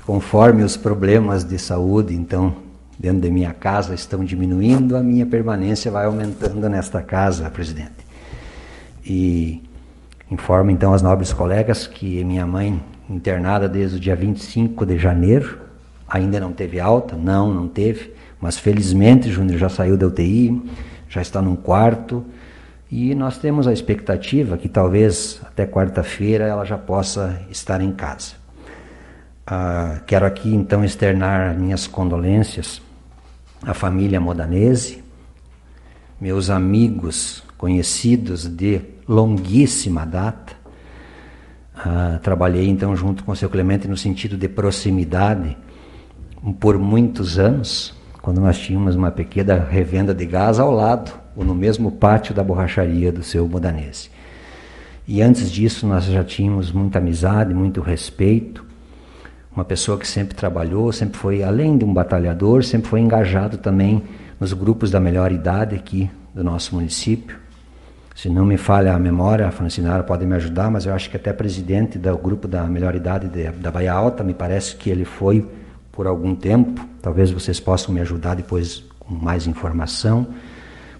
conforme 0.05 0.63
os 0.63 0.75
problemas 0.77 1.43
de 1.43 1.57
saúde, 1.57 2.13
então, 2.13 2.55
dentro 2.97 3.21
da 3.21 3.29
minha 3.29 3.53
casa 3.53 3.93
estão 3.93 4.23
diminuindo, 4.23 4.95
a 4.95 5.03
minha 5.03 5.25
permanência 5.25 5.91
vai 5.91 6.05
aumentando 6.05 6.67
nesta 6.69 7.01
casa, 7.01 7.49
presidente. 7.49 8.03
E 9.05 9.61
informo 10.29 10.71
então 10.71 10.93
as 10.93 11.01
nobres 11.01 11.31
colegas 11.33 11.87
que 11.87 12.23
minha 12.23 12.45
mãe, 12.45 12.81
internada 13.09 13.67
desde 13.67 13.97
o 13.97 13.99
dia 13.99 14.15
25 14.15 14.85
de 14.85 14.97
janeiro, 14.97 15.59
ainda 16.07 16.39
não 16.39 16.53
teve 16.53 16.79
alta? 16.79 17.15
Não, 17.15 17.53
não 17.53 17.67
teve, 17.67 18.13
mas 18.39 18.57
felizmente 18.57 19.31
Júnior 19.31 19.57
já 19.57 19.69
saiu 19.69 19.97
da 19.97 20.07
UTI 20.07 20.61
já 21.13 21.21
está 21.21 21.39
num 21.43 21.55
quarto 21.55 22.25
e 22.91 23.13
nós 23.13 23.37
temos 23.37 23.67
a 23.67 23.73
expectativa 23.73 24.57
que 24.57 24.67
talvez 24.67 25.39
até 25.45 25.67
quarta-feira 25.67 26.45
ela 26.45 26.65
já 26.65 26.77
possa 26.77 27.39
estar 27.51 27.81
em 27.81 27.91
casa. 27.91 28.42
Ah, 29.45 29.99
quero 30.07 30.25
aqui 30.25 30.53
então 30.55 30.85
externar 30.85 31.53
minhas 31.57 31.85
condolências 31.85 32.81
à 33.61 33.73
família 33.73 34.19
Modanese, 34.19 35.03
meus 36.19 36.49
amigos 36.49 37.43
conhecidos 37.57 38.47
de 38.47 38.81
longuíssima 39.07 40.05
data. 40.05 40.53
Ah, 41.75 42.19
trabalhei 42.23 42.69
então 42.69 42.95
junto 42.95 43.25
com 43.25 43.33
o 43.33 43.35
seu 43.35 43.49
Clemente 43.49 43.85
no 43.85 43.97
sentido 43.97 44.37
de 44.37 44.47
proximidade 44.47 45.57
por 46.59 46.77
muitos 46.77 47.37
anos 47.37 47.93
quando 48.21 48.39
nós 48.39 48.57
tínhamos 48.57 48.95
uma 48.95 49.11
pequena 49.11 49.59
revenda 49.59 50.15
de 50.15 50.25
gás 50.25 50.57
ao 50.57 50.71
lado, 50.71 51.11
ou 51.35 51.43
no 51.43 51.53
mesmo 51.53 51.91
pátio 51.91 52.33
da 52.33 52.41
borracharia 52.41 53.11
do 53.11 53.21
seu 53.21 53.45
Modanese. 53.45 54.09
E 55.05 55.21
antes 55.21 55.51
disso 55.51 55.85
nós 55.85 56.05
já 56.05 56.23
tínhamos 56.23 56.71
muita 56.71 56.99
amizade, 56.99 57.53
muito 57.53 57.81
respeito. 57.81 58.63
Uma 59.55 59.63
pessoa 59.63 59.97
que 59.97 60.07
sempre 60.07 60.35
trabalhou, 60.35 60.91
sempre 60.91 61.17
foi, 61.17 61.43
além 61.43 61.77
de 61.77 61.85
um 61.85 61.93
batalhador, 61.93 62.63
sempre 62.63 62.89
foi 62.89 62.99
engajado 62.99 63.57
também 63.57 64.03
nos 64.39 64.51
grupos 64.53 64.89
da 64.89 64.99
melhor 64.99 65.31
idade 65.31 65.75
aqui 65.75 66.09
do 66.33 66.43
nosso 66.43 66.75
município. 66.75 67.37
Se 68.15 68.29
não 68.29 68.45
me 68.45 68.57
falha 68.57 68.93
a 68.93 68.99
memória, 68.99 69.47
a 69.47 69.51
Francinara 69.51 70.03
pode 70.03 70.25
me 70.25 70.35
ajudar, 70.35 70.69
mas 70.69 70.85
eu 70.85 70.93
acho 70.93 71.09
que 71.09 71.17
até 71.17 71.33
presidente 71.33 71.97
do 71.97 72.17
grupo 72.17 72.47
da 72.47 72.63
melhor 72.63 72.95
idade 72.95 73.27
de, 73.27 73.49
da 73.51 73.71
Bahia 73.71 73.93
Alta, 73.93 74.23
me 74.23 74.33
parece 74.33 74.75
que 74.75 74.89
ele 74.89 75.05
foi 75.05 75.47
por 75.91 76.07
algum 76.07 76.35
tempo. 76.35 76.87
Talvez 77.01 77.31
vocês 77.31 77.59
possam 77.59 77.93
me 77.93 78.01
ajudar 78.01 78.35
depois 78.35 78.83
com 78.99 79.13
mais 79.13 79.47
informação. 79.47 80.27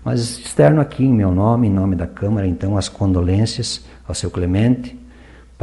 Mas 0.03 0.39
externo 0.39 0.81
aqui 0.81 1.05
em 1.05 1.13
meu 1.13 1.31
nome, 1.31 1.67
em 1.67 1.71
nome 1.71 1.95
da 1.95 2.05
Câmara, 2.07 2.45
então, 2.45 2.77
as 2.77 2.89
condolências 2.89 3.85
ao 4.07 4.13
seu 4.13 4.29
Clemente, 4.29 4.99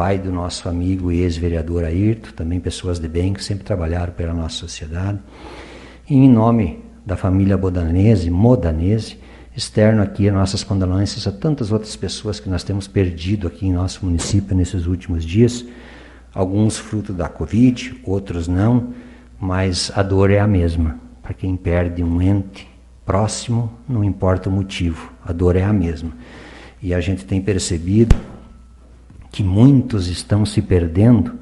pai 0.01 0.19
do 0.19 0.33
nosso 0.33 0.67
amigo 0.67 1.13
e 1.13 1.21
ex-vereador 1.21 1.85
Ayrton, 1.85 2.31
também 2.35 2.59
pessoas 2.59 2.99
de 2.99 3.07
bem 3.07 3.35
que 3.35 3.45
sempre 3.45 3.65
trabalharam 3.65 4.15
pela 4.15 4.33
nossa 4.33 4.57
sociedade. 4.57 5.19
E 6.09 6.15
em 6.15 6.27
nome 6.27 6.83
da 7.05 7.19
família 7.19 7.55
Bodanese, 7.55 8.31
Modanese, 8.31 9.19
externo 9.55 10.01
aqui 10.01 10.31
nossas 10.31 10.65
condolências 10.65 11.27
a 11.27 11.31
tantas 11.31 11.71
outras 11.71 11.97
pessoas 11.97 12.41
que 12.41 12.49
nós 12.49 12.65
temos 12.65 12.89
perdido 12.89 13.47
aqui 13.47 13.67
em 13.67 13.75
nosso 13.75 14.07
município 14.07 14.57
nesses 14.57 14.87
últimos 14.87 15.23
dias, 15.23 15.67
alguns 16.33 16.79
fruto 16.79 17.13
da 17.13 17.29
Covid, 17.29 18.01
outros 18.03 18.49
não, 18.49 18.95
mas 19.39 19.93
a 19.95 20.03
dor 20.03 20.31
é 20.31 20.39
a 20.39 20.47
mesma. 20.47 20.99
Para 21.23 21.35
quem 21.35 21.59
perde 21.59 22.03
um 22.03 22.23
ente 22.23 22.67
próximo, 23.05 23.71
não 23.87 24.03
importa 24.03 24.49
o 24.49 24.53
motivo, 24.53 25.13
a 25.23 25.31
dor 25.31 25.57
é 25.57 25.63
a 25.63 25.75
mesma. 25.75 26.13
E 26.83 26.95
a 26.95 27.01
gente 27.01 27.27
tem 27.27 27.39
percebido 27.39 28.17
que 29.31 29.43
muitos 29.43 30.09
estão 30.09 30.45
se 30.45 30.61
perdendo, 30.61 31.35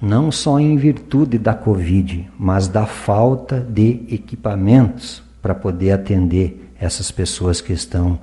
não 0.00 0.30
só 0.30 0.58
em 0.58 0.76
virtude 0.76 1.38
da 1.38 1.54
Covid, 1.54 2.30
mas 2.38 2.68
da 2.68 2.86
falta 2.86 3.60
de 3.60 4.04
equipamentos 4.10 5.22
para 5.42 5.54
poder 5.54 5.92
atender 5.92 6.72
essas 6.80 7.10
pessoas 7.10 7.60
que 7.60 7.72
estão 7.72 8.18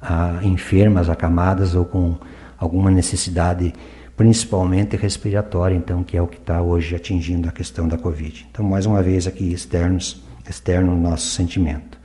ah, 0.00 0.40
enfermas, 0.42 1.08
acamadas 1.08 1.74
ou 1.74 1.84
com 1.84 2.16
alguma 2.58 2.90
necessidade, 2.90 3.72
principalmente 4.16 4.96
respiratória, 4.96 5.76
então, 5.76 6.02
que 6.02 6.16
é 6.16 6.22
o 6.22 6.26
que 6.26 6.38
está 6.38 6.60
hoje 6.60 6.96
atingindo 6.96 7.48
a 7.48 7.52
questão 7.52 7.86
da 7.86 7.96
Covid. 7.96 8.46
Então, 8.50 8.64
mais 8.64 8.86
uma 8.86 9.02
vez 9.02 9.26
aqui, 9.26 9.52
externos, 9.52 10.22
externo 10.48 10.96
nosso 10.96 11.26
sentimento. 11.26 11.98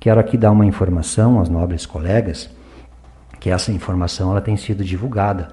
Quero 0.00 0.18
aqui 0.18 0.36
dar 0.36 0.50
uma 0.50 0.64
informação 0.64 1.38
aos 1.38 1.48
nobres 1.48 1.84
colegas, 1.84 2.50
que 3.38 3.50
essa 3.50 3.70
informação 3.70 4.30
ela 4.30 4.40
tem 4.40 4.56
sido 4.56 4.82
divulgada 4.82 5.48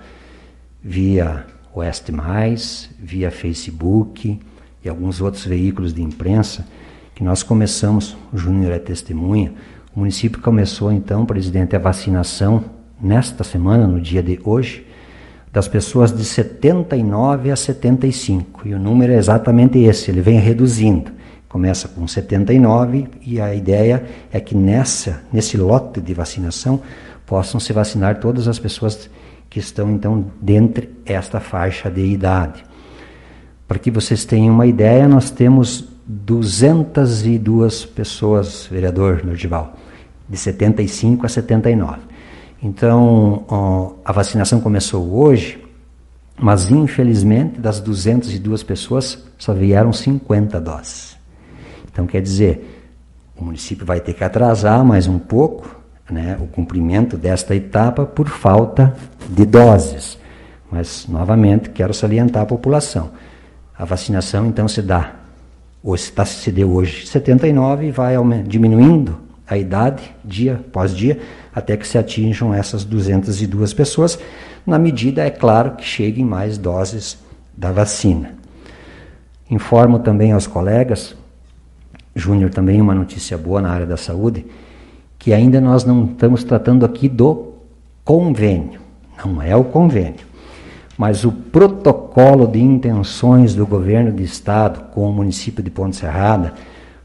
via 0.84 1.46
Oeste 1.74 2.12
Mais, 2.12 2.90
via 3.00 3.32
Facebook 3.32 4.40
e 4.84 4.90
alguns 4.90 5.22
outros 5.22 5.46
veículos 5.46 5.94
de 5.94 6.02
imprensa, 6.02 6.68
que 7.16 7.24
nós 7.24 7.42
começamos, 7.42 8.18
o 8.32 8.38
Júnior 8.38 8.72
é 8.72 8.80
testemunha, 8.80 9.54
o 9.96 10.00
município 10.00 10.42
começou 10.42 10.92
então, 10.92 11.26
presidente, 11.26 11.76
a 11.76 11.80
vacinação 11.80 12.66
nesta 13.00 13.44
semana, 13.44 13.88
no 13.88 14.02
dia 14.02 14.22
de 14.22 14.40
hoje, 14.44 14.86
das 15.52 15.68
pessoas 15.68 16.12
de 16.12 16.26
79 16.26 17.52
a 17.52 17.56
75. 17.56 18.68
E 18.68 18.74
o 18.74 18.80
número 18.80 19.14
é 19.14 19.18
exatamente 19.18 19.78
esse, 19.78 20.10
ele 20.10 20.22
vem 20.22 20.40
reduzindo. 20.40 21.12
Começa 21.48 21.88
com 21.88 22.08
79 22.08 23.08
e 23.22 23.40
a 23.40 23.54
ideia 23.54 24.04
é 24.32 24.40
que 24.40 24.56
nessa, 24.56 25.22
nesse 25.32 25.56
lote 25.56 26.02
de 26.02 26.12
vacinação 26.12 26.82
possam 27.28 27.60
se 27.60 27.72
vacinar 27.72 28.20
todas 28.20 28.48
as 28.48 28.58
pessoas 28.58 29.08
que 29.54 29.60
estão 29.60 29.92
então 29.92 30.26
dentro 30.42 30.88
esta 31.06 31.40
faixa 31.40 31.88
de 31.88 32.02
idade. 32.02 32.66
Para 33.68 33.78
que 33.78 33.92
vocês 33.92 34.26
tenham 34.26 34.52
uma 34.52 34.66
ideia, 34.66 35.08
nós 35.08 35.30
temos 35.30 35.88
202 36.08 37.86
pessoas, 37.86 38.66
vereador 38.66 39.24
Nordival, 39.24 39.78
de 40.28 40.38
75 40.38 41.28
a 41.28 41.30
79. 41.30 42.00
Então, 42.64 43.46
ó, 43.48 43.94
a 44.04 44.12
vacinação 44.12 44.60
começou 44.60 45.14
hoje, 45.14 45.64
mas 46.36 46.72
infelizmente 46.72 47.60
das 47.60 47.80
202 47.80 48.64
pessoas 48.64 49.24
só 49.38 49.54
vieram 49.54 49.94
50 49.94 50.60
doses. 50.60 51.16
Então, 51.92 52.08
quer 52.08 52.24
dizer, 52.24 52.88
o 53.38 53.46
município 53.46 53.86
vai 53.86 54.00
ter 54.00 54.14
que 54.14 54.24
atrasar 54.24 54.84
mais 54.84 55.06
um 55.06 55.20
pouco 55.20 55.83
né, 56.14 56.38
o 56.40 56.48
cumprimento 56.48 57.18
desta 57.18 57.56
etapa 57.56 58.06
por 58.06 58.30
falta 58.30 58.96
de 59.28 59.46
doses. 59.46 60.18
Mas, 60.72 61.06
novamente, 61.08 61.70
quero 61.70 61.94
salientar 61.94 62.44
a 62.44 62.46
população. 62.46 63.12
A 63.78 63.84
vacinação, 63.84 64.46
então, 64.46 64.68
se 64.68 64.82
dá, 64.82 65.16
ou 65.84 65.96
está, 65.96 66.24
se 66.26 66.52
deu 66.52 66.72
hoje 66.72 67.08
79 67.08 67.88
e 67.88 67.92
vai 67.92 68.16
diminuindo 68.48 69.20
a 69.48 69.58
idade, 69.58 70.16
dia 70.24 70.56
após 70.56 70.96
dia, 70.96 71.20
até 71.54 71.76
que 71.76 71.88
se 71.88 71.98
atinjam 71.98 72.54
essas 72.54 72.86
202 72.86 73.74
pessoas, 73.74 74.18
na 74.66 74.80
medida, 74.80 75.24
é 75.24 75.30
claro, 75.30 75.72
que 75.72 75.84
cheguem 75.84 76.24
mais 76.24 76.58
doses 76.58 77.18
da 77.56 77.72
vacina. 77.72 78.36
Informo 79.50 80.00
também 80.00 80.32
aos 80.32 80.48
colegas, 80.48 81.16
Júnior, 82.16 82.52
também 82.52 82.80
uma 82.80 82.96
notícia 82.96 83.38
boa 83.38 83.62
na 83.62 83.72
área 83.72 83.86
da 83.86 83.98
saúde, 83.98 84.46
que 85.24 85.34
ainda 85.34 85.62
nós 85.62 85.86
não 85.86 86.04
estamos 86.04 86.44
tratando 86.44 86.86
aqui 86.86 87.08
do 87.08 87.54
convênio, 88.04 88.82
não 89.24 89.42
é 89.42 89.56
o 89.56 89.64
convênio, 89.64 90.26
mas 90.98 91.24
o 91.24 91.32
protocolo 91.32 92.46
de 92.46 92.62
intenções 92.62 93.56
do 93.56 93.66
governo 93.66 94.12
de 94.12 94.22
estado 94.22 94.92
com 94.92 95.10
o 95.10 95.14
município 95.14 95.64
de 95.64 95.72
Ponte 95.72 95.96
Serrada, 95.96 96.54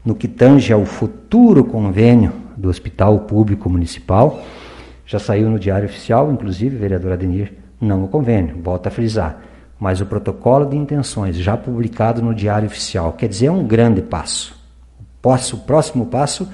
no 0.03 0.13
que 0.13 0.27
tange 0.27 0.73
ao 0.73 0.83
futuro 0.83 1.63
convênio 1.63 2.33
do 2.57 2.67
Hospital 2.67 3.19
Público 3.19 3.69
Municipal, 3.69 4.41
já 5.05 5.17
saiu 5.17 5.49
no 5.49 5.57
Diário 5.57 5.87
Oficial, 5.87 6.29
inclusive, 6.29 6.75
vereador 6.75 7.13
Adenir, 7.13 7.53
não 7.79 8.03
o 8.03 8.09
convênio, 8.09 8.57
volta 8.61 8.89
a 8.89 8.91
frisar, 8.91 9.41
mas 9.79 10.01
o 10.01 10.05
protocolo 10.05 10.65
de 10.65 10.75
intenções 10.75 11.37
já 11.37 11.55
publicado 11.55 12.21
no 12.21 12.35
Diário 12.35 12.67
Oficial, 12.67 13.13
quer 13.13 13.29
dizer, 13.29 13.45
é 13.45 13.51
um 13.51 13.63
grande 13.63 14.01
passo. 14.01 14.59
O 15.23 15.57
próximo 15.59 16.05
passo 16.05 16.49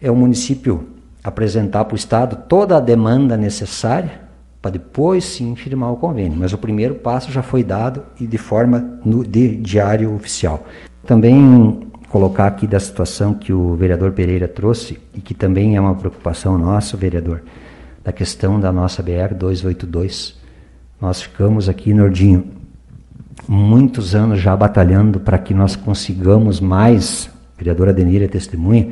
é 0.00 0.10
o 0.10 0.16
município 0.16 0.88
apresentar 1.22 1.84
para 1.84 1.94
o 1.94 1.96
Estado 1.96 2.44
toda 2.48 2.76
a 2.76 2.80
demanda 2.80 3.36
necessária 3.36 4.28
para 4.60 4.72
depois 4.72 5.24
sim 5.24 5.54
firmar 5.54 5.92
o 5.92 5.96
convênio. 5.96 6.36
Mas 6.38 6.52
o 6.52 6.58
primeiro 6.58 6.96
passo 6.96 7.30
já 7.30 7.42
foi 7.42 7.62
dado 7.62 8.02
e 8.20 8.26
de 8.26 8.38
forma 8.38 8.98
no, 9.04 9.24
de 9.24 9.56
diário 9.56 10.14
oficial. 10.14 10.66
Também 11.06 11.88
colocar 12.08 12.46
aqui 12.46 12.66
da 12.66 12.80
situação 12.80 13.34
que 13.34 13.52
o 13.52 13.74
vereador 13.74 14.12
Pereira 14.12 14.48
trouxe 14.48 14.98
e 15.14 15.20
que 15.20 15.34
também 15.34 15.76
é 15.76 15.80
uma 15.80 15.94
preocupação 15.94 16.58
nossa, 16.58 16.96
vereador, 16.96 17.42
da 18.02 18.12
questão 18.12 18.58
da 18.58 18.72
nossa 18.72 19.02
BR 19.02 19.34
282. 19.38 20.36
Nós 21.00 21.22
ficamos 21.22 21.68
aqui, 21.68 21.94
Nordinho, 21.94 22.44
muitos 23.46 24.14
anos 24.14 24.40
já 24.40 24.56
batalhando 24.56 25.20
para 25.20 25.38
que 25.38 25.54
nós 25.54 25.76
consigamos 25.76 26.60
mais, 26.60 27.30
vereadora 27.56 27.90
Adenir 27.90 28.22
é 28.22 28.28
testemunha, 28.28 28.88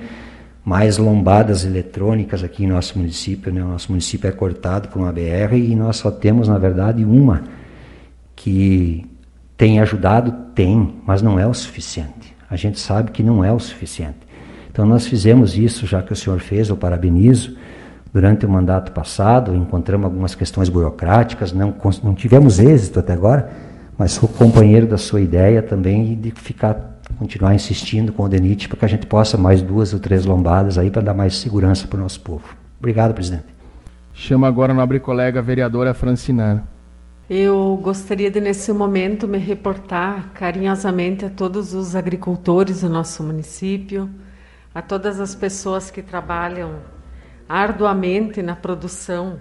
mais 0.67 0.99
lombadas 0.99 1.65
eletrônicas 1.65 2.43
aqui 2.43 2.65
em 2.65 2.67
nosso 2.67 2.99
município. 2.99 3.53
Né? 3.53 3.63
O 3.63 3.69
nosso 3.69 3.93
município 3.93 4.27
é 4.27 4.33
cortado 4.33 4.89
por 4.89 4.99
uma 4.99 5.13
BR 5.13 5.55
e 5.55 5.77
nós 5.77 5.99
só 5.99 6.11
temos, 6.11 6.49
na 6.49 6.59
verdade, 6.59 7.05
uma 7.05 7.45
que 8.35 9.07
tem 9.57 9.79
ajudado, 9.79 10.35
tem, 10.57 10.97
mas 11.07 11.23
não 11.23 11.39
é 11.39 11.47
o 11.47 11.55
suficiente. 11.55 12.35
A 12.51 12.57
gente 12.57 12.81
sabe 12.81 13.13
que 13.13 13.23
não 13.23 13.45
é 13.45 13.53
o 13.53 13.61
suficiente. 13.61 14.19
Então 14.69 14.85
nós 14.85 15.07
fizemos 15.07 15.57
isso, 15.57 15.87
já 15.87 16.03
que 16.03 16.13
o 16.13 16.17
senhor 16.17 16.41
fez, 16.41 16.69
eu 16.69 16.77
parabenizo. 16.77 17.57
Durante 18.13 18.45
o 18.45 18.49
mandato 18.49 18.91
passado, 18.91 19.55
encontramos 19.55 20.07
algumas 20.07 20.35
questões 20.35 20.69
burocráticas, 20.69 21.53
não, 21.53 21.73
não 22.03 22.13
tivemos 22.13 22.59
êxito 22.59 22.99
até 22.99 23.13
agora, 23.13 23.53
mas 23.97 24.13
sou 24.13 24.29
companheiro 24.29 24.89
da 24.89 24.99
sua 24.99 25.21
ideia 25.21 25.63
também 25.63 26.17
de 26.17 26.33
ficar 26.33 26.96
continuar 27.17 27.55
insistindo 27.55 28.13
com 28.13 28.25
o 28.25 28.29
DENIT 28.29 28.69
para 28.69 28.79
que 28.79 28.85
a 28.85 28.89
gente 28.89 29.07
possa 29.07 29.37
mais 29.37 29.63
duas 29.63 29.93
ou 29.93 29.99
três 29.99 30.25
lombadas 30.25 30.79
aí 30.79 30.91
para 30.91 31.03
dar 31.03 31.15
mais 31.15 31.37
segurança 31.37 31.89
para 31.89 31.99
o 31.99 32.03
nosso 32.03 32.21
povo. 32.21 32.57
Obrigado, 32.79 33.15
presidente. 33.15 33.47
Chama 34.15 34.47
agora 34.47 34.73
a 34.73 34.75
nobre 34.75 35.01
colega 35.01 35.43
vereadora 35.43 35.93
Francinara. 35.93 36.63
Eu 37.29 37.79
gostaria 37.83 38.31
de, 38.31 38.41
nesse 38.41 38.73
momento, 38.73 39.27
me 39.27 39.37
reportar 39.37 40.31
carinhosamente 40.33 41.25
a 41.25 41.31
todos 41.31 41.75
os 41.75 41.97
agricultores 41.97 42.83
do 42.83 42.89
nosso 42.89 43.23
município, 43.23 44.09
a 44.73 44.81
todas 44.81 45.19
as 45.19 45.35
pessoas 45.35 45.91
que 45.91 46.03
trabalham 46.03 46.77
arduamente 47.49 48.43
na 48.43 48.55
produção 48.55 49.41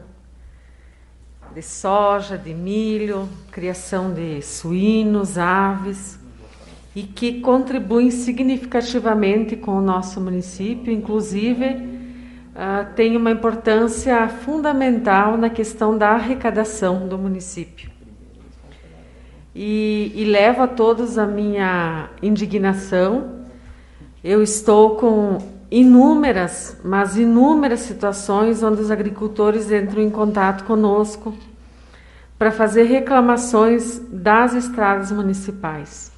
de 1.54 1.62
soja, 1.62 2.38
de 2.38 2.54
milho, 2.54 3.30
criação 3.52 4.14
de 4.14 4.42
suínos, 4.42 5.38
aves, 5.38 6.20
e 6.96 7.04
que 7.04 7.42
contribuem 7.42 8.10
significativamente 8.10 9.56
com 9.58 9.72
o 9.72 9.82
nosso 9.82 10.22
município, 10.22 10.94
inclusive 10.94 11.66
uh, 11.66 12.94
tem 12.96 13.18
uma 13.18 13.32
importância 13.32 14.28
fundamental 14.30 15.38
na 15.38 15.50
questão 15.50 15.98
da 15.98 16.12
arrecadação 16.12 17.08
do 17.08 17.18
município. 17.18 17.92
e, 19.54 20.12
e 20.16 20.26
levo 20.26 20.64
a 20.64 20.68
todos 20.68 21.18
a 21.18 21.26
minha 21.26 22.10
indignação. 22.22 23.46
Eu 24.24 24.42
estou 24.44 24.98
com 24.98 25.38
inúmeras, 25.72 26.78
mas 26.84 27.18
inúmeras 27.18 27.82
situações 27.82 28.64
onde 28.64 28.82
os 28.82 28.92
agricultores 28.92 29.72
entram 29.72 30.02
em 30.02 30.10
contato 30.10 30.66
conosco 30.66 31.34
para 32.38 32.52
fazer 32.52 32.84
reclamações 32.84 34.00
das 34.12 34.54
estradas 34.54 35.12
municipais. 35.12 36.15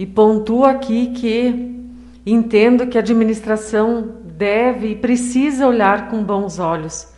E 0.00 0.06
pontuo 0.06 0.64
aqui 0.64 1.08
que 1.08 1.78
entendo 2.24 2.86
que 2.86 2.96
a 2.96 3.02
administração 3.02 4.14
deve 4.24 4.92
e 4.92 4.96
precisa 4.96 5.66
olhar 5.66 6.08
com 6.08 6.24
bons 6.24 6.58
olhos, 6.58 7.12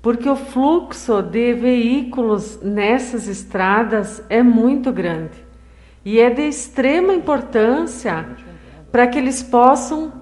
porque 0.00 0.28
o 0.28 0.36
fluxo 0.36 1.20
de 1.20 1.52
veículos 1.52 2.60
nessas 2.62 3.26
estradas 3.26 4.22
é 4.30 4.40
muito 4.40 4.92
grande 4.92 5.44
e 6.04 6.20
é 6.20 6.30
de 6.30 6.42
extrema 6.42 7.12
importância 7.12 8.24
para 8.92 9.08
que 9.08 9.18
eles 9.18 9.42
possam 9.42 10.12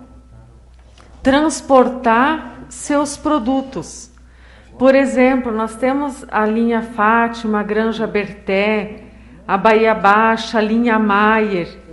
transportar 1.22 2.64
seus 2.70 3.18
produtos. 3.18 4.10
Por 4.78 4.94
exemplo, 4.94 5.52
nós 5.52 5.76
temos 5.76 6.24
a 6.30 6.46
linha 6.46 6.80
Fátima, 6.80 7.60
a 7.60 7.62
Granja 7.62 8.06
Berté, 8.06 9.02
a 9.46 9.58
Bahia 9.58 9.94
Baixa, 9.94 10.56
a 10.56 10.62
linha 10.62 10.98
Maier, 10.98 11.89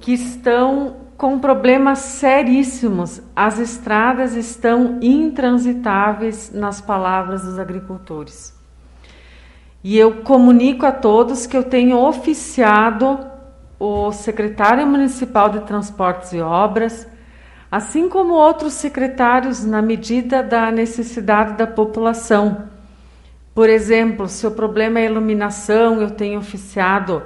que 0.00 0.12
estão 0.12 0.96
com 1.16 1.38
problemas 1.38 1.98
seríssimos. 2.00 3.22
As 3.34 3.58
estradas 3.58 4.34
estão 4.34 4.98
intransitáveis, 5.00 6.52
nas 6.52 6.80
palavras 6.80 7.42
dos 7.42 7.58
agricultores. 7.58 8.54
E 9.82 9.96
eu 9.96 10.22
comunico 10.22 10.84
a 10.84 10.92
todos 10.92 11.46
que 11.46 11.56
eu 11.56 11.64
tenho 11.64 11.98
oficiado 11.98 13.18
o 13.78 14.10
secretário 14.12 14.86
municipal 14.86 15.48
de 15.48 15.60
Transportes 15.60 16.32
e 16.32 16.40
Obras, 16.40 17.06
assim 17.70 18.08
como 18.08 18.34
outros 18.34 18.72
secretários, 18.72 19.64
na 19.64 19.82
medida 19.82 20.42
da 20.42 20.70
necessidade 20.70 21.54
da 21.54 21.66
população. 21.66 22.68
Por 23.54 23.68
exemplo, 23.68 24.28
se 24.28 24.46
o 24.46 24.50
problema 24.50 24.98
é 24.98 25.06
iluminação, 25.06 26.00
eu 26.00 26.10
tenho 26.10 26.38
oficiado 26.38 27.22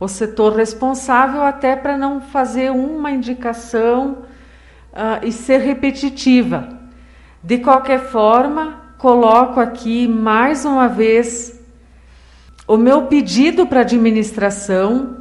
o 0.00 0.08
setor 0.08 0.56
responsável 0.56 1.42
até 1.42 1.76
para 1.76 1.98
não 1.98 2.22
fazer 2.22 2.72
uma 2.72 3.10
indicação 3.10 4.22
uh, 4.92 5.22
e 5.22 5.30
ser 5.30 5.58
repetitiva. 5.58 6.68
De 7.44 7.58
qualquer 7.58 8.00
forma, 8.06 8.80
coloco 8.96 9.60
aqui 9.60 10.08
mais 10.08 10.64
uma 10.64 10.88
vez 10.88 11.60
o 12.66 12.78
meu 12.78 13.02
pedido 13.02 13.66
para 13.66 13.80
a 13.80 13.82
administração 13.82 15.16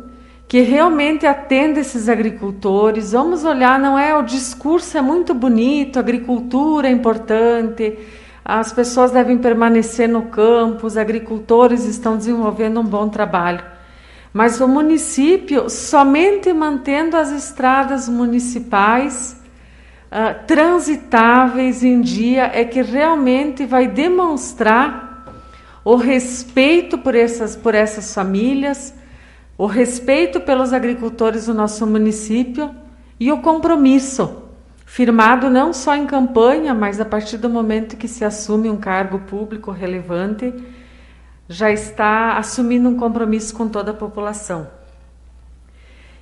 que 0.48 0.62
realmente 0.62 1.28
atenda 1.28 1.80
esses 1.80 2.08
agricultores. 2.08 3.12
Vamos 3.12 3.44
olhar, 3.44 3.78
não 3.78 4.00
é 4.00 4.16
o 4.18 4.22
discurso 4.22 4.98
é 4.98 5.02
muito 5.02 5.34
bonito, 5.34 6.00
agricultura 6.00 6.88
é 6.88 6.92
importante, 6.92 8.00
as 8.44 8.74
pessoas 8.74 9.12
devem 9.12 9.38
permanecer 9.38 10.08
no 10.08 10.24
campo, 10.24 10.88
os 10.88 10.98
agricultores 10.98 11.86
estão 11.86 12.18
desenvolvendo 12.18 12.80
um 12.80 12.84
bom 12.84 13.10
trabalho. 13.10 13.79
Mas 14.34 14.62
o 14.62 14.68
município, 14.68 15.70
somente 15.70 16.54
mantendo 16.54 17.18
as 17.18 17.32
estradas 17.32 18.08
municipais 18.08 19.36
uh, 20.12 20.46
transitáveis 20.46 21.84
em 21.84 22.00
dia, 22.02 22.52
é 22.54 22.64
que 22.64 22.82
realmente 22.82 23.66
vai 23.66 23.88
demonstrar 23.88 25.10
o 25.84 25.96
respeito 25.96 26.98
por 26.98 27.16
essas, 27.16 27.56
por 27.56 27.74
essas 27.74 28.14
famílias, 28.14 28.94
o 29.58 29.66
respeito 29.66 30.40
pelos 30.40 30.74
agricultores 30.74 31.48
do 31.48 31.54
nosso 31.54 31.86
município 31.88 32.70
e 33.20 33.32
o 33.32 33.42
compromisso, 33.42 34.44
firmado 34.86 35.50
não 35.50 35.74
só 35.74 35.96
em 35.96 36.06
campanha, 36.06 36.74
mas 36.74 37.02
a 37.02 37.06
partir 37.06 37.38
do 37.38 37.50
momento 37.50 37.98
que 37.98 38.08
se 38.08 38.24
assume 38.24 38.70
um 38.70 38.78
cargo 38.78 39.20
público 39.20 39.72
relevante, 39.72 40.54
já 41.50 41.72
está 41.72 42.38
assumindo 42.38 42.88
um 42.88 42.96
compromisso 42.96 43.56
com 43.56 43.68
toda 43.68 43.90
a 43.90 43.96
população. 43.96 44.68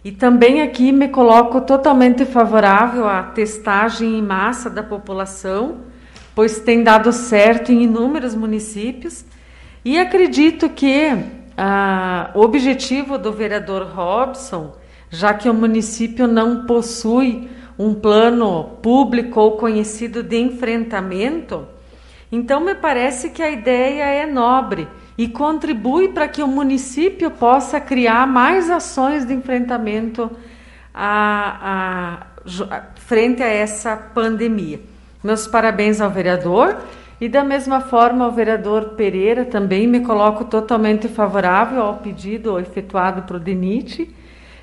E 0.02 0.10
também 0.10 0.62
aqui 0.62 0.90
me 0.94 1.10
coloco 1.10 1.60
totalmente 1.60 2.24
favorável 2.24 3.10
à 3.10 3.24
testagem 3.24 4.18
em 4.18 4.22
massa 4.22 4.70
da 4.70 4.82
população, 4.82 5.80
pois 6.34 6.62
tem 6.62 6.82
dado 6.82 7.12
certo 7.12 7.74
em 7.74 7.84
inúmeros 7.84 8.34
municípios, 8.34 9.26
e 9.84 10.00
acredito 10.00 10.70
que 10.70 11.10
ah, 11.58 12.32
o 12.34 12.40
objetivo 12.40 13.18
do 13.18 13.34
vereador 13.34 13.84
Robson, 13.94 14.78
já 15.10 15.34
que 15.34 15.50
o 15.50 15.54
município 15.54 16.26
não 16.26 16.66
possui 16.66 17.50
um 17.78 17.94
plano 17.94 18.64
público 18.82 19.42
ou 19.42 19.58
conhecido 19.58 20.24
de 20.24 20.38
enfrentamento, 20.38 21.68
então 22.32 22.62
me 22.62 22.76
parece 22.76 23.30
que 23.30 23.42
a 23.44 23.50
ideia 23.50 24.04
é 24.04 24.26
nobre 24.26 24.88
e 25.18 25.28
contribui 25.28 26.10
para 26.10 26.28
que 26.28 26.44
o 26.44 26.48
município 26.48 27.32
possa 27.32 27.82
criar 27.82 28.28
mais 28.28 28.70
ações 28.70 29.26
de 29.26 29.34
enfrentamento 29.34 30.30
a, 30.94 32.20
a, 32.46 32.82
frente 32.96 33.42
a 33.42 33.48
essa 33.48 33.96
pandemia. 33.96 34.80
Meus 35.24 35.48
parabéns 35.48 36.00
ao 36.00 36.12
vereador 36.12 36.78
e 37.20 37.28
da 37.28 37.44
mesma 37.44 37.82
forma, 37.82 38.28
o 38.28 38.32
vereador 38.32 38.90
Pereira 38.90 39.44
também 39.44 39.88
me 39.88 40.02
coloco 40.02 40.46
totalmente 40.46 41.08
favorável 41.08 41.82
ao 41.82 41.96
pedido 41.96 42.60
efetuado 42.60 43.24
para 43.24 43.38
o 43.38 43.40
DENIT, 43.40 44.14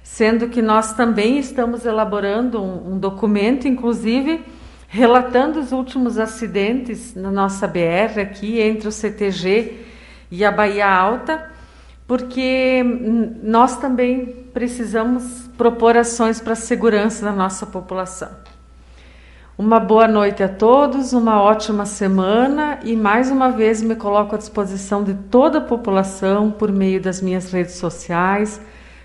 sendo 0.05 0.49
que 0.49 0.63
nós 0.63 0.93
também 0.93 1.39
estamos 1.39 1.85
elaborando 1.85 2.63
um, 2.63 2.93
um 2.95 2.99
documento, 2.99 3.67
inclusive 3.67 4.41
relatando 4.87 5.59
os 5.59 5.73
últimos 5.73 6.17
acidentes 6.17 7.17
na 7.17 7.33
nossa 7.33 7.67
BR 7.67 8.21
aqui 8.21 8.61
entre 8.61 8.87
o 8.87 8.93
CTG 8.93 9.94
e 10.35 10.45
a 10.45 10.51
Bahia 10.51 10.91
Alta, 10.91 11.49
porque 12.09 12.82
nós 13.41 13.76
também 13.76 14.26
precisamos 14.53 15.49
propor 15.57 15.97
ações 15.97 16.41
para 16.41 16.55
a 16.55 16.57
segurança 16.57 17.24
da 17.24 17.30
nossa 17.30 17.64
população. 17.64 18.30
Uma 19.57 19.78
boa 19.78 20.09
noite 20.09 20.43
a 20.43 20.49
todos, 20.49 21.12
uma 21.12 21.41
ótima 21.41 21.87
semana 21.87 22.80
e 22.82 22.97
mais 22.97 23.30
uma 23.30 23.49
vez 23.51 23.80
me 23.80 23.95
coloco 23.95 24.35
à 24.35 24.39
disposição 24.39 25.05
de 25.05 25.14
toda 25.14 25.59
a 25.59 25.61
população 25.61 26.51
por 26.51 26.72
meio 26.72 27.01
das 27.01 27.22
minhas 27.22 27.53
redes 27.53 27.74
sociais, 27.74 28.61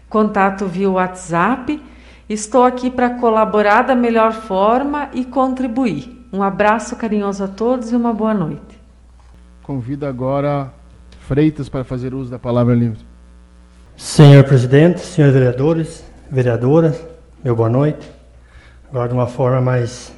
contato 0.09 0.65
via 0.65 0.89
WhatsApp. 0.89 1.80
Estou 2.27 2.63
aqui 2.63 2.89
para 2.89 3.11
colaborar 3.11 3.84
da 3.84 3.93
melhor 3.93 4.34
forma 4.34 5.09
e 5.13 5.23
contribuir. 5.23 6.27
Um 6.34 6.41
abraço 6.41 6.95
carinhoso 6.95 7.43
a 7.43 7.47
todos 7.47 7.91
e 7.91 7.95
uma 7.95 8.11
boa 8.11 8.34
noite. 8.34 8.80
Convido 9.61 10.07
agora 10.07 10.78
Freitas 11.30 11.69
para 11.69 11.84
fazer 11.84 12.15
uso 12.15 12.32
da 12.32 12.39
palavra 12.39 12.73
livre. 12.73 12.97
Senhor 13.95 14.43
presidente, 14.45 14.99
senhores 14.99 15.36
vereadores, 15.36 16.03
vereadoras, 16.27 17.05
meu 17.43 17.55
boa 17.55 17.69
noite. 17.69 18.11
Agora 18.89 19.09
de 19.09 19.13
uma 19.13 19.27
forma 19.27 19.61
mais 19.61 20.11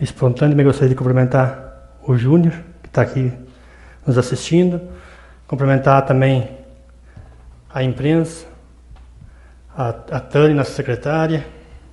espontâneo, 0.00 0.56
gostaria 0.64 0.88
de 0.88 0.94
cumprimentar 0.94 1.98
o 2.08 2.16
Júnior, 2.16 2.54
que 2.82 2.88
está 2.88 3.02
aqui 3.02 3.34
nos 4.06 4.16
assistindo, 4.16 4.80
cumprimentar 5.46 6.06
também 6.06 6.48
a 7.68 7.82
imprensa, 7.82 8.46
a, 9.76 9.90
a 9.90 10.20
Tânia, 10.20 10.56
nossa 10.56 10.72
secretária, 10.72 11.46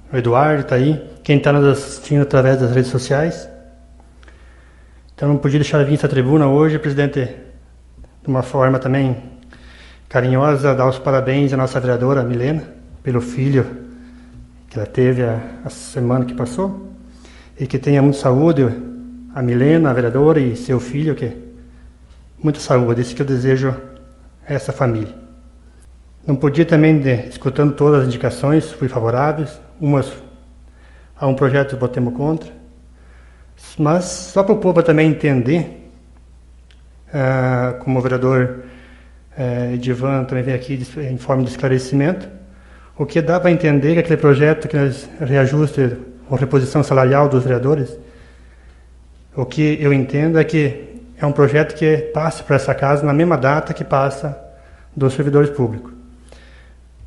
o 0.09 0.15
Eduardo 0.15 0.61
está 0.61 0.75
aí, 0.75 1.05
quem 1.21 1.35
está 1.35 1.51
nos 1.51 1.65
assistindo 1.65 2.21
através 2.21 2.61
das 2.61 2.71
redes 2.71 2.91
sociais. 2.91 3.49
Então 5.13 5.27
não 5.27 5.37
podia 5.37 5.59
deixar 5.59 5.79
de 5.79 5.89
vir 5.89 5.95
essa 5.95 6.07
tribuna 6.07 6.47
hoje, 6.47 6.79
presidente, 6.79 7.50
de 8.21 8.27
uma 8.27 8.43
forma 8.43 8.79
também 8.79 9.17
carinhosa, 10.07 10.75
dar 10.75 10.87
os 10.87 10.99
parabéns 10.99 11.53
à 11.53 11.57
nossa 11.57 11.79
vereadora 11.79 12.23
Milena, 12.23 12.63
pelo 13.01 13.21
filho 13.21 13.65
que 14.69 14.77
ela 14.77 14.87
teve 14.87 15.23
a, 15.23 15.39
a 15.65 15.69
semana 15.69 16.25
que 16.25 16.33
passou. 16.33 16.89
E 17.59 17.67
que 17.67 17.77
tenha 17.77 18.01
muita 18.01 18.19
saúde, 18.19 18.67
a 19.33 19.41
Milena, 19.41 19.89
a 19.89 19.93
vereadora, 19.93 20.39
e 20.39 20.55
seu 20.55 20.79
filho, 20.79 21.15
que 21.15 21.31
muita 22.41 22.59
saúde, 22.59 23.01
isso 23.01 23.15
que 23.15 23.21
eu 23.21 23.25
desejo 23.25 23.69
a 24.47 24.53
essa 24.53 24.71
família. 24.71 25.13
Não 26.25 26.35
podia 26.35 26.65
também, 26.65 26.99
de, 26.99 27.27
escutando 27.27 27.73
todas 27.73 28.01
as 28.01 28.07
indicações, 28.07 28.71
fui 28.71 28.87
favoráveis, 28.87 29.59
umas 29.79 30.11
a 31.19 31.27
um 31.27 31.35
projeto 31.35 31.77
votemos 31.77 32.15
contra, 32.15 32.51
mas 33.77 34.05
só 34.05 34.43
para 34.43 34.55
o 34.55 34.57
povo 34.57 34.81
também 34.81 35.09
entender, 35.09 35.80
uh, 37.13 37.77
como 37.79 37.99
o 37.99 38.01
vereador 38.01 38.59
uh, 39.37 39.73
Edivan 39.73 40.23
também 40.25 40.43
veio 40.43 40.57
aqui 40.57 40.81
em 40.97 41.17
forma 41.17 41.43
de 41.43 41.49
esclarecimento, 41.49 42.27
o 42.97 43.05
que 43.05 43.21
dá 43.21 43.39
para 43.39 43.51
entender 43.51 43.93
que 43.93 43.99
aquele 43.99 44.17
projeto 44.17 44.67
que 44.67 44.77
nós 44.77 45.09
reajuste 45.19 45.97
ou 46.29 46.37
reposição 46.37 46.83
salarial 46.83 47.27
dos 47.27 47.43
vereadores, 47.43 47.97
o 49.35 49.45
que 49.45 49.77
eu 49.81 49.93
entendo 49.93 50.39
é 50.39 50.43
que 50.43 50.91
é 51.17 51.25
um 51.25 51.31
projeto 51.31 51.75
que 51.75 51.97
passa 52.13 52.43
para 52.43 52.55
essa 52.55 52.73
casa 52.73 53.05
na 53.05 53.13
mesma 53.13 53.37
data 53.37 53.73
que 53.73 53.83
passa 53.83 54.37
dos 54.95 55.13
servidores 55.13 55.49
públicos. 55.49 55.91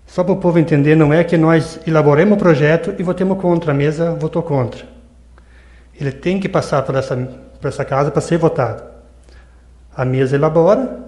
Só 0.07 0.23
para 0.23 0.33
o 0.33 0.37
povo 0.37 0.59
entender, 0.59 0.95
não 0.95 1.13
é 1.13 1.25
que 1.25 1.37
nós 1.37 1.81
elaboremos 1.87 2.37
o 2.37 2.41
projeto 2.41 2.95
e 2.99 3.03
votemos 3.03 3.41
contra, 3.41 3.73
a 3.73 3.75
mesa 3.75 4.15
votou 4.15 4.43
contra. 4.43 4.85
Ele 5.99 6.13
tem 6.13 6.39
que 6.39 6.49
passar 6.49 6.83
por 6.83 6.95
essa, 6.95 7.17
por 7.17 7.67
essa 7.67 7.85
casa 7.85 8.11
para 8.11 8.21
ser 8.21 8.39
votado. 8.39 8.94
A 9.97 10.05
mesa 10.05 10.37
elabora, 10.37 11.01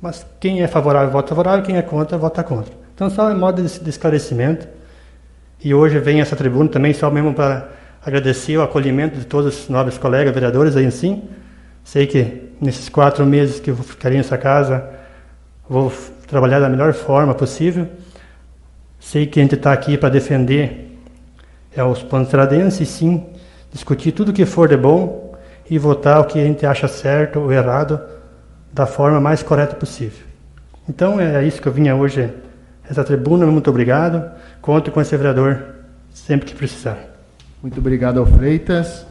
mas 0.00 0.26
quem 0.38 0.62
é 0.62 0.68
favorável 0.68 1.10
vota 1.10 1.28
favorável, 1.28 1.64
quem 1.64 1.76
é 1.76 1.82
contra 1.82 2.18
vota 2.18 2.42
contra. 2.42 2.72
Então, 2.94 3.10
só 3.10 3.30
em 3.30 3.34
modo 3.34 3.62
de, 3.62 3.88
esclarecimento. 3.90 4.68
E 5.62 5.74
hoje 5.74 5.98
vem 5.98 6.20
essa 6.20 6.36
tribuna 6.36 6.68
também 6.68 6.92
só 6.92 7.10
mesmo 7.10 7.32
para 7.34 7.68
agradecer 8.04 8.56
o 8.56 8.62
acolhimento 8.62 9.18
de 9.18 9.24
todos 9.24 9.62
os 9.62 9.68
nobres 9.68 9.96
colegas 9.96 10.32
vereadores 10.32 10.76
aí 10.76 10.90
sim. 10.90 11.22
Sei 11.82 12.06
que 12.06 12.50
nesses 12.60 12.88
quatro 12.88 13.24
meses 13.24 13.60
que 13.60 13.70
eu 13.70 13.76
ficaria 13.76 14.18
nessa 14.18 14.38
casa, 14.38 14.88
vou 15.68 15.92
trabalhar 16.26 16.60
da 16.60 16.68
melhor 16.68 16.92
forma 16.92 17.34
possível. 17.34 17.88
Sei 19.00 19.26
que 19.26 19.40
a 19.40 19.42
gente 19.42 19.54
está 19.54 19.72
aqui 19.72 19.96
para 19.96 20.08
defender 20.08 20.98
é, 21.74 21.82
os 21.82 22.02
pontradenses, 22.02 22.88
sim, 22.88 23.24
discutir 23.72 24.12
tudo 24.12 24.32
que 24.32 24.46
for 24.46 24.68
de 24.68 24.76
bom 24.76 25.23
e 25.68 25.78
votar 25.78 26.20
o 26.20 26.24
que 26.24 26.38
a 26.38 26.44
gente 26.44 26.64
acha 26.66 26.88
certo 26.88 27.40
ou 27.40 27.52
errado 27.52 28.00
da 28.72 28.86
forma 28.86 29.20
mais 29.20 29.42
correta 29.42 29.74
possível. 29.74 30.24
Então 30.88 31.20
é 31.20 31.44
isso 31.44 31.60
que 31.60 31.68
eu 31.68 31.72
vinha 31.72 31.94
hoje, 31.94 32.30
essa 32.88 33.02
tribuna. 33.04 33.46
Muito 33.46 33.70
obrigado. 33.70 34.30
Conto 34.60 34.90
com 34.90 35.00
esse 35.00 35.16
vereador 35.16 35.62
sempre 36.12 36.46
que 36.46 36.54
precisar. 36.54 36.98
Muito 37.62 37.78
obrigado 37.78 38.18
ao 38.18 38.26
Freitas. 38.26 39.06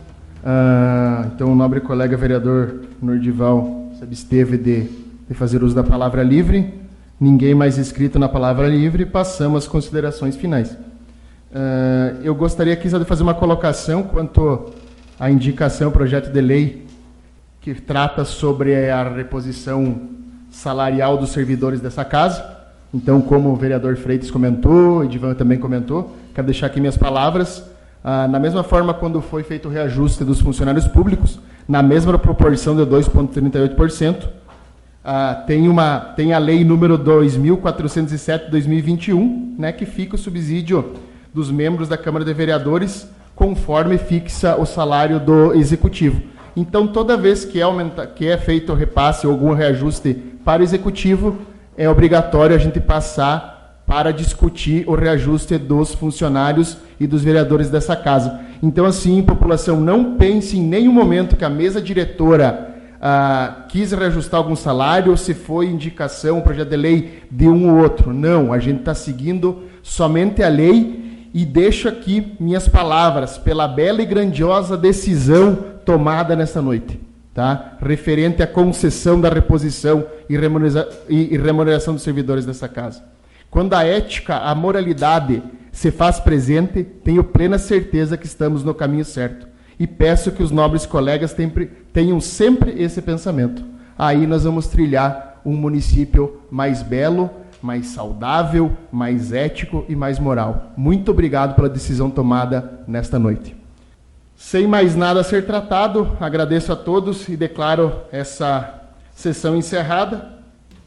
Ah, 0.46 1.26
então, 1.34 1.52
o 1.52 1.56
nobre 1.56 1.80
colega 1.80 2.16
vereador 2.18 2.82
Nordival 3.02 3.92
se 3.98 4.04
absteve 4.04 4.58
de, 4.58 4.82
de 5.28 5.34
fazer 5.34 5.64
uso 5.64 5.74
da 5.74 5.84
palavra 5.84 6.22
livre 6.22 6.84
ninguém 7.24 7.56
mais 7.56 7.78
inscrito 7.78 8.20
na 8.20 8.28
palavra 8.28 8.68
livre, 8.68 9.06
passamos 9.06 9.64
às 9.64 9.68
considerações 9.68 10.36
finais. 10.36 10.72
Uh, 10.72 12.20
eu 12.24 12.36
gostaria 12.36 12.74
aqui 12.74 12.90
de 12.90 13.06
fazer 13.06 13.24
uma 13.24 13.34
colocação 13.34 14.04
quanto 14.04 14.74
à 15.20 15.30
indicação, 15.30 15.92
projeto 15.92 16.32
de 16.32 16.42
lei 16.42 16.86
que 17.62 17.74
trata 17.74 18.26
sobre 18.26 18.90
a 18.90 19.04
reposição 19.04 20.10
salarial 20.52 21.18
dos 21.18 21.30
servidores 21.32 21.80
dessa 21.80 22.04
casa. 22.04 22.44
Então, 22.94 23.22
como 23.22 23.50
o 23.50 23.56
vereador 23.56 23.96
Freitas 23.96 24.30
comentou, 24.30 25.04
Edivan 25.04 25.34
também 25.34 25.58
comentou, 25.58 26.16
quero 26.34 26.46
deixar 26.46 26.68
aqui 26.68 26.80
minhas 26.80 26.98
palavras. 26.98 27.64
Ah, 28.04 28.28
na 28.28 28.38
mesma 28.38 28.64
forma, 28.64 28.94
quando 28.94 29.22
foi 29.22 29.44
feito 29.44 29.68
o 29.68 29.72
reajuste 29.72 30.24
dos 30.24 30.42
funcionários 30.42 30.88
públicos, 30.88 31.40
na 31.68 31.82
mesma 31.82 32.20
proporção 32.20 32.76
de 32.76 32.84
2,38%, 32.84 34.28
ah, 35.06 35.44
tem, 35.48 35.68
uma, 35.68 36.00
tem 36.00 36.34
a 36.34 36.38
lei 36.38 36.64
número 36.64 37.00
2.407 37.00 38.46
de 38.46 38.52
2021, 38.52 39.56
né, 39.58 39.72
que 39.72 39.86
fica 39.86 40.16
o 40.16 40.20
subsídio 40.20 40.94
dos 41.34 41.50
membros 41.50 41.88
da 41.88 41.98
Câmara 41.98 42.26
de 42.26 42.34
Vereadores 42.34 43.08
conforme 43.44 43.98
fixa 43.98 44.56
o 44.56 44.66
salário 44.66 45.20
do 45.20 45.54
executivo. 45.54 46.22
Então, 46.56 46.88
toda 46.88 47.18
vez 47.18 47.44
que 47.44 47.60
é, 47.60 47.64
aumenta, 47.64 48.08
que 48.08 48.26
é 48.26 48.38
feito 48.38 48.72
o 48.72 48.76
repasse 48.76 49.28
ou 49.28 49.34
algum 49.34 49.54
reajuste 49.54 50.14
para 50.46 50.62
o 50.62 50.64
executivo, 50.64 51.40
é 51.76 51.90
obrigatório 51.90 52.56
a 52.56 52.60
gente 52.60 52.80
passar 52.80 53.84
para 53.86 54.14
discutir 54.14 54.86
o 54.88 54.96
reajuste 54.96 55.58
dos 55.58 55.94
funcionários 55.94 56.78
e 56.98 57.06
dos 57.06 57.22
vereadores 57.22 57.70
dessa 57.70 57.98
casa. 57.98 58.40
Então, 58.62 58.86
assim, 58.86 59.22
população, 59.22 59.82
não 59.82 60.16
pense 60.16 60.58
em 60.58 60.64
nenhum 60.64 60.94
momento 60.94 61.36
que 61.36 61.44
a 61.44 61.50
mesa 61.50 61.82
diretora 61.82 62.74
ah, 63.02 63.66
quis 63.68 63.92
reajustar 63.92 64.40
algum 64.40 64.56
salário, 64.56 65.12
ou 65.12 65.18
se 65.18 65.34
foi 65.34 65.66
indicação, 65.66 66.40
projeto 66.40 66.70
de 66.70 66.78
lei 66.78 67.24
de 67.30 67.50
um 67.50 67.70
ou 67.70 67.84
outro. 67.84 68.14
Não, 68.14 68.54
a 68.54 68.60
gente 68.60 68.80
está 68.80 68.96
seguindo 68.96 69.64
somente 69.82 70.42
a 70.42 70.48
lei 70.48 71.03
e 71.34 71.46
deixo 71.46 71.88
aqui 71.88 72.36
minhas 72.40 72.68
palavras 72.68 73.38
pela 73.38 73.68
bela 73.68 74.02
e 74.02 74.06
grandiosa 74.06 74.78
decisão 74.78 75.56
tomada 75.84 76.36
nesta 76.36 76.62
noite, 76.62 77.00
tá? 77.34 77.78
referente 77.82 78.44
à 78.44 78.48
concessão 78.48 79.20
da 79.20 79.30
reposição 79.30 80.06
e, 80.30 80.38
remuneração, 80.38 80.86
e 81.10 81.38
remuneração 81.38 81.94
dos 81.94 82.04
servidores 82.04 82.46
dessa 82.46 82.68
casa. 82.68 83.04
Quando 83.50 83.74
a 83.74 83.84
ética, 83.84 84.38
a 84.38 84.54
moralidade 84.54 85.42
se 85.72 85.92
faz 85.92 86.20
presente, 86.20 86.84
tenho 86.84 87.24
plena 87.24 87.58
certeza 87.58 88.18
que 88.18 88.26
estamos 88.26 88.64
no 88.64 88.74
caminho 88.74 89.06
certo 89.06 89.48
e 89.80 89.88
peço 89.88 90.32
que 90.32 90.44
os 90.44 90.52
nobres 90.52 90.86
colegas 90.86 91.36
tenham 91.92 92.22
sempre 92.22 92.82
esse 92.82 93.02
pensamento. 93.02 93.64
Aí 93.98 94.26
nós 94.28 94.44
vamos 94.44 94.68
trilhar 94.68 95.42
um 95.46 95.56
município 95.56 96.42
mais 96.50 96.82
belo, 96.82 97.30
mais 97.64 97.88
saudável, 97.88 98.74
mais 98.92 99.32
ético 99.32 99.86
e 99.88 99.96
mais 99.96 100.20
moral. 100.20 100.74
Muito 100.76 101.12
obrigado 101.12 101.56
pela 101.56 101.70
decisão 101.70 102.10
tomada 102.10 102.82
nesta 102.86 103.18
noite. 103.18 103.56
Sem 104.36 104.68
mais 104.68 104.96
nada 104.96 105.22
a 105.22 105.24
ser 105.24 105.46
tratado, 105.46 106.18
agradeço 106.20 106.74
a 106.74 106.76
todos 106.76 107.30
e 107.30 107.38
declaro 107.38 107.94
essa 108.12 108.82
sessão 109.16 109.56
encerrada. 109.56 110.34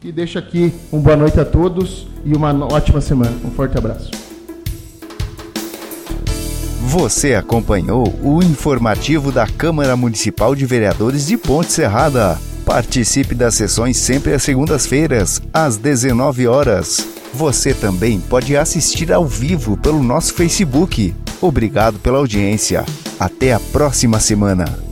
E 0.05 0.12
deixo 0.12 0.39
aqui 0.39 0.72
uma 0.93 1.03
boa 1.03 1.16
noite 1.16 1.41
a 1.41 1.45
todos 1.45 2.07
e 2.24 2.35
uma 2.35 2.53
ótima 2.66 3.01
semana. 3.01 3.35
Um 3.43 3.51
forte 3.51 3.79
abraço. 3.79 4.11
Você 6.83 7.35
acompanhou 7.35 8.07
o 8.22 8.43
informativo 8.43 9.33
da 9.33 9.47
Câmara 9.47 9.97
Municipal 9.97 10.55
de 10.55 10.66
Vereadores 10.66 11.27
de 11.27 11.37
Ponte 11.37 11.72
Serrada. 11.72 12.39
Participe 12.67 13.33
das 13.33 13.55
sessões 13.55 13.97
sempre 13.97 14.35
às 14.35 14.43
segundas-feiras, 14.43 15.41
às 15.55 15.77
19 15.77 16.49
horas. 16.49 17.07
Você 17.33 17.73
também 17.73 18.19
pode 18.19 18.57
assistir 18.57 19.12
ao 19.12 19.25
vivo 19.25 19.77
pelo 19.77 20.03
nosso 20.03 20.35
Facebook. 20.35 21.14
Obrigado 21.41 22.01
pela 22.01 22.19
audiência. 22.19 22.85
Até 23.21 23.53
a 23.53 23.61
próxima 23.61 24.19
semana. 24.19 24.86